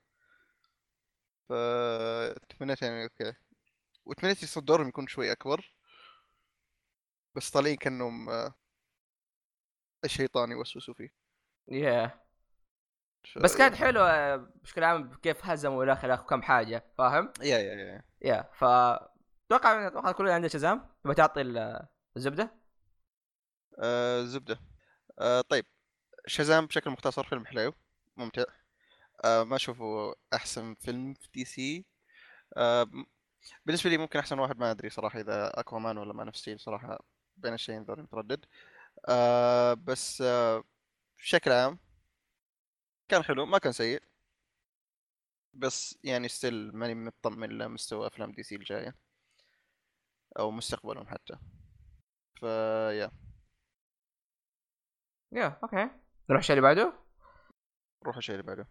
[1.48, 1.52] ف
[2.48, 3.32] تمنيت يعني okay.
[4.06, 5.74] وتمنيت يصدرهم يكون شوي أكبر.
[7.34, 8.55] بس طالعين كانهم آه،
[10.05, 11.10] الشيطان يوسوسوا فيه.
[11.68, 12.20] yeah
[13.36, 18.02] بس كانت حلوة بشكل عام كيف هزموا إلى آخره وكم حاجة فاهم؟ yeah yeah yeah.
[18.22, 20.88] yeah ف أتوقع أتوقع كلنا عندنا Shazam.
[21.05, 21.86] تبغى تعطي ال-
[22.16, 22.55] الزبدة؟
[23.78, 24.60] آه زبدة.
[25.18, 25.66] آه طيب.
[26.26, 27.72] Shazam بشكل مختصر فيلم حلو
[28.16, 28.44] ممتع.
[29.24, 31.86] آه ما أشوفه أحسن فيلم في DC.
[32.56, 32.86] آه
[33.66, 36.98] بالنسبة لي ممكن أحسن واحد ما أدري صراحة إذا Aquaman ولا Man of Steel صراحة
[37.36, 38.44] بين الشيئين ذول متردد.
[39.09, 40.64] آه بس آه
[41.18, 41.78] بشكل عام
[43.10, 44.02] كان حلو ما كان سيء
[45.54, 48.96] بس يعني still ماني مطمن لمستوى أفلام DC الجاية
[50.38, 51.38] أو مستقبلهم حتى
[52.34, 53.10] ف
[55.32, 55.90] yeah yeah okay
[56.30, 56.92] نروح الشيء اللي بعده
[58.06, 58.68] روح الشيء اللي بعده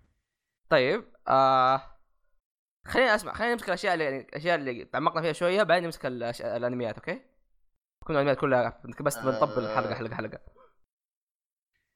[0.69, 1.99] طيب آه
[2.85, 6.05] خلينا أسمع خلينا نمسك الأشياء اللي الأشياء اللي تعمقنا فيها شوية بعدين نمسك.
[6.05, 7.21] الأنميات okay؟
[8.01, 9.75] تكون الأنميات كلها بس بنطبل.
[9.75, 10.39] حلقة حلقة حلقة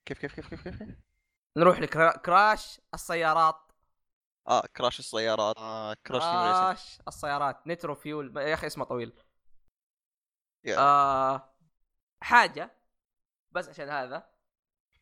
[0.05, 1.12] كيف كيف كيف كيف كيف؟
[1.57, 3.55] نروح ل Crash السيارات.
[4.47, 5.57] آه Crash السيارات.
[5.57, 7.67] آه Crash Crash السيارات.
[7.67, 8.37] Nitro-Fueled.
[8.37, 9.13] يا أخي اسمه طويل.
[10.63, 10.77] yeah.
[10.79, 11.53] آه
[12.21, 12.77] حاجة.
[13.51, 14.29] بس عشان هذا.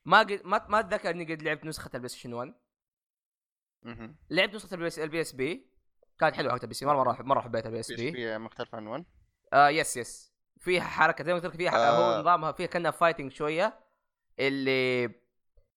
[0.05, 2.53] ما قد ما ما أتذكر إني قد لعبت نسخة ال PlayStation 1
[3.83, 4.15] مهم.
[4.29, 5.71] لعبت نسخة ال PS ال PSP.
[6.19, 8.11] كانت حلوة حقت ال PC مرة مرة مره حبيت ال PSP بي.
[8.11, 9.05] بي مختلف عن 1
[9.53, 12.15] آه yes yes فيها حركة زي ما قلت لك فيها آه.
[12.15, 13.79] هو نظامها فيها كأنها fighting شوية.
[14.39, 15.20] اللي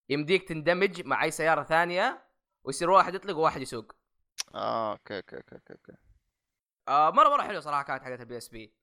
[0.09, 2.25] يمديك تندمج مع أي سيارة ثانية
[2.63, 3.91] ويصير واحد يطلق وواحد يسوق.
[4.55, 5.93] آه okay okay okay okay.
[6.87, 8.73] آه مرة مرة حلوة صراحة كانت حقت ال PSP.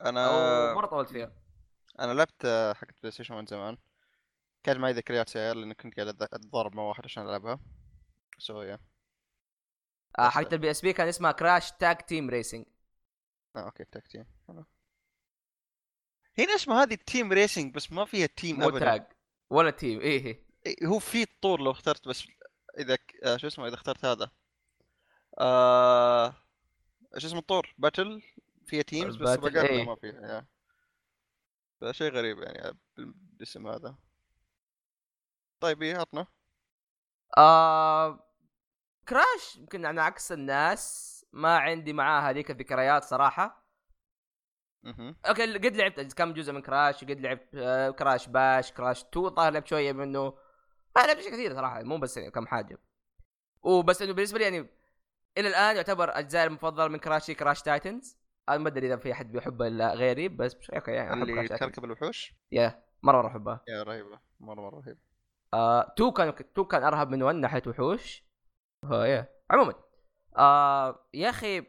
[0.00, 1.32] أنا مرة طولت فيها.
[2.00, 2.46] أنا لعبت
[2.76, 3.76] حقت PlayStation 1 زمان.
[4.62, 7.60] كان معي ذكريات سيئة لأني كنت قاعد أتضارب مع واحد عشان ألعبها.
[8.38, 8.78] so yeah
[10.18, 12.66] آه حقت ال PSP كان اسمها Crash Tag Team Racing
[13.56, 14.64] آه okay tag team حلو.
[16.38, 18.78] هنا اسمها هذه Team Racing بس ما فيها team ابدا.
[18.78, 19.06] tag
[19.50, 20.26] ولا team إيه إيه.
[20.26, 20.49] إيه،
[20.84, 22.24] هو في الطور لو اخترت بس
[22.78, 23.16] إذا ك...
[23.22, 24.30] آه شو اسمه إذا اخترت هذا.
[25.38, 26.34] آه...
[27.18, 28.22] شو اسمه الطور؟ battle
[28.66, 29.84] فيها teams بس سباقات إيه.
[29.84, 30.46] ما فيها yeah.
[31.80, 33.94] فشيء غريب يعني بالاسم هذا.
[35.60, 36.26] طيب إيه عطنا.
[37.38, 38.26] آه
[39.08, 43.64] Crash يمكن أنا عكس الناس ما عندي معاها هذيك الذكريات صراحة.
[44.82, 45.16] مهم.
[45.28, 49.52] okay قد لعبت كم جزء من Crash قد لعبت آه Crash Bash Crash 2 ظهر
[49.52, 50.49] لعبت شوية منه.
[50.96, 52.78] ما لعبت شيء كثير صراحة مو بس يعني كم حاجة.
[53.62, 54.66] وبس إنه بالنسبة لي يعني
[55.38, 58.18] إلى الآن يعتبر أجزاء المفضلة من Crash هي Crash Titans
[58.48, 60.56] أنا ما أدري إذا في أحد بيحبها إلا غيري بس.
[60.70, 63.60] okay يعني أحب اللي تركب الوحوش؟ yeah مرة مرة أحبها.
[63.68, 65.00] yeah رهيبة مرة مرة رهيبة.
[65.54, 68.24] آه 2 كان 2 كان أرهب من 1 ناحية وحوش.
[68.84, 69.28] آه yeah.
[69.50, 69.74] عموما
[70.36, 71.66] آه يا أخي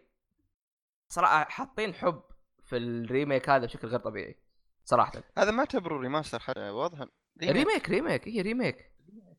[1.10, 2.23] صراحة حاطين حب
[2.64, 4.39] في ال remake هذا بشكل غير طبيعي
[4.85, 5.23] صراحة.
[5.38, 7.06] هذا ما أعتبره remaster حتى واضح.
[7.43, 8.91] remake remake هي ريميك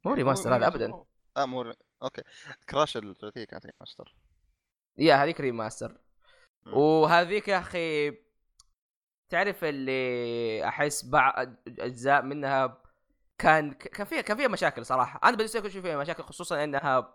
[0.05, 1.05] مو remaster هذا ابدا.
[1.37, 1.73] آه مو
[2.03, 2.23] okay.
[2.71, 4.15] Crash الثلاثية كانت remaster
[4.99, 6.01] yeah هذيك remaster.
[6.67, 8.19] وهذيك يا أخي
[9.29, 12.83] تعرف اللي أحس بعض أجزاء منها
[13.39, 15.21] كان كان فيها كان فيها مشاكل صراحة.
[15.29, 17.15] أنا بالنسبة لي كنت فيها مشاكل خصوصا إنها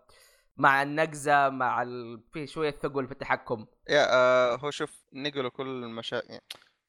[0.56, 2.22] مع النقزة مع ال...
[2.32, 3.66] في شوية ثقل في التحكم.
[3.88, 6.42] yeah آه هو شوف نقلوا كل المشاكل يعني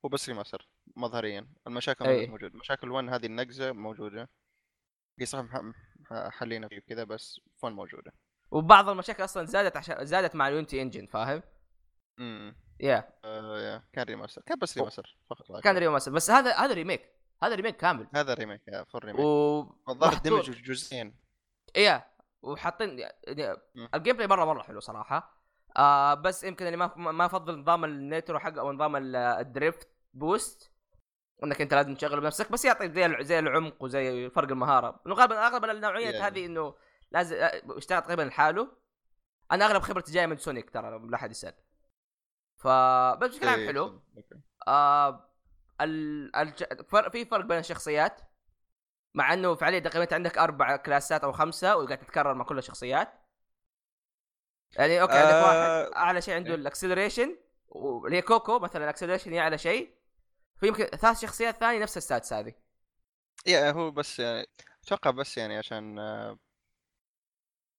[0.05, 1.47] هو بس remaster مظهريا.
[1.67, 2.05] المشاكل.
[2.05, 2.57] زالت موجودة.
[2.57, 4.29] مشاكل 1 هذه النقزة موجودة.
[5.19, 5.45] هي صح
[6.11, 8.13] حلينا فيه كذا بس فون موجودة.
[8.51, 11.43] وبعض المشاكل أصلا زادت عشان زادت مع ال Unity engine فاهم؟
[12.19, 14.41] امم yeah yeah كان remaster.
[14.41, 15.77] كان بس remaster فقط كان.
[15.77, 17.09] remaster بس هذا هذا remake.
[17.43, 18.07] هذا remake كامل.
[18.15, 19.59] هذا remake yeah full remake و
[19.89, 21.15] الظاهر محطوط- دمجوا جزئين.
[21.77, 22.05] yeah
[22.41, 23.09] وحاطين.
[23.93, 25.39] ال gameplay مرة مرة حلو صراحة.
[25.77, 29.27] آه بس يمكن اللي ما ما أفضل نظام ال nitro حق أو نظام ال- ال
[29.27, 30.71] drift boost
[31.43, 34.99] انك انت لازم تشغله بنفسك بس يعطيك زي زي العمق وزي فرق المهارة.
[35.07, 36.27] انه غالبا اغلب النوعيات يعني.
[36.27, 36.75] هذه إنه
[37.11, 37.37] لازم
[37.69, 38.67] اشتغل تقريبا لحاله.
[39.51, 41.53] أنا أغلب خبرتي جاية من Sonic ترى لا أحد يسأل.
[42.57, 42.67] ف
[43.17, 44.01] بس بشكل عام إيه، حلو.
[44.67, 45.29] آه
[45.81, 46.35] ال...
[46.35, 46.63] الج...
[46.87, 48.21] فرق في فرق بين الشخصيات.
[49.13, 53.13] مع إنه فعليا تقريبا أنت عندك أربع كلاسات أو خمسة وقاعد تتكرر مع كل الشخصيات.
[54.77, 56.55] يعني okay عندك آه، واحد أعلى شيء عنده إيه.
[56.55, 57.37] ال acceleration
[57.67, 59.98] واللي Coco مثلا ال acceleration هي أعلى شيء.
[60.59, 62.53] في يمكن ثلاث شخصيات ثانية نفس ال stats هذه.
[63.47, 64.47] yeah هو بس يعني
[64.83, 66.37] أتوقع بس يعني عشان آه،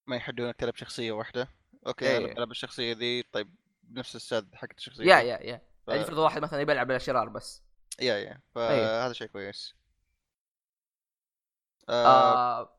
[0.07, 1.49] ما يحدونك تلعب شخصية واحدة.
[1.87, 2.19] okay إيه.
[2.19, 5.21] أنا بلعب الشخصية ذي طيب بنفس ال stats حق الشخصية yeah.
[5.21, 5.61] yeah yeah.
[5.87, 7.63] ف- يعني افرض واحد مثلا يبي يلعب الاشرار بس.
[8.01, 8.31] yeah yeah.
[8.31, 8.43] إيه.
[8.55, 9.75] فهذا شيء كويس.
[11.89, 12.77] آه آه.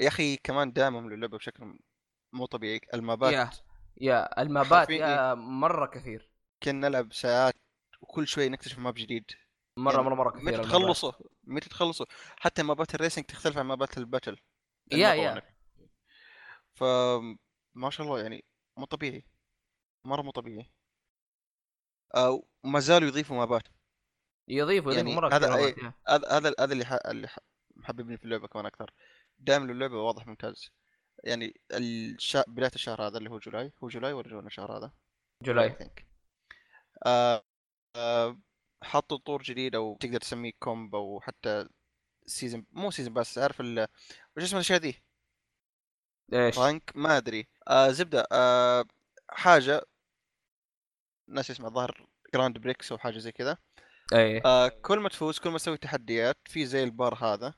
[0.00, 1.78] يا أخي كمان دعمهم للعبة بشكل
[2.32, 2.80] مو طبيعي.
[2.94, 3.32] المابات.
[3.32, 3.50] yeah
[3.96, 4.42] yeah.
[4.42, 6.30] المابات yeah مرة كثير.
[6.62, 7.54] كنا نلعب ساعات
[8.00, 9.30] وكل شوي نكتشف map جديد.
[9.76, 10.62] مرة يعني مرة مرة كثير ما.
[10.62, 11.12] تخلصوا
[11.44, 12.06] ما تخلصوا
[12.36, 14.40] حتى مابات ال racing تختلف عن مابات ال battle
[14.92, 15.14] yeah.
[15.14, 15.42] yeah.
[16.74, 16.84] ف
[17.74, 18.44] ما شاء الله يعني
[18.76, 19.26] مو طبيعي.
[20.04, 20.72] مرة مو طبيعي.
[22.14, 23.62] آه وما زالوا يضيفوا مابات.
[24.48, 25.54] يضيفوا يعني يضيفوا مرة هذا.
[26.08, 26.92] هذا هذا هذا اللي ح...
[27.06, 27.38] اللي ح...
[27.76, 28.94] محببني في اللعبة كمان أكثر.
[29.38, 30.70] دعم اللعبة واضح ممتاز.
[31.24, 32.36] يعني الش...
[32.36, 33.72] بداية الشهر هذا اللي هو July.
[33.84, 34.92] هو July ولا July الشهر هذا؟
[35.42, 35.76] July.
[35.76, 36.02] Think.
[37.06, 37.44] آه
[38.82, 41.68] حطوا طور جديد أو تقدر تسميه كومب أو حتى
[42.26, 43.86] season مو season بس عارف ال
[44.36, 45.02] وش اسمه الأشياء ذي؟
[46.32, 47.48] إيش؟ rank ما أدري.
[47.68, 48.26] آه زبدة.
[48.32, 48.84] آه
[49.30, 49.82] حاجة.
[51.28, 53.56] ناس اسمها الظاهر Grand Prix أو حاجة زي كذا.
[54.14, 57.54] اي آه كل ما تفوز كل ما تسوي تحديات في زي البار هذا.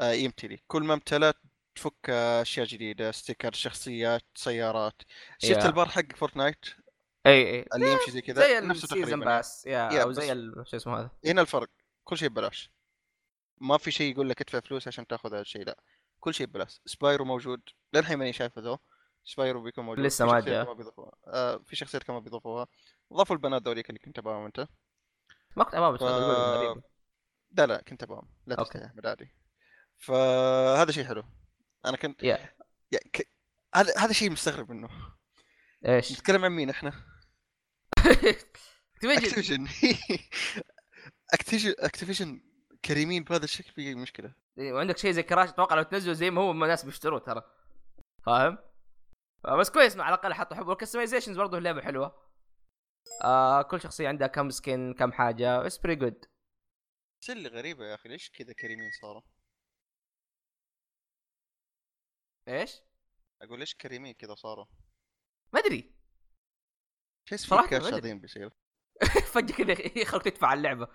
[0.00, 0.60] آه يمتلي.
[0.66, 1.36] كل ما امتلأت
[1.74, 5.02] تفك آه، أشياء جديدة sticker شخصيات سيارات.
[5.38, 5.66] شفت yeah.
[5.66, 6.64] ال bar حق Fortnite
[7.26, 7.66] أي أي.
[7.74, 9.24] اللي يمشي زي كذا زي نفسه ال season تقريبا.
[9.24, 10.34] pass yeah أو زي
[10.64, 11.70] شو اسمه هذا؟ هنا الفرق
[12.04, 12.70] كل شيء ببلاش.
[13.60, 15.82] ما في شيء يقول لك ادفع فلوس عشان تاخذ هذا الشيء لا.
[16.20, 16.80] كل شيء ببلاش.
[16.86, 17.60] Spyro موجود.
[17.92, 18.78] للحين ماني شايفه though.
[19.24, 20.04] Spyro بيكون موجود.
[20.04, 20.76] لسه ما جاء.
[21.26, 22.66] آه في شخصيات كمان بيضيفوها.
[23.12, 24.68] ضافوا البنات ذوليك اللي كنت ابغاهم أنت.
[25.56, 26.82] ما كنت امام بس ف-
[27.52, 28.56] لا لا كنت ابغاهم لا.
[28.56, 29.34] تستحي احمد عادي.
[29.98, 31.24] فهذا شيء حلو.
[31.86, 32.54] أنا كنت yeah.
[32.92, 33.28] yeah ك...
[33.74, 34.88] هذا هذا شيء مستغرب منه.
[35.86, 37.11] إيش؟ نتكلم عن مين إحنا؟
[41.32, 42.40] Activision Activision
[42.84, 44.34] كريمين بهذا الشكل في مشكلة.
[44.58, 47.42] وعندك شيء زي Crash أتوقع لو تنزله زي ما هو الناس بيشتروه ترى.
[48.26, 48.58] فاهم؟
[49.60, 52.28] بس كويس إنه على الأقل حطوا حب وال customizations برضه اللعبه حلوة.
[53.24, 55.66] آه كل شخصية عندها كم skin كم حاجة.
[55.66, 56.24] it's pretty good
[57.22, 58.08] بس اللي غريبة يا أخي.
[58.08, 59.22] ليش كذا كريمين صاروا؟
[62.48, 62.80] إيش؟
[63.42, 64.66] أقول ليش كريمين كذا صاروا؟
[65.52, 66.01] ما أدري.
[67.26, 67.92] تحس في صراحة catch.
[67.92, 68.50] عظيم بيصير
[69.32, 70.88] فجأة كذا يخلوك تدفع على اللعبة.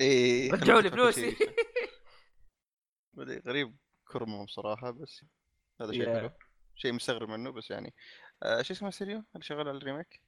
[0.00, 1.36] إيه رجعوا لي فلوسي
[3.46, 3.76] غريب
[4.08, 5.24] كرمهم صراحة بس
[5.80, 6.06] هذا شيء.
[6.06, 6.30] حلو.
[6.74, 7.94] شيء مستغرب منه بس يعني.
[8.42, 10.20] آه شو اسمه ستوديو؟ اللي شغال على ال remake؟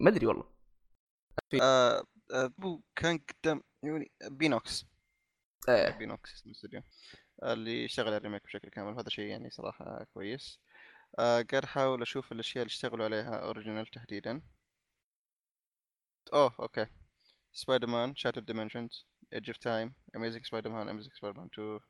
[0.00, 0.52] ما أدري والله.
[1.62, 2.04] آه
[2.64, 4.86] هو كان قدام يعني Beenox.
[5.68, 5.90] آه.
[5.90, 6.82] Beenox اسمه الاستوديو
[7.42, 10.60] اللي يشتغل على ال remake بشكل كامل هذا شيء يعني صراحة كويس.
[11.18, 14.42] آه قاعد أحاول أشوف الأشياء اللي اشتغلوا عليها original تحديدا.
[16.32, 16.86] اوه okay
[17.52, 21.80] Spider-Man Shattered Dimensions Edge of Time Amazing Spider-Man Amazing Spider-Man 2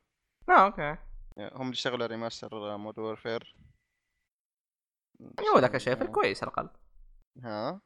[0.49, 0.97] آه okay
[1.37, 3.55] هم اللي اشتغلوا على remaster Modern Warfare
[5.19, 6.69] مو ذاك الشيء كويس على الأقل.
[7.43, 7.81] ها؟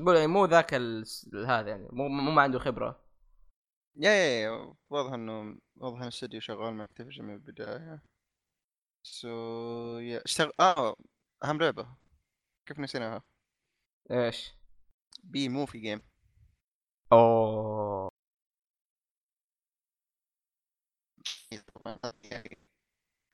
[0.00, 0.74] يقول يعني مو ذاك
[1.34, 3.04] هذا يعني مو مو ما عنده خبرة.
[3.96, 8.02] yeah yeah yeah واضح إنه واضح ان الاستوديو شغال مع Activision من البداية.
[9.02, 9.28] so
[9.98, 10.96] yeah اشتغل آه
[11.44, 11.96] أهم لعبة.
[12.66, 13.22] كيف نسيناها؟
[14.10, 14.57] إيش؟
[15.28, 16.02] Bee Movie Game
[17.12, 18.10] اوه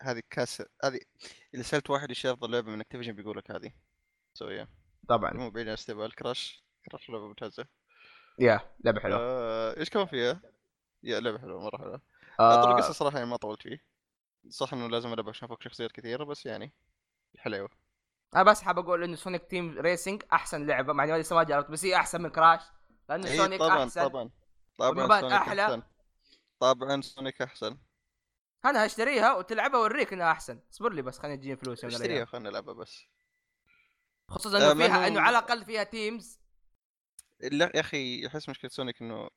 [0.02, 1.00] هذه كاس هذه
[1.54, 3.72] اذا سألت واحد إيش أفضل لعبة من Activision بيقول لك هذه.
[4.34, 4.68] so yeah
[5.08, 5.32] طبعا.
[5.32, 7.66] مو بعيد عن استقبال Crash Crash لعبة ممتازة.
[8.38, 9.18] yeah لعبة حلوة.
[9.20, 10.40] آه، إيش كمان فيها؟
[11.02, 12.02] yeah لعبة حلوة مرة حلوة.
[12.40, 12.70] آه.
[12.70, 13.84] القصة صراحة يعني ما طولت فيه.
[14.48, 16.72] صح إنه لازم ألعب عشان أفك شخصيات كثيرة بس يعني
[17.38, 17.70] حلوة.
[18.34, 21.70] أنا بس حاب أقول إنه Sonic Team Racing أحسن لعبة مع إني لسه ما جربت
[21.70, 22.60] بس هي أحسن من Crash
[23.08, 24.02] لأنه اي Sonic إيه، طبعا أحسن.
[24.08, 24.30] طبعا.
[24.78, 25.64] طبعا والمبات Sonic أحلى.
[25.64, 25.82] أحسن.
[26.60, 27.78] طبعا Sonic أحسن.
[28.64, 30.60] أنا هشتريها وتلعبها وأوريك إنها أحسن.
[30.72, 32.24] اصبر لي بس خليني تجيني فلوس اشتريها.
[32.24, 33.04] خلينا نلعبها بس.
[34.28, 36.40] خصوصا آه، انه ما فيها هو- إنه على الأقل فيها teams
[37.40, 39.28] لا يا أخي أحس مشكلة Sonic إنه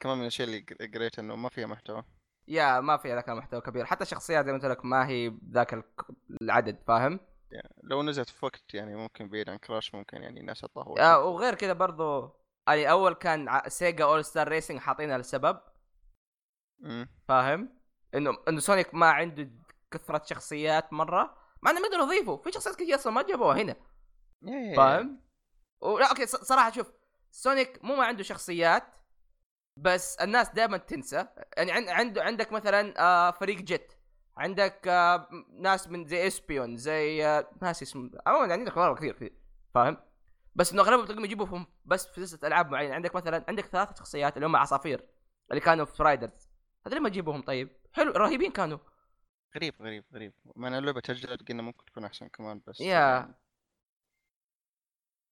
[0.00, 0.60] كمان من الأشياء اللي
[0.94, 2.04] قريت إنه ما فيها محتوى.
[2.48, 3.84] yeah ما فيها ذاك المحتوى كبير.
[3.84, 5.84] حتى الشخصيات زي ما قلت لك ما هي ذاك
[6.42, 7.20] العدد فاهم؟
[7.52, 11.24] يعني لو نزلت في وقت يعني ممكن بعيد عن Crash ممكن يعني الناس تطهو آه
[11.24, 12.36] وغير كذا برضو
[12.68, 15.60] يعني أول كان Sega All-Star Racing حاطينها لسبب.
[17.28, 17.80] فاهم؟
[18.14, 19.50] إنه إنه Sonic ما عنده
[19.90, 23.76] كثرة شخصيات مرة مع انهم يقدروا يضيفوا في شخصيات كثير أصلا ما جابوها هنا.
[24.76, 25.20] فاهم؟
[25.80, 26.92] ولا okay صراحة شوف
[27.30, 28.84] Sonic مو ما عنده شخصيات
[29.76, 31.26] بس الناس دائما تنسى.
[31.56, 33.92] يعني عن- عنده عندك مثلا آه فريق Jet
[34.36, 39.30] عندك آه ناس من زي Espio زي آه ناس اسم عموما عندك مره كثير في
[39.74, 39.96] فاهم؟
[40.54, 42.94] بس إنه أغلبهم تلاقيهم يجيبوهم بس في سلسله ألعاب معينة.
[42.94, 45.04] عندك مثلا عندك ثلاث شخصيات اللي هم عصافير
[45.50, 46.48] اللي كانوا في Riders
[46.86, 48.78] هذول ما تجيبهم طيب؟ حلو رهيبين كانوا.
[49.56, 50.32] غريب غريب غريب.
[50.56, 53.34] مع ان اللعبة تجدد قلنا ممكن تكون أحسن كمان بس yeah.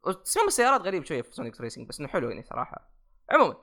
[0.07, 2.91] وتصميم السيارات غريب شوية في Sonic Racing بس إنه حلو يعني صراحة.
[3.31, 3.57] عموما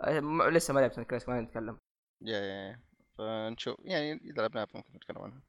[0.00, 1.78] آه، لسه ما لعبت Sonic Racing ما نتكلم.
[2.22, 2.80] yeah yeah yeah.
[3.18, 5.42] فنشوف يعني إذا لعبناها ممكن نتكلم عنها.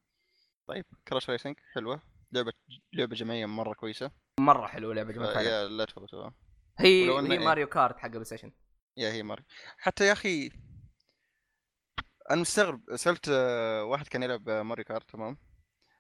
[0.68, 2.02] طيب Crash Racing حلوة.
[2.32, 2.54] لعبة
[2.94, 4.12] لعبة جماعية مرة كويسة.
[4.40, 5.42] مرة حلو لعبة.
[5.42, 6.34] yeah لا تفوتوها
[6.80, 7.40] هي هي إيه.
[7.40, 8.52] ماريو كارت حق PlayStation
[8.98, 9.44] yeah هي ماري
[9.78, 10.52] حتى يا أخي
[12.32, 12.96] أنا مستغرب.
[12.96, 15.38] سألت آه، واحد كان يلعب Mario Kart تمام؟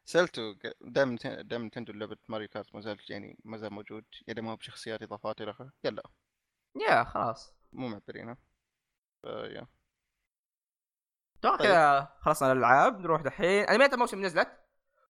[0.05, 4.05] سألته دائما دائما Nintendo لعبة Mario Kart ما زال يعني ما زال موجود.
[4.27, 5.71] يعني ما هو بشخصيات إضافات إلى آخره.
[5.85, 6.03] قال لا.
[6.89, 7.53] yeah خلاص.
[7.73, 8.37] مو معبرينها
[9.25, 9.67] yeah
[11.39, 11.67] أتوقع طيب.
[11.67, 14.49] كذا خلصنا الألعاب نروح دحين انميات الموسم نزلت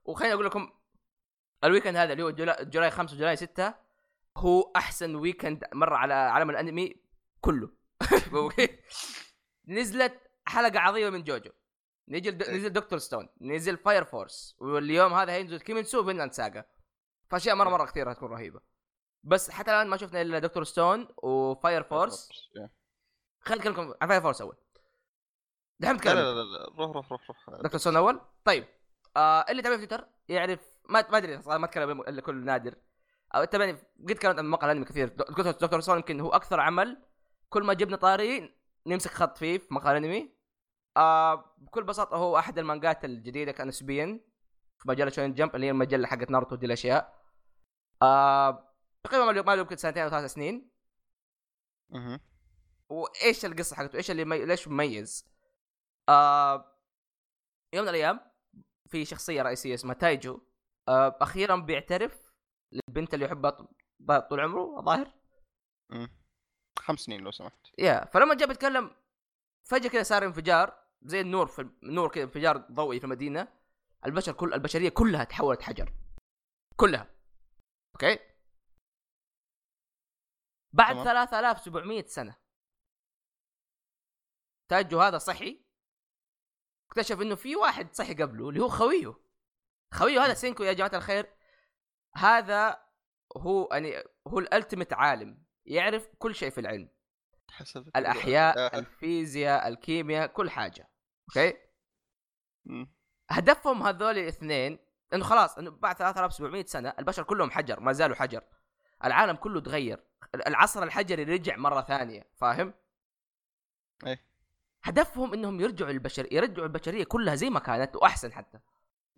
[0.05, 0.71] وخليني أقول لكم
[1.63, 3.73] ال weekend هذا اللي هو July, July 5 و July 6
[4.37, 6.95] هو أحسن ويكند مر على عالم الأنمي
[7.41, 7.69] كله؟
[9.67, 11.51] نزلت حلقة عظيمة من JoJo
[12.09, 12.57] نزل إيه.
[12.57, 12.99] نزل Dr.
[12.99, 16.65] Stone نزل Fire Force واليوم هذا هينزل Kimetsu Vinland Saga
[17.29, 18.61] فأشياء مرة مرة كثيرة تكون رهيبة
[19.23, 20.63] بس حتى الآن ما شفنا إلا Dr.
[20.63, 22.29] Stone و Fire Force.
[23.39, 24.57] خليني أكلمكم عن Fire Force أول
[25.79, 26.65] دحين لا نتكلم لا لا, لا.
[26.77, 27.79] روح روح روح روح Dr.
[27.79, 28.65] Stone اول طيب
[29.17, 32.75] آه اللي يتابعني في تويتر يعرف ما ما أدري صراحة ما أتكلم إلا كل نادر
[33.35, 33.71] أو تابعني
[34.09, 35.81] قد تكلمت عن مقال أنمي كثير Dr.
[35.81, 36.97] Stone يمكن هو أكثر عمل
[37.49, 38.55] كل ما جبنا طاري
[38.87, 40.35] نمسك خط فيه في مقال أنمي
[40.97, 44.19] آه بكل بساطة هو أحد المانجات الجديدة كان نسبيا
[44.77, 47.19] في مجله Shonen Jump اللي هي المجلة حقت ناروتو دي الأشياء
[48.01, 48.73] آه
[49.03, 50.71] تقريبا ما له- ما له يمكن سنتين أو ثلاث سنين
[51.89, 52.19] مهم.
[52.89, 54.45] وإيش القصة حقته؟ إيش اللي مي...
[54.45, 55.25] ليش مميز؟
[56.09, 56.79] آه
[57.73, 58.19] يوم من الأيام
[58.89, 60.41] في شخصية رئيسية اسمها تايجو
[60.87, 62.33] آه أخيرا بيعترف
[62.71, 63.51] للبنت اللي يحبها
[64.19, 65.13] طول عمره الظاهر.
[66.79, 67.67] خمس سنين لو سمحت.
[67.79, 68.95] يا فلما جاء بيتكلم
[69.69, 73.59] فجأة كذا صار انفجار زي النور في النور كذا انفجار ضوئي في المدينة.
[74.05, 75.93] البشر كل البشرية كلها تحولت حجر.
[76.75, 77.15] كلها.
[77.95, 78.19] okay؟
[80.73, 81.05] بعد تمام.
[81.05, 82.35] 3700 سنة.
[84.69, 85.68] Taiju هذا صحي.
[86.89, 89.15] اكتشف إنه في واحد صحي قبله اللي هو خويه.
[89.93, 91.33] خويه هذا Senku يا جماعة الخير.
[92.15, 92.81] هذا
[93.37, 96.89] هو يعني هو ال ultimate عالم يعرف كل شيء في العلم.
[97.49, 98.79] حسب الأحياء آه.
[98.79, 100.89] الفيزياء الكيمياء كل حاجة.
[101.29, 101.57] okay.
[103.29, 104.79] هدفهم هذول الاثنين
[105.13, 108.43] إنه خلاص إنه بعد 3700 سنة البشر كلهم حجر ما زالوا حجر.
[109.05, 110.03] العالم كله تغير.
[110.35, 112.73] العصر الحجري رجع مرة ثانية فاهم؟
[114.05, 114.28] إيه.
[114.83, 118.59] هدفهم إنهم يرجعوا البشر يرجعوا البشرية كلها زي ما كانت وأحسن حتى.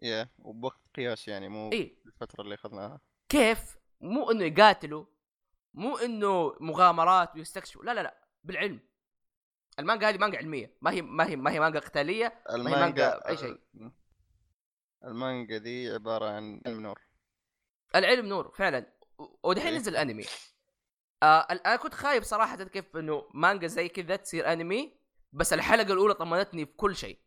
[0.01, 1.97] يا وبوقت قياس يعني مو إيه.
[2.05, 3.01] الفترة اللي أخذناها.
[3.29, 5.05] كيف؟ مو إنه يقاتلوا
[5.73, 8.79] مو إنه مغامرات ويستكشفوا لا لا لا بالعلم.
[9.79, 13.59] المانجا هذه مانجا علمية ما هي ما هي ما هي مانجا قتالية مانجا أي شيء.
[15.03, 17.01] المانجا دي عبارة عن علم نور.
[17.95, 18.93] العلم نور فعلا.
[19.43, 19.77] ودحين إيه.
[19.77, 20.25] نزل أنمي.
[21.23, 25.00] آه أنا كنت خايف صراحة كيف إنه مانجا زي كذا تصير أنمي.
[25.33, 27.19] بس الحلقة الأولى طمنتني في كل شيء.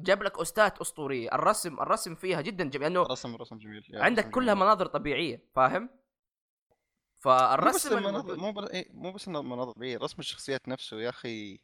[0.00, 1.34] جاب لك أستاذ أسطورية.
[1.34, 3.82] الرسم الرسم فيها جدا جميل لأنه رسم رسم جميل.
[3.92, 4.66] عندك رسم كلها جميل.
[4.66, 10.16] مناظر طبيعية فاهم؟ مو بس فالرسم المناظر مو بس إيه مو بس المناظر طبيعية رسم
[10.18, 11.60] الشخصيات نفسه يا أخي.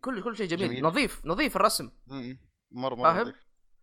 [0.00, 0.68] كل كل شيء جميل.
[0.68, 0.84] جميل.
[0.84, 1.90] نظيف نظيف الرسم.
[2.06, 2.38] مم.
[2.70, 3.34] مرة مرة فاهم؟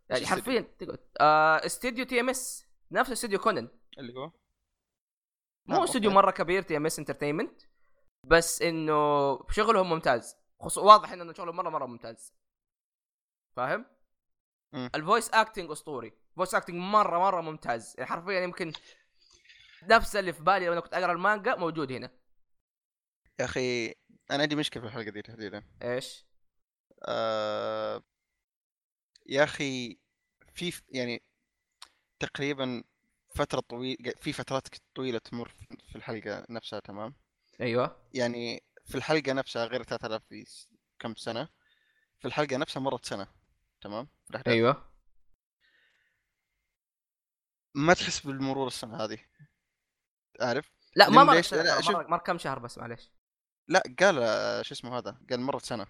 [0.09, 0.99] يعني حرفيا تقعد.
[1.19, 4.31] آه استديو TMS نفس استديو كونن اللي هو؟
[5.65, 6.11] مو استوديو.
[6.11, 7.61] مرة كبير TMS Entertainment
[8.23, 10.35] بس إنه شغلهم ممتاز.
[10.59, 12.33] خصو واضح إنه شغلهم مره مرة ممتاز.
[13.55, 13.85] فاهم؟
[14.73, 16.13] ال voice acting أسطوري.
[16.35, 17.95] voice acting مره مرة ممتاز.
[17.97, 18.73] يعني حرفيا يمكن
[19.83, 22.11] نفس اللي في بالي لما كنت أقرأ المانجا موجود هنا.
[23.39, 23.87] يا أخي
[24.31, 25.63] أنا عندي مشكلة في الحلقة دي تحديدا.
[25.83, 26.25] إيش؟
[27.03, 28.03] آه...
[29.25, 29.99] يا أخي
[30.53, 31.23] في يعني
[32.19, 32.83] تقريبا
[33.35, 35.49] فترة طويلة في فترات طويلة تمر
[35.91, 37.15] في الحلقة نفسها تمام؟
[37.61, 38.09] أيوه.
[38.13, 40.45] يعني في الحلقة نفسها غير 3000 في
[40.99, 41.49] كم سنة؟
[42.19, 43.27] في الحلقة نفسها مرت سنة
[43.81, 44.53] تمام؟ الأحداث.
[44.53, 44.91] أيوه.
[47.75, 49.17] ما تحس بالمرور السنة هذه؟
[50.41, 51.95] عارف؟ لا ما لأن مر ليش؟ سنة، لا، مر, شوف.
[51.95, 53.11] مر, كم شهر بس معلش
[53.67, 55.87] لا قال آه، شو اسمه هذا؟ قال مرت سنة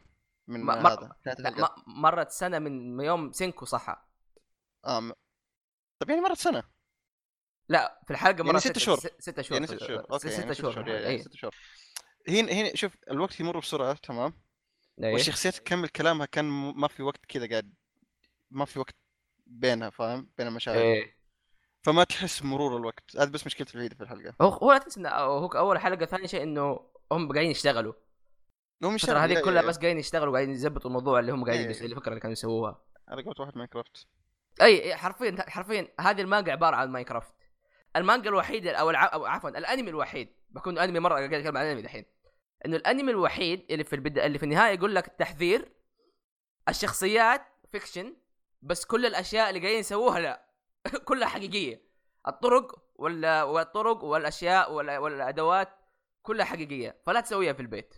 [0.48, 3.96] من ما- مر- هذا لا مرت سنة من يوم Senku صحى
[4.86, 5.12] آه م...
[6.00, 6.64] طب يعني مرت سنة.
[7.70, 8.98] لا في الحلقة يعني مرت ست شهور.
[9.00, 10.12] ست شهور يعني ست شهور.
[10.12, 11.56] okay ست يعني شهور يعني ست شهور.
[12.30, 14.34] هنا هنا شوف الوقت يمر بسرعة تمام؟
[15.04, 15.14] إيه.
[15.14, 16.46] والشخصيات تكمل كلامها كان
[16.76, 17.74] ما في وقت كذا قاعد
[18.52, 18.96] ما في وقت
[19.48, 21.18] بينها فاهم؟ بين المشاهد إيه.
[21.84, 23.16] فما تحس بمرور الوقت.
[23.18, 24.34] هذه بس مشكلتي الوحيدة في الحلقة.
[24.42, 26.80] هو هو لا تنسى هو أول حلقة ثاني شيء إنه
[27.12, 27.94] هم قاعدين يشتغلوا.
[28.84, 31.70] الفترة عارف- هذه كلها يا- بس قاعدين يشتغلوا قاعدين يزبطوا الموضوع اللي هم قاعدين إيه.
[31.72, 32.82] yes- الفكرة اللي كانوا يسووها.
[33.08, 34.08] على قولة واحد Minecraft
[34.62, 37.34] اي إي، حرفيا حرفيا هذه المانجا عبارة عن Minecraft
[37.96, 39.06] المانجا الوحيدة أو الع...
[39.14, 40.30] أو عفوا الأنمي الوحيد.
[40.50, 42.06] بكون أنمي مرة قاعد أتكلم عن انمي دحين.
[42.66, 44.26] إنه الأنمي الوحيد اللي في البدا...
[44.26, 45.72] اللي في النهاية يقول لك التحذير
[46.70, 48.16] الشخصيات فيكشن
[48.62, 50.48] بس كل الأشياء اللي قاعدين يسووها لا.
[51.08, 51.88] كلها حقيقية.
[52.28, 55.70] الطرق ولا والطرق والأشياء والأدوات
[56.22, 57.02] كلها حقيقية.
[57.06, 57.94] فلا تسويها في البيت.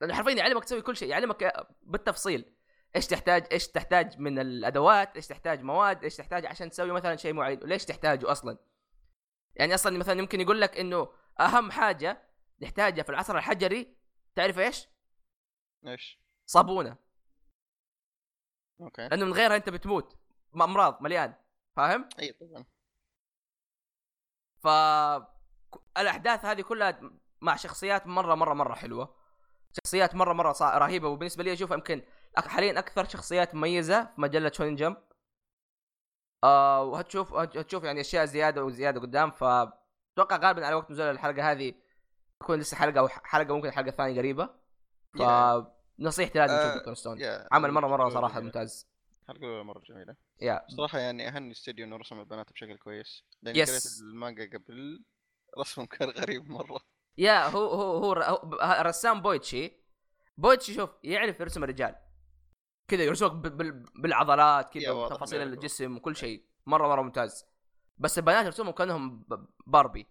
[0.00, 2.54] لأنه حرفيا يعلمك تسوي كل شيء يعلمك بالتفصيل.
[2.96, 7.32] إيش تحتاج إيش تحتاج من الأدوات إيش تحتاج مواد إيش تحتاج عشان تسوي مثلا شيء
[7.32, 8.58] معين وليش تحتاجه أصلا؟
[9.54, 11.08] يعني أصلا مثلا يمكن يقول لك إنه
[11.40, 12.22] أهم حاجة
[12.62, 13.96] نحتاجها في العصر الحجري.
[14.34, 14.88] تعرف إيش؟
[15.86, 16.96] إيش؟ صابونة.
[18.80, 19.08] أوكي.
[19.08, 20.18] لأنه من غيرها أنت بتموت.
[20.54, 21.34] أمراض مليان.
[21.76, 22.64] فاهم؟ أي طبعا.
[24.62, 24.66] ف
[25.98, 27.00] الأحداث هذه كلها
[27.40, 29.16] مع شخصيات مرة مرة مرة حلوة.
[29.84, 31.08] شخصيات مرة مرة صا- رهيبة.
[31.08, 32.02] وبالنسبة لي أشوف يمكن
[32.36, 34.96] حاليا أكثر شخصيات مميزة في مجلة شونين جمب.
[36.44, 39.30] آه وهتشوف هتشوف يعني أشياء زيادة وزيادة قدام.
[39.30, 41.74] فأتوقع غالبا على وقت نزول الحلقة هذه
[42.42, 44.50] تكون لسه حلقة أو حلقة ممكن حلقة ثانية قريبة.
[45.18, 46.94] فنصيحتي لازم آه، تشوف Dr.
[46.94, 47.18] Stone.
[47.52, 48.40] عمل مرة مرة صراحة.
[48.40, 48.88] ممتاز.
[49.22, 50.16] الحلقة الأولى مرة جميلة.
[50.40, 53.24] yeah صراحة يعني أهني استديو إنه رسم البنات بشكل كويس.
[53.42, 53.70] yes.
[53.70, 55.04] قريت المانجا قبل
[55.58, 56.80] رسمهم كان غريب مرة.
[57.18, 58.40] yeah هو هو هو,
[58.82, 59.72] رسام Boichi.
[60.36, 61.94] Boichi شوف يعرف يرسم الرجال.
[62.88, 63.32] كذا يرسمك
[63.94, 65.32] بالعضلات كذا عليك.
[65.32, 66.46] الجسم وكل شيء.
[66.66, 67.46] مرة مرة ممتاز.
[67.98, 69.26] بس البنات يرسمهم كأنهم
[69.66, 70.06] باربي.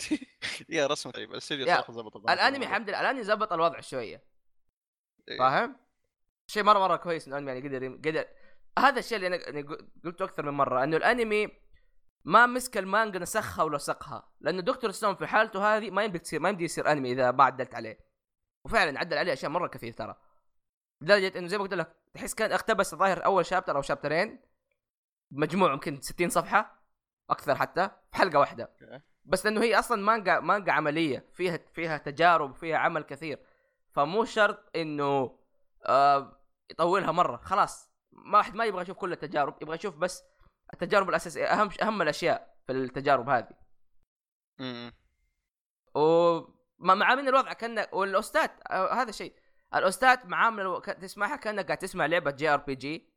[0.68, 2.66] يا رسم غريب الاستديو ضبط البنات الأنمي.
[2.66, 4.24] الحمد لله الأنمي زبط الوضع شوية
[5.28, 5.38] إيه.
[5.38, 5.76] فاهم؟
[6.46, 8.26] شيء مرة مرة كويس إنه الأنمي يعني قدر قدر
[8.78, 9.62] هذا الشيء اللي أنا يعني
[10.04, 11.48] قلته أكثر من مرة إنه الأنمي
[12.24, 16.48] ما مسك المانجا نسخها ولصقها لأنه دكتور ستون في حالته هذه ما يمدي تصير ما
[16.48, 17.98] يمدي يصير أنمي إذا ما عدلت عليه
[18.64, 20.16] وفعلا عدل عليه أشياء مرة كثير ترى
[21.00, 24.40] لدرجة إنه زي ما قلت لك تحس كان اقتبس الظاهر أول شابتر أو شابترين
[25.30, 26.82] مجموع يمكن 60 صفحة
[27.30, 28.74] أكثر حتى في حلقة واحدة.
[29.24, 31.26] بس لأنه هي أصلا مانجا مانجا علمية.
[31.32, 33.38] فيها فيها تجارب فيها عمل كثير.
[33.90, 35.38] فمو شرط إنه
[35.86, 36.40] آه
[36.70, 37.36] يطولها مرة.
[37.36, 39.62] خلاص ما واحد ما يبغى يشوف كل التجارب.
[39.62, 40.24] يبغى يشوف بس
[40.74, 41.44] التجارب الأساسية.
[41.46, 43.54] أهم أهم الأشياء في التجارب هذه.
[44.60, 44.92] أمم.
[45.94, 49.34] ومع مع من الوضع؟ كأن وال OST ات آه هذا الشيء
[49.74, 53.08] ال OST ات معامله الو- تسمعها كأنك قاعد تسمع لعبة JRPG.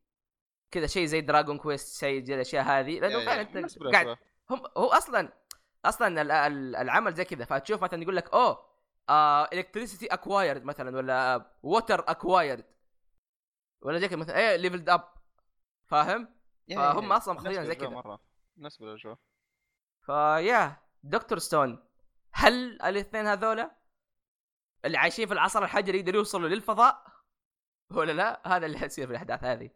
[0.71, 2.99] كذا شيء زي Dragon Quest شيء زي الأشياء هذه.
[2.99, 4.17] لأنه فعلا أنت قاعد.
[4.49, 5.33] هم هو أصلا
[5.85, 8.75] أصلا ال- ال- العمل زي كذا فتشوف مثلا يقول لك أوه
[9.53, 12.65] electricity acquired مثلا ولا water acquired
[13.81, 15.13] ولا زي كذا مثلا إيه leveled up
[15.85, 16.35] فاهم؟
[16.75, 17.89] فهم نفس مخلينها زي كذا.
[17.89, 18.19] مرة
[18.57, 19.17] نفس بالاجواء
[20.01, 21.39] فيا Dr.
[21.39, 21.85] Stone
[22.31, 23.75] هل الاثنين هذولا
[24.85, 27.05] اللي عايشين في العصر الحجري يقدروا يوصلوا للفضاء
[27.91, 29.69] ولا لا؟ هذا اللي حيصير في الأحداث هذه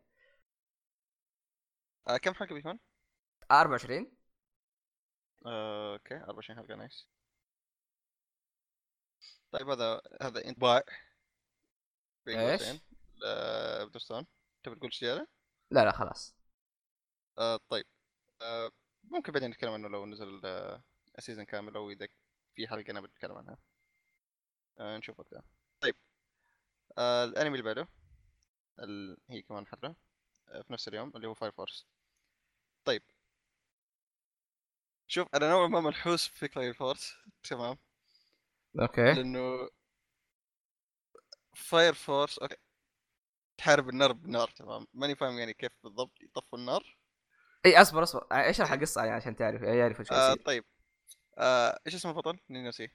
[2.08, 2.80] آه كم حلقة بيكون؟
[3.52, 4.12] 24
[5.46, 7.08] آه، okay 24 حلقة nice.
[9.52, 10.84] طيب هذا هذا انطباع
[13.26, 14.02] آه، ب Dr.
[14.02, 14.26] Stone
[14.64, 15.28] تبي تقول شيء زيادة؟
[15.72, 16.36] لا لا خلاص.
[17.38, 17.86] آه طيب.
[18.42, 18.72] آه
[19.04, 20.84] ممكن بعدين نتكلم عنه لو نزل آه
[21.18, 22.08] ال season كامل أو إذا
[22.56, 23.58] في حلقة أنا بتكلم عنها.
[24.80, 25.44] آه نشوف وقتها.
[25.82, 25.96] طيب.
[26.98, 27.88] آه الأنمي اللي بعده
[28.80, 29.18] ال...
[29.30, 29.96] هي كمان حلقة.
[30.50, 31.88] آه في نفس اليوم اللي هو Fire Force
[32.86, 33.04] طيب.
[35.12, 37.14] شوف أنا نوعا ما منحوس في Fire Force
[37.44, 37.78] تمام؟
[38.82, 39.14] okay.
[39.14, 39.70] لأنه
[41.56, 42.56] Fire Force okay.
[43.58, 46.98] تحارب النار بنار تمام؟ ماني فاهم يعني كيف بالضبط يطفوا النار.
[47.66, 48.28] إي أصبر أصبر.
[48.32, 50.66] إيش راح القصة يعني عشان تعرف يعرف إيش آه طيب.
[51.38, 52.94] آه إيش اسمه البطل؟ اني ناسيه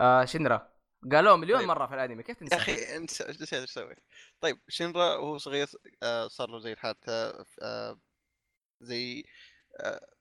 [0.00, 0.74] آه شنرا
[1.12, 1.68] قالوه مليون طيب.
[1.68, 3.98] مرة في الأنمي كيف تنسى؟ يا أخي انت إيش نسيت إيش سويت؟
[4.40, 5.68] طيب شينرا وهو صغير
[6.02, 8.00] آه صار له زي الحادثة آه
[8.80, 9.24] زي
[9.80, 10.19] آه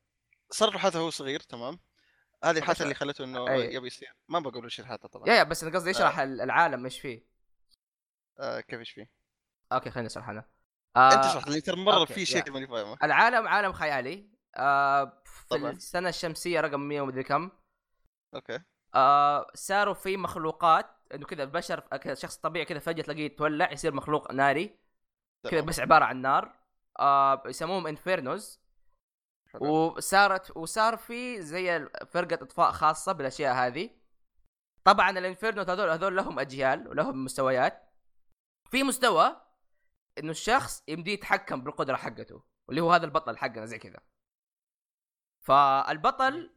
[0.51, 1.79] صار له حادثه وهو صغير تمام
[2.43, 3.73] هذه الحادثة اللي خلته إنه أي.
[3.73, 6.99] يبي يصير ما بقول إيش الحادثة طبعا يا يا بس أنا قصدي اشرح العالم إيش
[6.99, 7.25] فيه
[8.39, 9.11] آه كيف إيش فيه؟
[9.71, 10.45] okay خليني اشرح أنا
[10.95, 12.25] آه انت اشرح لي ترى مرة في.
[12.25, 15.71] شيء ماني فاهمه العالم عالم خيالي آه في طبعاً.
[15.71, 17.51] السنة الشمسية رقم 100 ومدري كم
[18.35, 18.59] okay
[18.95, 23.93] آه صاروا في مخلوقات إنه كذا البشر كذا شخص طبيعي كذا فجأة تلاقيه يتولع يصير
[23.93, 24.79] مخلوق ناري
[25.51, 25.61] كذا.
[25.61, 26.55] بس عبارة عن نار
[26.99, 28.59] آه يسموهم infernos.
[29.55, 33.89] وصارت وصار في زي فرقة أطفاء خاصة بالأشياء هذه.
[34.83, 37.89] طبعا ال inferno هذول هذول لهم أجيال ولهم مستويات.
[38.71, 39.41] في مستوى
[40.17, 43.99] إنه الشخص يمديه يتحكم بالقدرة حقته واللي هو هذا البطل حقنا زي كذا.
[45.41, 46.55] فالبطل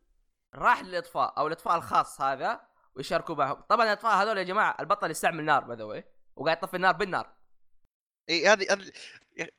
[0.55, 2.61] راح للأطفاء أو الأطفاء الخاص هذا
[2.95, 3.61] ويشاركوا معهم.
[3.61, 6.05] طبعا الأطفاء هذول يا جماعة البطل يستعمل نار باي
[6.37, 7.35] وقاعد يطفي النار بالنار.
[8.29, 8.93] إي هذه هذه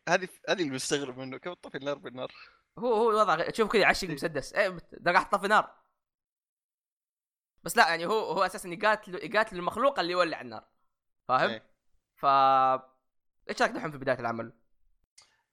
[0.09, 2.31] هذه هذه اللي مستغرب منه كيف تطفي النار بالنار؟
[2.79, 4.53] هو هو الوضع تشوف كذا يعشق مسدس.
[4.53, 5.75] إيه ده قاعد يطفي نار.
[7.63, 10.67] بس لا يعني هو هو أساسا يقاتل يقاتل المخلوق اللي يولع النار.
[11.27, 11.73] فاهم؟ إيه.
[12.15, 12.25] ف
[13.49, 14.53] إيش رايك دحين في بداية العمل؟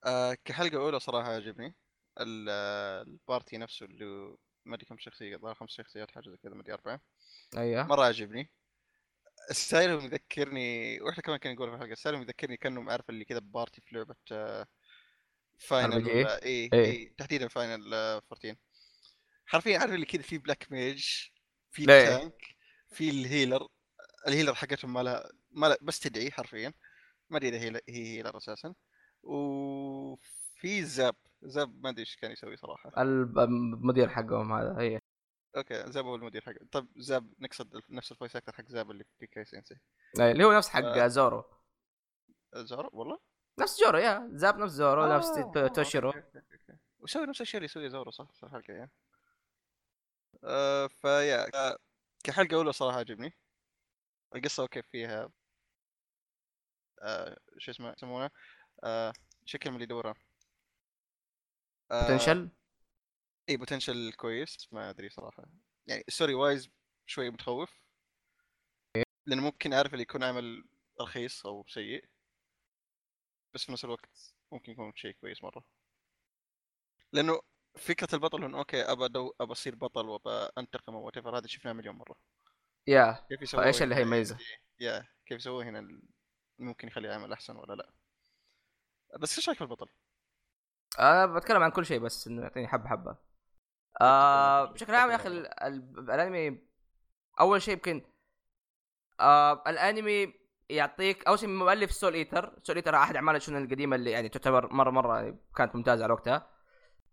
[0.06, 1.76] آه كحلقة أولى صراحة عجبني.
[2.20, 6.36] ال- آه، ال party نفسه اللي ما أدري كم شخصية ظهر خمس شخصيات حاجة زي
[6.36, 7.00] كذا ما أدري أربعة.
[7.56, 7.82] أيوه.
[7.86, 8.50] مرة عجبني.
[9.50, 13.24] style هم يذكرني وإحنا كمان كنا نقول في الحلقة style هم يذكرني كانهم عارف اللي
[13.24, 14.14] كذا party في لعبة
[15.60, 16.84] Final؟ ولا اي إيه.
[16.84, 18.56] اي تحديدا Final 14
[19.46, 21.04] حرفيا عارف اللي كذا في black mage
[21.70, 22.56] في؟ tank
[22.90, 23.68] في ال
[24.28, 26.72] healer ال healer حقتهم ما لها ما لها بس تدعي حرفيا.
[27.30, 28.74] ما أدري إذا هي هي healer أساسا.
[29.22, 33.02] وفي زاب زاب ما أدري إيش كان يسوي صراحة.
[33.02, 35.00] المدير حقهم هذا هي
[35.56, 36.66] okay زاب هو المدير حقه.
[36.72, 39.44] طب زاب نقصد نفس ال voice actor حق زاب اللي في كي
[40.20, 41.06] أي، اللي هو نفس حق آه.
[41.06, 41.44] زورو
[42.54, 43.29] زارو والله؟
[43.60, 44.28] نفس زورو يا.
[44.32, 46.08] زاب نفس زورو نفس آه، تو- توشيرو.
[46.10, 46.78] okay، okay، okay.
[46.98, 48.90] وسوي نفس الشيء اللي يسويه زورو صح؟ في الحلقة يعني
[50.44, 51.46] آه فيا
[52.24, 53.34] كحلقة أولى صراحة عجبني.
[54.36, 55.30] القصة okay فيها
[57.02, 58.30] آه شو اسمه يسمونه؟
[58.84, 59.12] آه
[59.44, 60.14] شكل من اللي يدورها؟
[61.90, 62.48] آه potential
[63.48, 65.44] إي potential كويس ما أدري صراحة.
[65.86, 66.68] يعني story wise
[67.06, 67.80] شوي متخوف.
[69.26, 70.64] لأنه ممكن أعرف اللي يكون عمل
[71.00, 72.04] رخيص أو سيء.
[73.54, 75.64] بس في نفس الوقت ممكن يكون شيء كويس مرة
[77.12, 77.40] لأنه
[77.78, 81.72] فكرة البطل إنه okay أبى دو أبى أصير بطل وأبى أنتقم أو whatever هذا شفناه
[81.72, 82.16] مليون مرة
[82.86, 84.38] يا كيف يسووه فإيش اللي؟ هيميزه؟
[84.80, 86.00] يا كيف يسووه هنا
[86.58, 87.90] ممكن يخلي العمل أحسن ولا لا
[89.20, 89.88] بس إيش رأيك في البطل؟
[90.98, 93.16] أنا بتكلم عن كل شيء بس إنه يعطيني حبة حبة
[94.00, 96.58] آه بشكل عام يا أخي ال- ال- الأنمي
[97.40, 98.02] أول شيء يمكن
[99.20, 100.39] آه الأنمي
[100.70, 102.58] يعطيك أول شيء من مؤلف Soul Eater.
[102.62, 106.50] Soul Eater أحد أعمال الشونن القديمة اللي يعني تعتبر مرة مرة كانت ممتازة على وقتها.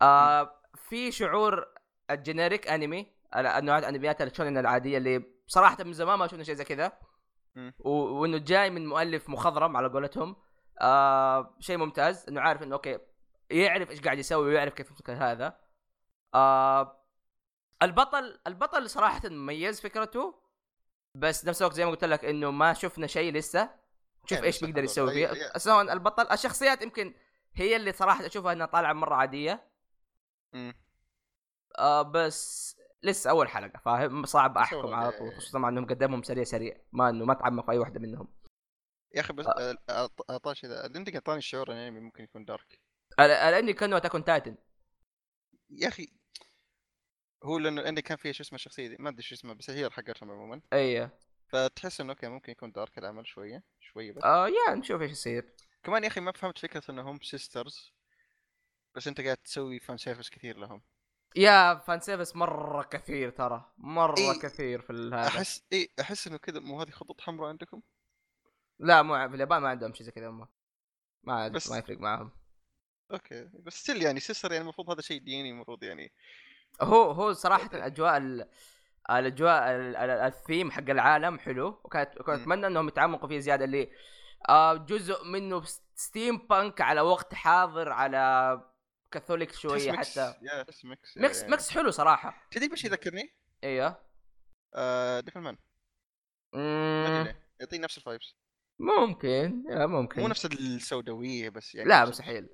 [0.02, 1.66] آه في شعور
[2.12, 6.64] ال generic أنمي انواع أنميات الشونن العادية اللي بصراحه من زمان ما شفنا شيء زي
[6.64, 6.92] كذا.
[7.80, 10.36] وإنه جاي من مؤلف مخضرم على قولتهم.
[10.82, 12.26] آه شيء ممتاز.
[12.30, 13.00] إنه عارف إنه okay
[13.50, 15.58] يعرف إيش قاعد يسوي ويعرف كيف يمسك هذا.
[16.36, 17.04] آه
[17.84, 20.47] البطل البطل صراحة مميز فكرته.
[21.18, 23.70] بس نفس الوقت زي ما قلت لك إنه ما شفنا شيء لسه
[24.22, 24.84] شوف يعني إيش بيقدر.
[24.84, 25.60] يسوي فيه أي.
[25.60, 27.14] سواء البطل الشخصيات يمكن
[27.54, 29.68] هي اللي صراحة أشوفها إنها طالعة مرة عادية
[30.54, 30.74] مم.
[31.80, 35.20] آه بس لسه أول حلقة فاهم صعب أحكم على إيه.
[35.20, 38.28] طول خصوصا مع إنهم قدمهم سريع سريع ما إنه ما تعمق في أي واحدة منهم
[39.16, 39.78] يا أخي بس آه.
[39.90, 42.80] آه، اعطاش إذا عندك أعطاني الشعور إن الأنمي ممكن يكون دارك
[43.20, 44.56] ال- لاني كأنه Attack Titan
[45.70, 46.08] يا أخي
[47.44, 49.90] هو لأنه عندي كان فيها شو اسمه الشخصية دي ما أدري شو اسمها بس هي
[49.90, 50.62] حقتهم عموما.
[50.74, 51.10] اي
[51.48, 54.24] فتحس إنه okay ممكن يكون dark العمل شوية شوية بس.
[54.24, 55.54] آه يا نشوف إيش يصير.
[55.84, 57.94] كمان يا أخي ما فهمت فكرة إنهم sisters
[58.96, 60.82] بس أنت قاعد تسوي fan service كثير لهم.
[61.36, 64.40] يا fan service مرة كثير ترى مرة إيه.
[64.42, 65.28] كثير في هذا.
[65.28, 67.82] أحس إي أحس إنه كذا مو هذه خطوط حمراء عندكم؟
[68.80, 70.48] لا مو في اليابان ما عندهم شيء زي كذا هم.
[71.24, 72.32] ما بس- ما يفرق معهم
[73.12, 76.14] okay بس still يعني سيستر يعني المفروض هذا شيء ديني المفروض يعني
[76.82, 78.50] هو هو صراحة الأجواء ال-
[79.10, 81.68] الأجواء ال- ال- الثيم حق العالم حلو.
[81.84, 82.30] وكانت كنت.
[82.30, 83.66] اتمنى إنهم يتعمقوا فيه زيادة.
[83.66, 83.92] اللي
[84.50, 85.64] آه جزء منه
[85.96, 88.62] steampunk على وقت حاضر على
[89.12, 90.34] كاثوليك شوية حتى.
[90.42, 90.86] mix
[91.18, 91.52] mix يعني.
[91.52, 92.48] mix حلو صراحة.
[92.52, 94.02] تدري إيش يذكرني؟ أيوه
[94.76, 95.58] آه Devilman
[97.60, 98.36] يعطيني نفس ال vibes
[98.80, 99.64] ممكن.
[99.70, 100.22] ممكن.
[100.22, 102.50] مو نفس السوداوية بس يعني لا مستحيل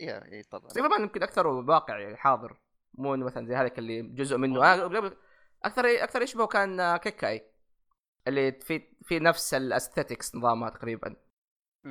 [0.00, 0.68] يا إي طبعا.
[0.68, 2.56] طبعا يمكن أكثر واقعي حاضر.
[2.98, 4.64] مو إنه مثلا زي هذاك اللي جزء منه.
[4.64, 5.16] آه قبل-
[5.64, 7.50] أكثر أكثر يشبه كان آه، كيكاي.
[8.28, 11.16] اللي في في نفس ال aesthetics نظامها تقريبا.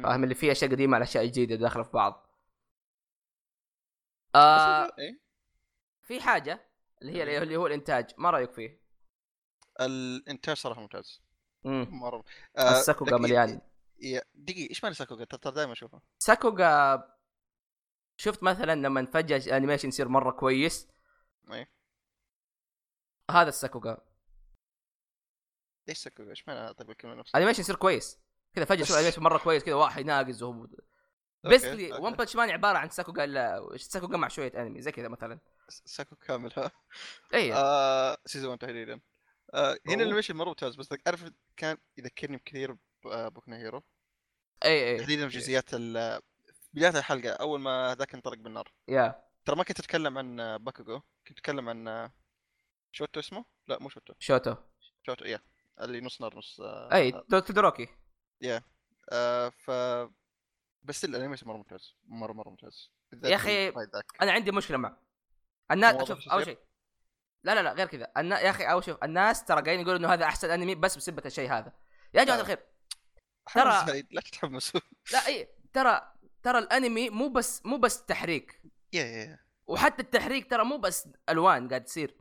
[0.03, 2.27] فاهم؟ اللي فيه أشياء قديمة على أشياء جديدة داخله في بعض.
[4.29, 5.19] بس آه إيه؟
[6.03, 6.69] في حاجة
[7.01, 8.11] اللي هي اللي هو الإنتاج.
[8.17, 8.81] ما رأيك فيه؟
[9.81, 11.21] الإنتاج صراحة ممتاز.
[11.63, 11.87] مم.
[11.91, 12.23] مرة.
[12.59, 13.61] ال sakuga لكن- مليان.
[13.99, 17.03] يا دقيقة إيش معنى sakuga؟ ترى دائما اشوفه sakuga
[18.17, 20.87] شفت مثلا لما فجاه ال animation يصير مرة كويس؟
[21.51, 21.69] إيه.
[23.31, 23.97] هذا ال sakuga
[25.89, 28.19] إيش sakuga إيش معنى طيب الكلمة نفسها؟ ال animation يصير كويس.
[28.53, 30.67] كذا فجأة يصير ال animation مرة كويس كذا واحد ناقز وهو
[31.43, 31.91] basically.
[31.93, 35.39] One Punch Man عبارة عن sakuga إلا sakuga مع شوية انمي زي كذا مثلا.
[35.69, 36.71] sakuga كامل ها؟
[37.33, 38.99] اي آه season 1 تحديدا.
[39.53, 39.95] آه هنا.
[39.95, 43.83] ال animation مرة ممتاز بس تعرف كان يذكرني بكثير Boku no Hero.
[44.65, 46.21] اي اي تحديدا في جزئيات ال-
[46.73, 48.73] بداية الحلقة أول ما هذاك انطلق بالنار.
[48.87, 52.11] yeah ترى ما كنت أتكلم عن آه، باكوغو كنت أتكلم عن آه،
[52.91, 54.13] شوتو اسمه؟ لا مو شوتو.
[54.19, 54.55] شوتو.
[55.05, 55.39] شوتو يا
[55.81, 57.87] اللي نص نار نص آه أي آه، تو- تودوروكي.
[59.11, 59.71] آه ف
[60.83, 62.91] بس ال animation مرة ممتاز مرة مرة ممتاز.
[63.23, 63.37] yeah
[63.93, 64.11] ذاك.
[64.21, 65.01] أنا عندي مشكلة معه.
[65.71, 66.59] الناس شوف أول؟ شيء.
[67.43, 68.11] لا لا لا غير كذا.
[68.17, 68.39] النا...
[68.39, 71.51] يا أخي أول شوف الناس ترى قاعدين يقولوا إنه هذا أحسن أنمي بس بسبة الشيء
[71.51, 71.73] هذا.
[72.13, 72.41] يا جماعة لا.
[72.41, 72.65] الخير.
[73.49, 74.81] ترى- لا تتحمسوا.
[75.13, 76.13] لا اي ترى
[76.43, 78.61] ترى الأنمي مو بس مو بس تحريك.
[78.95, 79.39] yeah yeah yeah.
[79.67, 82.15] وحتى التحريك ترى مو بس ألوان قاعد تصير.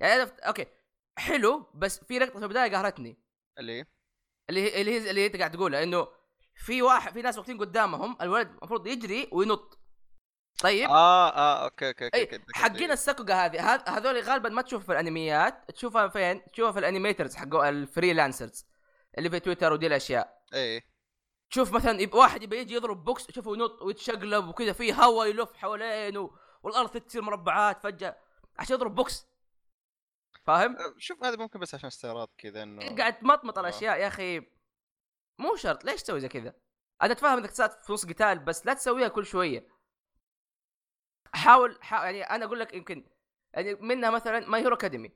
[0.00, 0.66] يعني عرفت؟ okay.
[1.18, 3.18] حلو بس في لقطة في البداية قهرتني.
[3.58, 3.86] اللي
[4.50, 6.08] اللي هي اللي هي اللي أنت قاعد تقولها إنه
[6.54, 9.78] في واحد في ناس واقفين قدامهم الولد المفروض يجري وينط.
[10.60, 12.92] طيب؟ آه آه okay okay okay إي okay، حقين إيه.
[12.92, 13.74] ال sakuga هذه.
[13.74, 15.70] هذ- هذول غالبا ما تشوفها في الأنميات.
[15.70, 18.66] تشوفها فين؟ تشوفها في ال animators حقو ال freelancers
[19.18, 20.42] اللي في تويتر ودي الأشياء.
[20.54, 20.91] إيه.
[21.52, 25.52] تشوف مثلا يب- واحد يبي يجي يضرب بوكس تشوفه ينط ويتشقلب وكذا في هواء يلف
[25.56, 26.30] حوالينه
[26.62, 28.16] والأرض تصير مربعات فجأة
[28.58, 29.26] عشان يضرب بوكس
[30.44, 33.60] فاهم؟ شوف هذا ممكن بس عشان استعراض كذا إنه قاعد تمطمط آه.
[33.60, 34.40] الأشياء يا أخي
[35.38, 36.54] مو شرط ليش تسوي زي كذا؟
[37.02, 39.68] أنا اتفاهم إنك تساعد في نص قتال بس لا تسويها كل شوية
[41.34, 43.04] حاول, حاول يعني أنا أقول لك يمكن
[43.54, 45.12] يعني منها مثلا My Hero Academia.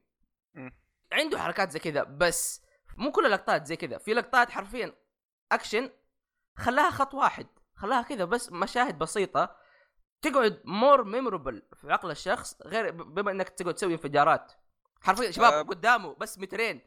[1.13, 2.63] عنده حركات زي كذا بس
[2.97, 4.95] مو كل اللقطات زي كذا في لقطات حرفيا
[5.53, 5.91] اكشن
[6.57, 7.47] خلاها خط واحد
[7.77, 9.57] خلاها كذا بس مشاهد بسيطة
[10.23, 14.53] تقعد more memorable في عقل الشخص غير بما إنك تقعد تسوي انفجارات.
[15.01, 15.62] حرفيا شباب آه.
[15.62, 16.81] قدامه بس مترين.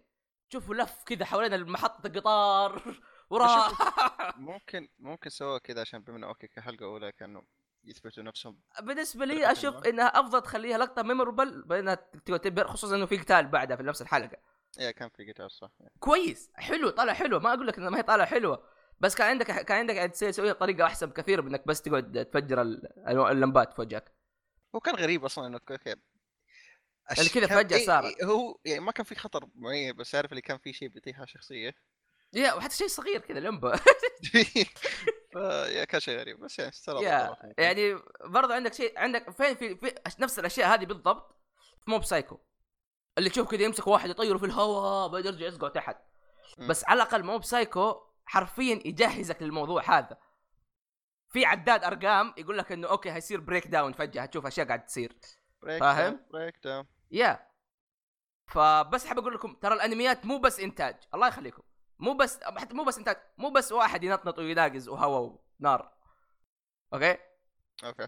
[0.49, 2.81] شوفوا لف كذا حوالين محطه القطار
[3.29, 3.71] وراه.
[4.37, 7.41] ممكن ممكن سووا كذا عشان بما okay كحلقة أولى كانوا
[7.83, 9.85] يثبتوا نفسهم بالنسبة لي أشوف.
[9.87, 14.01] إنها أفضل تخليها لقطة memorable بأنها تقعد تبر خصوصا إنه في قتال بعدها في نفس
[14.01, 14.37] الحلقة.
[14.79, 15.69] إيه كان في قتال صح.
[15.99, 17.39] كويس حلو طالع حلو.
[17.39, 18.63] ما أقول لك انها ما هي طالع حلوة.
[18.99, 23.07] بس كان عندك كان عندك تسويها بطريقة أحسن بكثير من انك بس تقعد تفجر ال-
[23.07, 24.13] اللمبات في وجهك
[24.75, 28.17] هو كان غريب أصلا إنه okay أش- اللي كذا فجأة إيه- صارت.
[28.19, 31.15] إيه، هو يعني ما كان في خطر معين بس عارف اللي كان في شيء بيطيح
[31.15, 31.75] على الشخصيه
[32.33, 33.71] yeah وحتى شيء صغير كذا لمبة
[35.33, 35.37] ف-
[35.69, 37.01] yeah كان شيء غريب بس يعني استغرب.
[37.57, 41.35] يعني برضه عندك شيء عندك فين في, في نفس الأشياء هذه بالضبط
[41.85, 42.39] في Mob Psycho
[43.17, 45.97] اللي تشوف كذا يمسك واحد يطيره في الهواء بعدين يرجع يسقط تحت.
[46.57, 50.17] بس على الأقل Mob Psycho حرفيا يجهزك للموضوع هذا.
[51.29, 54.21] في عداد أرقام يقول لك إنه okay هيصير breakdown فجأة.
[54.21, 55.15] هتشوف أشياء قاعد تصير.
[55.61, 57.49] break فاهم؟ down breakdown yeah
[58.47, 60.95] فبس حاب أقول لكم ترى الأنميات مو بس إنتاج.
[61.13, 61.63] الله يخليكم.
[61.99, 65.93] مو بس حتى مو بس إنتاج مو بس واحد ينطنط ويناقز وهواء ونار.
[66.93, 67.17] okay؟
[67.83, 68.07] okay.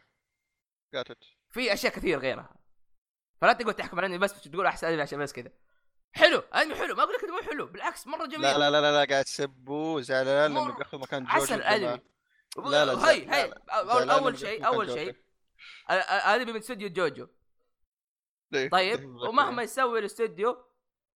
[0.93, 2.55] got it في أشياء كثير غيرها.
[3.41, 5.51] فلا تقعد تحكم على بس تقول أحسن أنمي عشان بس كذا.
[6.13, 8.41] حلو انمي حلو ما أقول لك إنه مو حلو بالعكس مرة جميل.
[8.41, 11.61] لا لا لا لا, لا قاعد تسبه زعلان لأنه مرة بياخذ مكان جوجو عسل.
[11.61, 12.01] انمي
[12.57, 13.53] لا لا هي هي
[14.11, 15.15] أول شيء أول شيء
[15.89, 17.27] انمي من استوديو جوجو.
[18.53, 19.05] إيه، طيب.
[19.05, 20.65] ومهما يسوي الاستوديو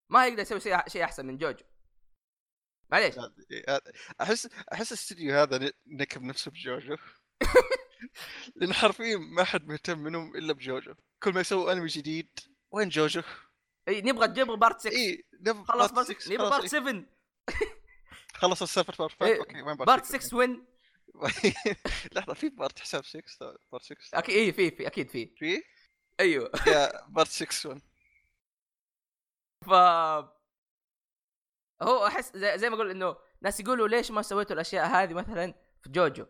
[0.10, 1.66] ما يقدر يسوي شيء شيء أحسن من جوجو.
[2.92, 3.16] معليش.
[3.52, 3.82] إيه،
[4.22, 6.98] أحس أحس الاستديو هذا نكب نفسه بجوجو.
[8.56, 10.94] لأنه حرفيا ما حد مهتم منهم إلا بجوجو.
[11.24, 12.40] كل ما يسووا أنمي جديد
[12.72, 13.22] وين جوجو؟
[13.88, 16.68] إي، نبغى نبغى part 6 اي نبغى خلاص part part 6 نبغى part إيه.
[16.68, 17.06] 7
[18.34, 20.66] خلص السالفه part 5 إيه، okay وين part 6 وين
[22.12, 23.22] لحظة في part حساب 6
[23.72, 25.36] part 6 أكيد اي في في أكيد في.
[25.38, 25.64] في؟
[26.20, 26.52] أيوه.
[26.68, 27.82] yeah part 6 1
[29.66, 29.70] ف
[31.82, 35.54] هو أحس زي, زي ما أقول إنه ناس يقولوا ليش ما سويتوا الأشياء هذه مثلا
[35.82, 36.26] في جوجو؟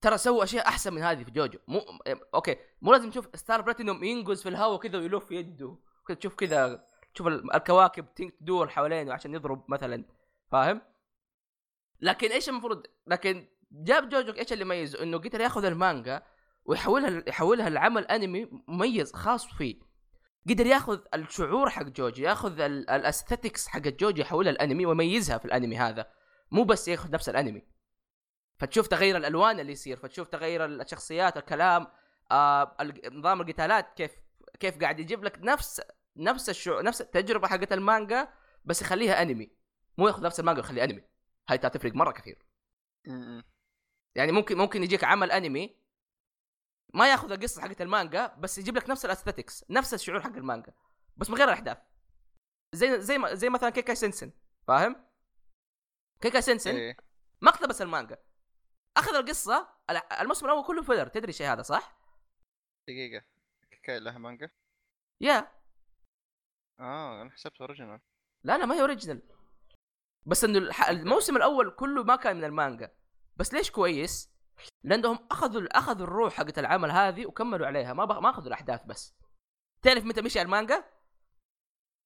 [0.00, 1.58] ترى سووا أشياء أحسن من هذه في جوجو.
[1.68, 1.98] مو
[2.34, 5.78] okay مو لازم تشوف Star Platinum ينقز في الهواء كذا ويلف يده.
[6.08, 6.84] كذا تشوف كذا
[7.14, 10.04] تشوف ال- الكواكب تدور حوالينه عشان يضرب مثلا
[10.50, 10.82] فاهم؟
[12.00, 16.22] لكن إيش المفروض؟ لكن جاب جوجو إيش اللي يميزه؟ إنه قدر ياخذ المانجا
[16.64, 19.80] ويحولها يحولها لعمل أنمي مميز خاص فيه.
[20.48, 25.78] قدر ياخذ الشعور حق جوجو ياخذ ال aesthetics حق جوجو يحولها الانمي ويميزها في الأنمي
[25.78, 26.10] هذا.
[26.50, 27.62] مو بس ياخذ نفس الأنمي.
[28.58, 31.86] فتشوف تغير الألوان اللي يصير فتشوف تغير الشخصيات الكلام
[32.30, 32.76] آه
[33.12, 34.10] نظام القتالات كيف
[34.62, 35.82] كيف قاعد يجيب لك نفس
[36.16, 38.32] نفس الشعور نفس التجربة حقت المانجا
[38.64, 39.50] بس يخليها أنمي.
[39.98, 41.04] مو ياخذ نفس المانجا ويخليه أنمي.
[41.48, 42.46] هاي تفرق مرة كثير.
[44.14, 45.76] يعني ممكن ممكن يجيك عمل أنمي
[46.94, 50.72] ما ياخذ القصة حقت المانجا بس يجيب لك نفس ال aesthetics نفس الشعور حق المانجا
[51.16, 51.78] بس من غير الأحداث.
[52.74, 54.32] زي زي ما زي مثلا Kekkai Sensen
[54.68, 55.06] فاهم؟
[56.20, 56.96] Kekkai Sensen إيه.
[57.40, 58.18] ما اقتبس المانجا.
[58.96, 61.98] أخذ القصة ال- الموسم الأول كله filler تدري الشيء هذا صح؟
[62.88, 63.24] دقيقة.
[63.82, 64.50] كاي لها مانجا؟
[65.20, 65.52] yeah.
[66.80, 68.00] آه أنا حسبت original
[68.44, 69.22] لا لا ما هي original
[70.26, 72.90] بس إنه الموسم الأول كله ما كان من المانجا.
[73.36, 74.32] بس ليش كويس؟
[74.84, 77.92] لأنهم أخذوا أخذوا الروح حقت العمل هذه وكملوا عليها.
[77.92, 78.20] ما.
[78.20, 79.14] ما أخذوا الأحداث بس.
[79.82, 80.80] تعرف متى مشي على المانجا؟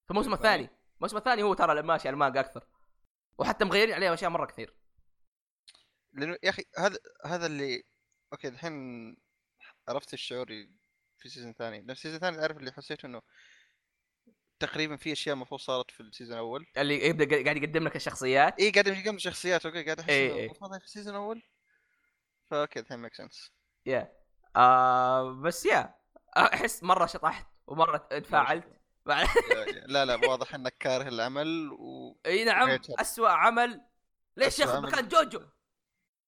[0.06, 0.38] في الموسم أيوة.
[0.38, 0.70] الثاني.
[0.96, 2.66] الموسم الثاني هو ترى اللي ماشي على المانجا أكثر.
[3.38, 4.76] وحتى مغيرين عليها أشياء مرة كثير.
[6.12, 7.82] لأنه يا أخي هذا هذا اللي
[8.32, 9.16] okay الحين
[9.88, 10.46] عرفت الشعور
[11.18, 13.22] في ال season الثاني لأن ال season الثاني عارف اللي حسيت إنه
[14.58, 18.60] تقريبا في أشياء المفروض صارت في ال season الأول اللي يبدأ قاعد يقدم لك الشخصيات.
[18.60, 19.66] اي قاعد يقدم شخصيات.
[19.66, 20.44] okay قاعد أحس إيه، إنه إيه.
[20.46, 21.42] المفروض في ال season الأول
[22.50, 23.52] ف okay الحين make sense
[23.86, 24.12] yeah
[25.42, 25.94] بس yeah
[26.36, 28.76] أحس مرة شطحت ومرة تفاعلت.
[29.86, 32.78] لا لا واضح إنك كاره العمل و إي نعم.
[32.90, 33.80] اسوء عمل.
[34.36, 35.40] ليش ياخذ عامل- مكان جوجو.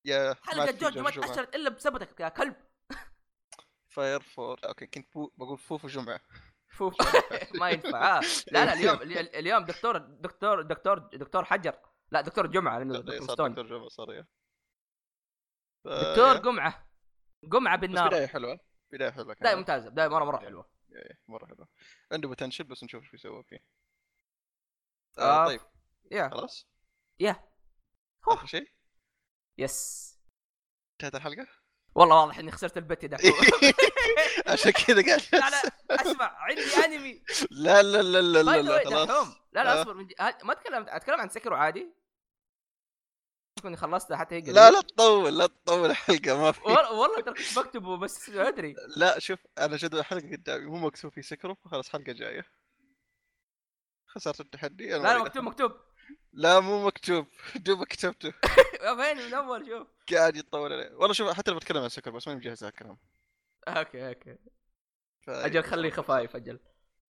[0.05, 2.57] يا حلقه جوجو ما تاشرت إلا بسببك يا كلب؟
[3.99, 4.61] فاير فور.
[4.65, 5.31] أوكي كنت بو...
[5.37, 6.21] بقول فوفو جمعه
[6.77, 6.95] فوف.
[7.61, 8.19] ما ينفع.
[8.19, 8.21] آه.
[8.53, 9.03] لا لا اليوم
[9.35, 11.79] اليوم دكتور دكتور دكتور دكتور حجر.
[12.11, 13.51] لا دكتور جمعة لأنه دكتور ستون.
[13.51, 14.27] دكتور جمعة صار يا.
[15.85, 16.37] ف- دكتور
[17.53, 18.09] جمعة بس بالنار.
[18.09, 18.61] بداية حلوة.
[18.93, 19.59] بداية حلوة بدايه كانت.
[19.59, 19.91] ممتازة.
[19.91, 20.71] بداية مرة مرة حلوة.
[21.29, 21.69] مرة حلوة.
[22.13, 23.59] عنده potential بس نشوف إيش بيسوي فيه.
[25.19, 25.23] آه.
[25.23, 25.61] آه طيب.
[26.11, 26.29] yeah.
[26.29, 26.69] خلاص.
[27.21, 27.49] yeah.
[28.29, 28.73] آخر شيء؟
[29.59, 30.09] yes
[30.93, 31.58] انتهت الحلقة؟
[31.99, 33.19] والله واضح إني خسرت ال bet ده.
[34.53, 37.23] عشان كذا قاعد لا لا أسمع عندي أنمي.
[37.51, 39.27] لا لا لا لا لا, لا خلاص.
[39.53, 39.81] لا لا آه.
[39.83, 41.87] أصبر من ما أتكلم أتكلم عن Sekiro عادي؟
[43.63, 46.61] كني خلصت حتى هي لا لا تطول لا تطول الحلقة ما في.
[46.63, 48.75] والله ترى كنت بكتبه بس أدري.
[48.97, 52.47] لا شوف أنا جدول الحلقة قدامي مو مكتوب في Sekiro خلاص حلقة جاية.
[54.07, 55.73] خسرت التحدي لا لا مكتوب مكتوب.
[56.33, 57.27] لا مو مكتوب.
[57.67, 58.33] دوب كتبته.
[59.03, 59.87] فين من أول شوف.
[60.13, 60.91] قاعد يتطور عليه.
[60.97, 62.99] والله شوف حتى لو بتكلم عن Sekiro بس ماني مجهز الكلام
[63.69, 64.37] okay okay.
[65.27, 65.31] ف...
[65.31, 66.61] أجل خليه خفايف أجل.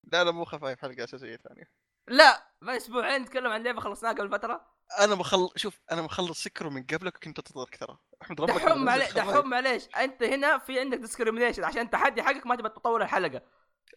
[0.04, 1.70] لا لا مو خفايف حلقة أساسية ثانية.
[2.08, 4.78] لا ما أسبوعين نتكلم عن لعبة خلصناها قبل فترة.
[4.98, 9.12] أنا مخل شوف أنا مخلص Sekiro من قبلك وكنت انتظرك ترى أحمد ربك دحوم معليش.
[9.12, 9.88] دحوم معليش.
[9.96, 13.42] أنت هنا في عندك discrimination عشان التحدي حقك ما تبى تطول الحلقة.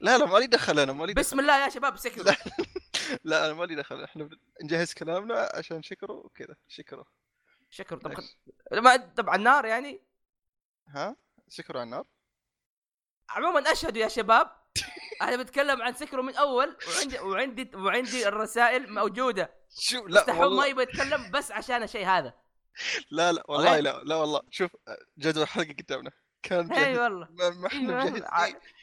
[0.01, 1.21] لا لا مالي دخل أنا مالي دخل.
[1.21, 2.23] بسم الله يا شباب Sekiro.
[2.29, 2.35] لا.
[3.23, 4.03] لا أنا مالي دخل.
[4.03, 4.29] إحنا
[4.63, 6.55] نجهز كلامنا عشان Sekiro وكذا.
[6.67, 7.05] Sekiro.
[7.71, 8.37] شكر طب nice.
[8.71, 10.01] ما طبعا النار يعني؟
[10.87, 11.15] ها؟
[11.47, 12.05] Sekiro على النار.
[13.29, 14.51] عموما اشهدوا يا شباب
[15.21, 19.53] أنا بتكلم عن سكرو من أول وعندي وعندي وعندي الرسائل موجودة.
[19.79, 22.33] شوف لا لا ما يبغى يتكلم بس عشان الشيء هذا.
[23.11, 23.79] لا لا والله.
[23.79, 24.41] لا لا والله.
[24.49, 24.71] شوف
[25.17, 26.11] جدول الحلقة قدامنا.
[26.43, 27.27] كان إي والله.
[27.31, 28.25] ما إحنا مجهزين.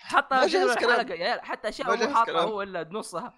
[0.01, 0.71] حتى جدول.
[0.71, 2.49] الحلقة حتى اشياء مو حاطها كلام.
[2.49, 3.37] هو إلا نصها.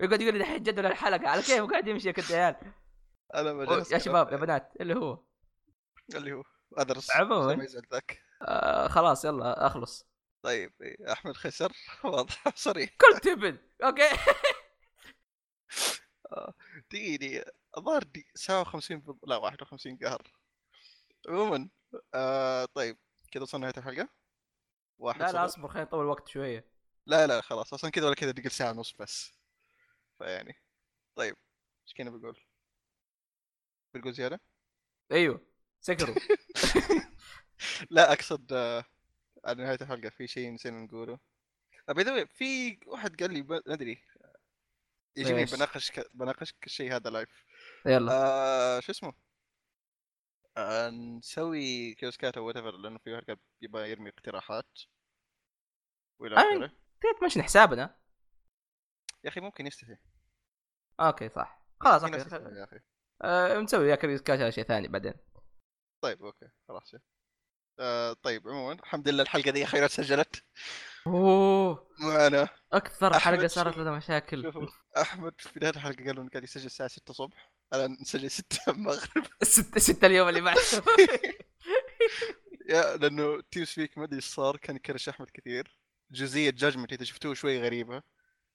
[0.00, 1.28] يقعد يقول لي دحين جدول الحلقة.
[1.28, 2.56] على كيف؟ قاعد يمشي كنت يا عيال.
[3.34, 3.98] أنا جهزت يا.
[3.98, 5.18] شباب يا بنات اللي هو؟
[6.14, 6.42] اللي هو
[6.76, 7.66] أدرس عموماً.
[7.92, 10.06] ذاك آه خلاص يلا أخلص.
[10.42, 11.72] طيب إيه، أحمد خسر
[12.04, 12.56] واضح.
[12.56, 14.08] صريح كل تبن أوكي.
[16.92, 17.52] دقيقة دقيقة.
[17.76, 18.04] الظاهر
[18.50, 19.18] وخمسين بض...
[19.22, 20.22] لا واحد وخمسين قهر.
[21.28, 21.68] عموما
[22.14, 22.98] آه طيب
[23.32, 24.08] كذا وصلنا نهاية الحلقة.
[24.98, 25.44] واحد لا لا.
[25.44, 26.64] أصبر خلينا نطول وقت شوية.
[27.06, 29.32] لا لا خلاص أصلا كذا ولا كذا دقيقة ساعة ونص بس.
[30.18, 30.54] فيعني
[31.16, 31.36] طيب
[31.86, 32.40] إيش كنا بقول؟
[33.98, 34.40] بنقول زيادة؟
[35.12, 35.46] أيوه
[35.80, 36.14] Sekiro
[37.90, 38.84] لا أقصد آه
[39.44, 41.18] على نهاية الحلقة في شيء نسينا نقوله
[41.88, 43.42] by the في واحد قال لي.
[43.42, 44.04] ما أدري
[45.16, 46.10] يجيني؟ بناقش ك...
[46.14, 47.44] بناقش الشيء هذا live
[47.86, 49.12] يلا آه شو اسمه؟
[50.56, 54.78] آه نسوي Curious Cat أو whatever لأنه في واحد يبغى يرمي اقتراحات
[56.18, 56.36] وإلى.
[56.36, 56.72] آخره
[57.20, 57.98] تمشي حسابنا
[59.24, 59.96] يا أخي ممكن يستفي
[61.00, 62.16] okay صح خلاص okay
[62.58, 62.80] يا أخي
[63.22, 64.22] آه نسوي يا Curious
[64.54, 65.14] شيء ثاني بعدين.
[66.00, 66.94] طيب okay خلاص
[67.80, 70.44] آه طيب عموما الحمد لله الحلقة دي أخيرا سجلت.
[71.06, 71.88] أوه.
[72.00, 74.68] معنا أكثر حلقة صارت لها مشاكل.
[74.96, 79.26] أحمد في بداية الحلقة قالوا إنه قاعد يسجل الساعة 6 الصبح الان نسجل 6 المغرب
[79.42, 80.60] ست ست اليوم اللي بعده.
[82.70, 85.78] yeah لأنه TeamSpeak ما أدري إيش صار كان يكرش أحمد كثير.
[86.10, 88.02] جزئية judgment إذا شفتوه شوي غريبة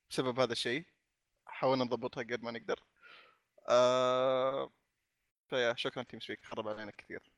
[0.09, 0.85] بسبب هذا الشيء.
[1.45, 2.79] حاولنا نضبطها قد ما نقدر.
[3.69, 4.73] آه...
[5.49, 7.31] فيا شكرا TeamSpeak خرب علينا كثير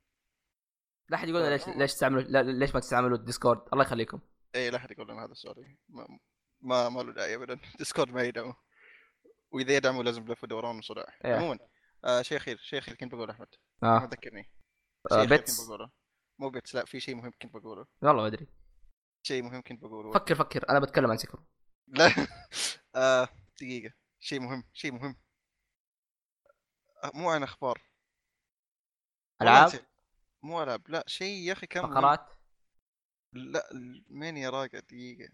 [1.10, 4.20] لا أحد يقول لنا ليش ليش تستعملوا ليش ما تستعملوا الديسكورد الله يخليكم.
[4.56, 6.20] اي لا أحد يقول لنا هذا السؤال ما
[6.62, 7.60] ما, ما له داعي ابدا.
[7.80, 8.56] ديسكورد ما يدعمه.
[9.52, 11.16] وإذا يدعموا لازم لف دوران وصداع.
[11.26, 11.36] إيه.
[11.36, 11.60] عموما
[12.06, 13.48] آه شيء اخير شيء أخير كنت بقول أحمد.
[13.84, 14.52] آه, ما ذكرني.
[15.12, 15.70] آه bets
[16.40, 17.86] مو bets لا في شيء مهم كنت بقوله.
[18.02, 18.48] والله ما أدري.
[19.24, 20.12] شيء مهم كنت بقوله.
[20.12, 20.70] فكر فكر.
[20.70, 21.44] أنا بتكلم عن Sekiro
[21.88, 22.12] لا.
[22.96, 23.28] آه
[23.62, 23.94] دقيقة.
[24.20, 25.10] شيء مهم شيء مهم.
[25.10, 25.25] آه
[27.14, 27.82] مو عن أخبار.
[29.42, 29.72] ألعاب.
[30.44, 31.84] مو ألعاب لا شيء يا أخي كان.
[31.84, 32.30] فقرات؟
[33.34, 33.70] لا
[34.10, 35.30] مين يا راقة؟ دقيقة.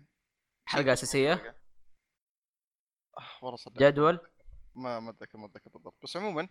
[0.65, 1.33] حلقة أساسية؟
[3.17, 3.77] آه والله صدق.
[3.81, 4.19] جدول؟
[4.75, 5.95] ما ما أتذكر ما أتذكر بالضبط.
[6.03, 6.49] بس عموما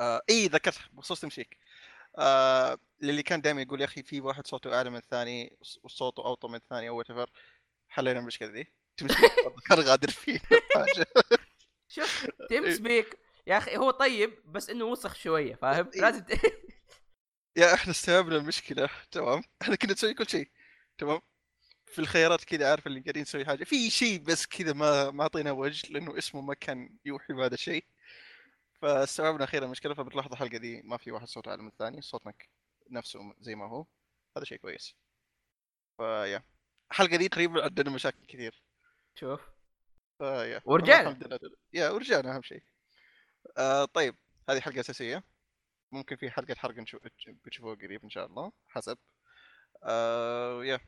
[0.00, 1.58] آه إي ذكرت بخصوص تمشيك.
[2.18, 6.48] آه اللي كان دائما يقول يا أخي في واحد صوته أعلى من الثاني وصوته أوطى
[6.48, 7.26] من الثاني أو whatever
[7.88, 8.72] حلينا المشكلة ذي.
[8.96, 9.32] تمشيك
[9.88, 10.40] غادر فيه.
[11.88, 12.70] شوف تيم.
[12.74, 13.18] سبيك
[13.48, 16.00] يا أخي هو طيب بس إنه وسخ شوية فاهم؟ إيه.
[16.00, 16.24] لازم.
[17.56, 20.50] يا إحنا استوعبنا المشكلة تمام؟ إحنا كنا نسوي كل شيء
[20.98, 21.20] تمام؟
[21.86, 23.64] في الخيارات كذا عارف اللي قاعدين نسوي حاجة.
[23.64, 27.84] في شيء بس كذا ما ما أعطينا وجه لأنه اسمه ما كان يوحي بهذا الشيء.
[28.82, 32.32] فاستوعبنا أخيرا المشكلة فبتلاحظ الحلقة دي ما في واحد صوته أعلى من الثاني صوتنا
[32.90, 33.86] نفسه زي ما هو.
[34.36, 34.94] هذا شيء كويس.
[35.96, 36.42] فيا
[36.90, 38.62] الحلقة دي تقريبا عندنا مشاكل كثير.
[39.14, 39.40] شوف.
[40.18, 41.38] فيا ورجعنا.
[41.72, 42.62] يا ورجعنا أهم شيء.
[43.58, 44.16] آه طيب
[44.50, 45.24] هذه حلقة أساسية.
[45.92, 47.00] ممكن في حلقة حرق نشوف
[47.44, 48.98] بتشوفوها قريب إن شاء الله حسب.
[49.84, 50.80] آه يا.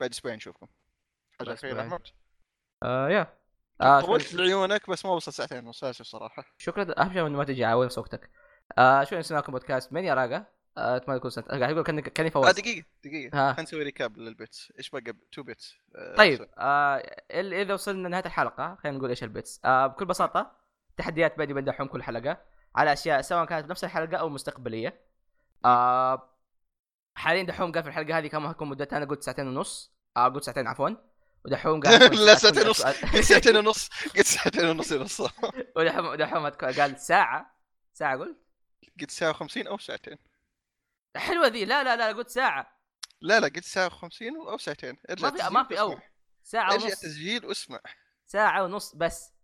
[0.00, 0.66] بعد أسبوعين نشوفكم.
[1.38, 1.80] حاجة اخيره.
[1.82, 2.02] أحمد.
[2.82, 3.38] آه يا.
[3.80, 7.00] آه طولت شكراً- لعيونك بس ما وصل ساعتين ونص اسف صراحة شكرا.
[7.02, 8.30] أهم شيء انه ما تجي على نفس وقتك
[8.78, 10.46] آه شو نسمعكم بودكاست؟ من يا راقه
[10.78, 13.38] آه أتمنى تكون سنت قاعد يقول كاني كأني آه فوز دقيقة دقيقة.
[13.38, 13.52] ها.
[13.52, 15.00] خلينا نسوي ريكاب للبيتس إيش بقى؟
[15.32, 16.48] 2 بيتس آه طيب.
[16.58, 16.98] آه
[17.32, 19.60] إل- إذا وصلنا نهايه الحلقة خلينا نقول إيش البيتس.
[19.64, 20.67] آه بكل بساطة
[20.98, 22.38] تحديات بيني وبين دحوم كل حلقة
[22.76, 25.00] على أشياء سواء كانت بنفس الحلقة أو مستقبلية.
[25.64, 26.34] آه
[27.14, 29.92] حاليا دحوم قال في الحلقة هذه كم هتكون مدتها أنا قلت ساعتين ونص.
[30.16, 30.90] آه قلت ساعتين عفوا.
[31.44, 32.82] ودحوم قال لا ساعتين ونص.
[32.86, 33.88] قلت ساعتين ونص.
[33.88, 35.20] قلت ساعتين ونص ونص
[35.76, 37.58] ودحوم دحوم قال ساعة.
[37.92, 38.38] ساعة قلت؟
[39.00, 40.18] قلت ساعة و50 أو ساعتين.
[41.16, 41.64] حلوة ذي.
[41.64, 42.78] لا لا لا قلت ساعة.
[43.20, 44.96] لا لا قلت ساعة و50 أو ساعتين.
[45.10, 45.98] ارجع ما في ما في أو.
[46.42, 47.00] ساعة ارجع ونص.
[47.00, 47.80] تسجيل واسمع
[48.26, 49.37] ساعة ونص بس.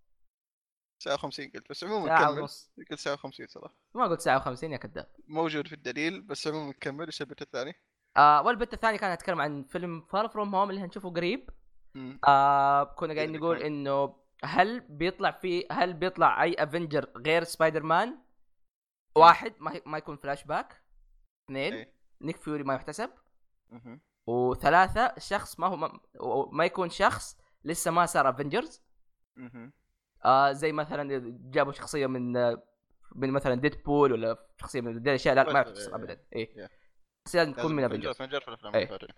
[1.05, 2.41] ساعه و50 قلت بس عموما ساعه كمل.
[2.41, 2.71] ونص.
[2.91, 3.75] قلت ساعه و50 صراحة.
[3.95, 5.09] ما قلت ساعه و50 يا كذاب.
[5.29, 7.07] موجود في الدليل بس عموما كمل.
[7.07, 7.75] إيش ال bet الثاني؟
[8.17, 11.51] آه وال bet الثاني كان يتكلم عن فيلم Far From Home اللي هنشوفه قريب.
[11.95, 12.21] مم.
[12.29, 18.19] آه كنا قاعدين نقول إنه هل بيطلع في هل بيطلع أي Avenger غير سبايدر مان
[19.17, 20.83] واحد ما, ما يكون فلاش باك
[21.45, 21.95] اثنين إيه.
[22.23, 23.11] نيك فيوري ما يحتسب.
[24.27, 26.01] وثلاثة شخص ما هو ما,
[26.53, 28.83] ما يكون شخص لسه ما صار افنجرز.
[30.25, 32.63] آه زي مثلا جابوا شخصية من آه،
[33.15, 35.35] من مثلا ديدبول ولا شخصية من دي الأشياء.
[35.35, 36.27] لا ما يحتسب ابدا.
[36.33, 36.67] إيه.
[36.67, 36.71] Yeah.
[37.27, 38.85] بس لازم تكون من فنجر افنجرز فنجر في الأفلام إيه.
[38.85, 39.15] اللي فاتت.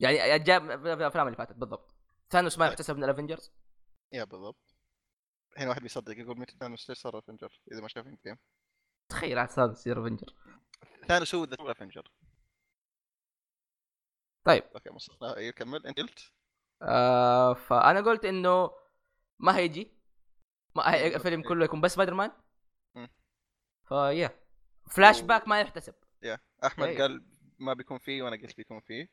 [0.00, 1.94] يعني جاب في الأفلام اللي فاتت بالضبط.
[2.30, 2.72] ثانوس ما طيب.
[2.72, 3.52] يحتسب من الافنجرز
[4.12, 4.74] يا بالضبط.
[5.56, 8.38] هنا واحد بيصدق يقول متى ثانوس ليش صار افنجر إذا ما شاف جيم
[9.08, 10.34] تخيل عاد ثانوس يصير Avenger
[11.08, 12.10] ثانوس هو ذا Avenger
[14.44, 14.62] طيب.
[14.74, 15.18] okay مصر.
[15.36, 15.86] أيوه كمل.
[15.86, 16.32] أنت قلت؟
[16.82, 18.70] آه فأنا قلت إنه
[19.38, 19.92] ما هيجي.
[20.74, 21.42] ما إيه.
[21.42, 22.32] كله يكون بس سبايدر مان.
[23.88, 24.30] فيا
[24.90, 25.94] فلاش باك ما يحتسب.
[26.22, 26.98] يا أحمد إيه.
[26.98, 27.24] قال
[27.58, 29.08] ما بيكون فيه وأنا قلت بيكون فيه.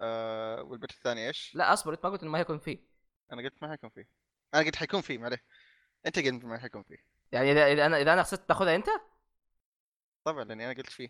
[0.00, 2.78] آه وال bet الثاني إيش؟ لا أصبر أنت ما قلت إنه ما يكون فيه.
[3.32, 4.08] أنا قلت ما حيكون فيه.
[4.54, 5.44] أنا قلت حيكون فيه معليه
[6.06, 6.96] أنت قلت ما حيكون فيه.
[7.32, 8.86] يعني إذا إذا أنا إذا أنا خسرت تاخذها أنت؟
[10.24, 11.08] طبعا لأني أنا قلت فيه.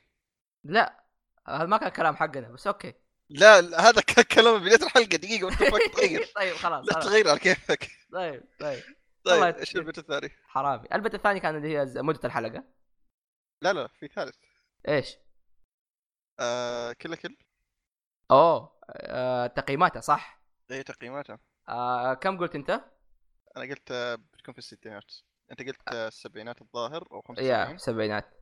[0.64, 1.04] لا.
[1.48, 2.94] هذا ما كان كلام حقنا بس أوكي.
[3.28, 5.16] لا, لا هذا ك- كلام بدايه الحلقة.
[5.16, 5.62] دقيقة وأنت
[6.36, 7.00] طيب خلاص لا.
[7.00, 7.90] تغير على كيفك.
[8.12, 8.82] طيب طيب.
[9.24, 10.88] طيب إيش يت- البيت الثاني؟ حرامي.
[10.94, 12.64] البت الثاني كان اللي هي مده الحلقة.
[13.62, 14.36] لا لا في ثالث.
[14.88, 15.16] إيش؟
[16.40, 17.36] آه كله كل؟
[18.30, 20.40] أوه آه تقييماتها صح؟
[20.70, 21.38] إيه تقييماتها.
[21.68, 22.70] آه كم قلت أنت؟
[23.56, 25.12] أنا قلت آه، بتكون في الستينات.
[25.50, 27.22] أنت قلت آه، السبعينات الظاهر أو يا
[27.64, 28.40] 75 سبعينات.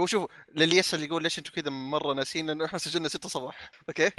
[0.00, 3.70] هو شوفوا للي يسال يقول ليش أنتم كذا مرة ناسين لأنه إحنا سجلنا 6 صباح.
[3.88, 4.10] أوكي؟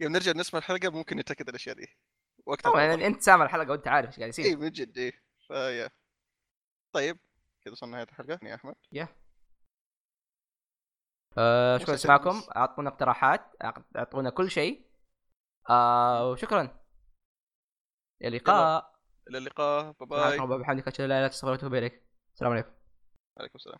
[0.00, 1.96] يوم نرجع نسمع الحلقة ممكن نتأكد الأشياء دي.
[2.46, 2.82] وقتها طبعا.
[2.82, 5.12] يعني أنت سامع الحلقة وأنت عارف إيش قاعد اي يصير من جد اي
[5.46, 5.90] فيا
[6.92, 7.18] طيب
[7.64, 8.74] كذا وصلنا نهايه الحلقة يا أحمد.
[8.92, 9.08] يا.
[11.38, 12.42] آه شكرا لسماعكم.
[12.56, 13.56] أعطونا اقتراحات
[13.96, 14.90] أعطونا كل شيء.
[15.70, 16.80] آه وشكرا.
[18.22, 19.00] إلى اللقاء.
[19.28, 19.92] إلى اللقاء.
[19.92, 22.06] باي باي وبحمدك أشهد أن لا إله إلا أنت أستغفرك وأتوب إليك.
[22.34, 22.70] السلام عليكم.
[23.38, 23.78] عليكم السلام.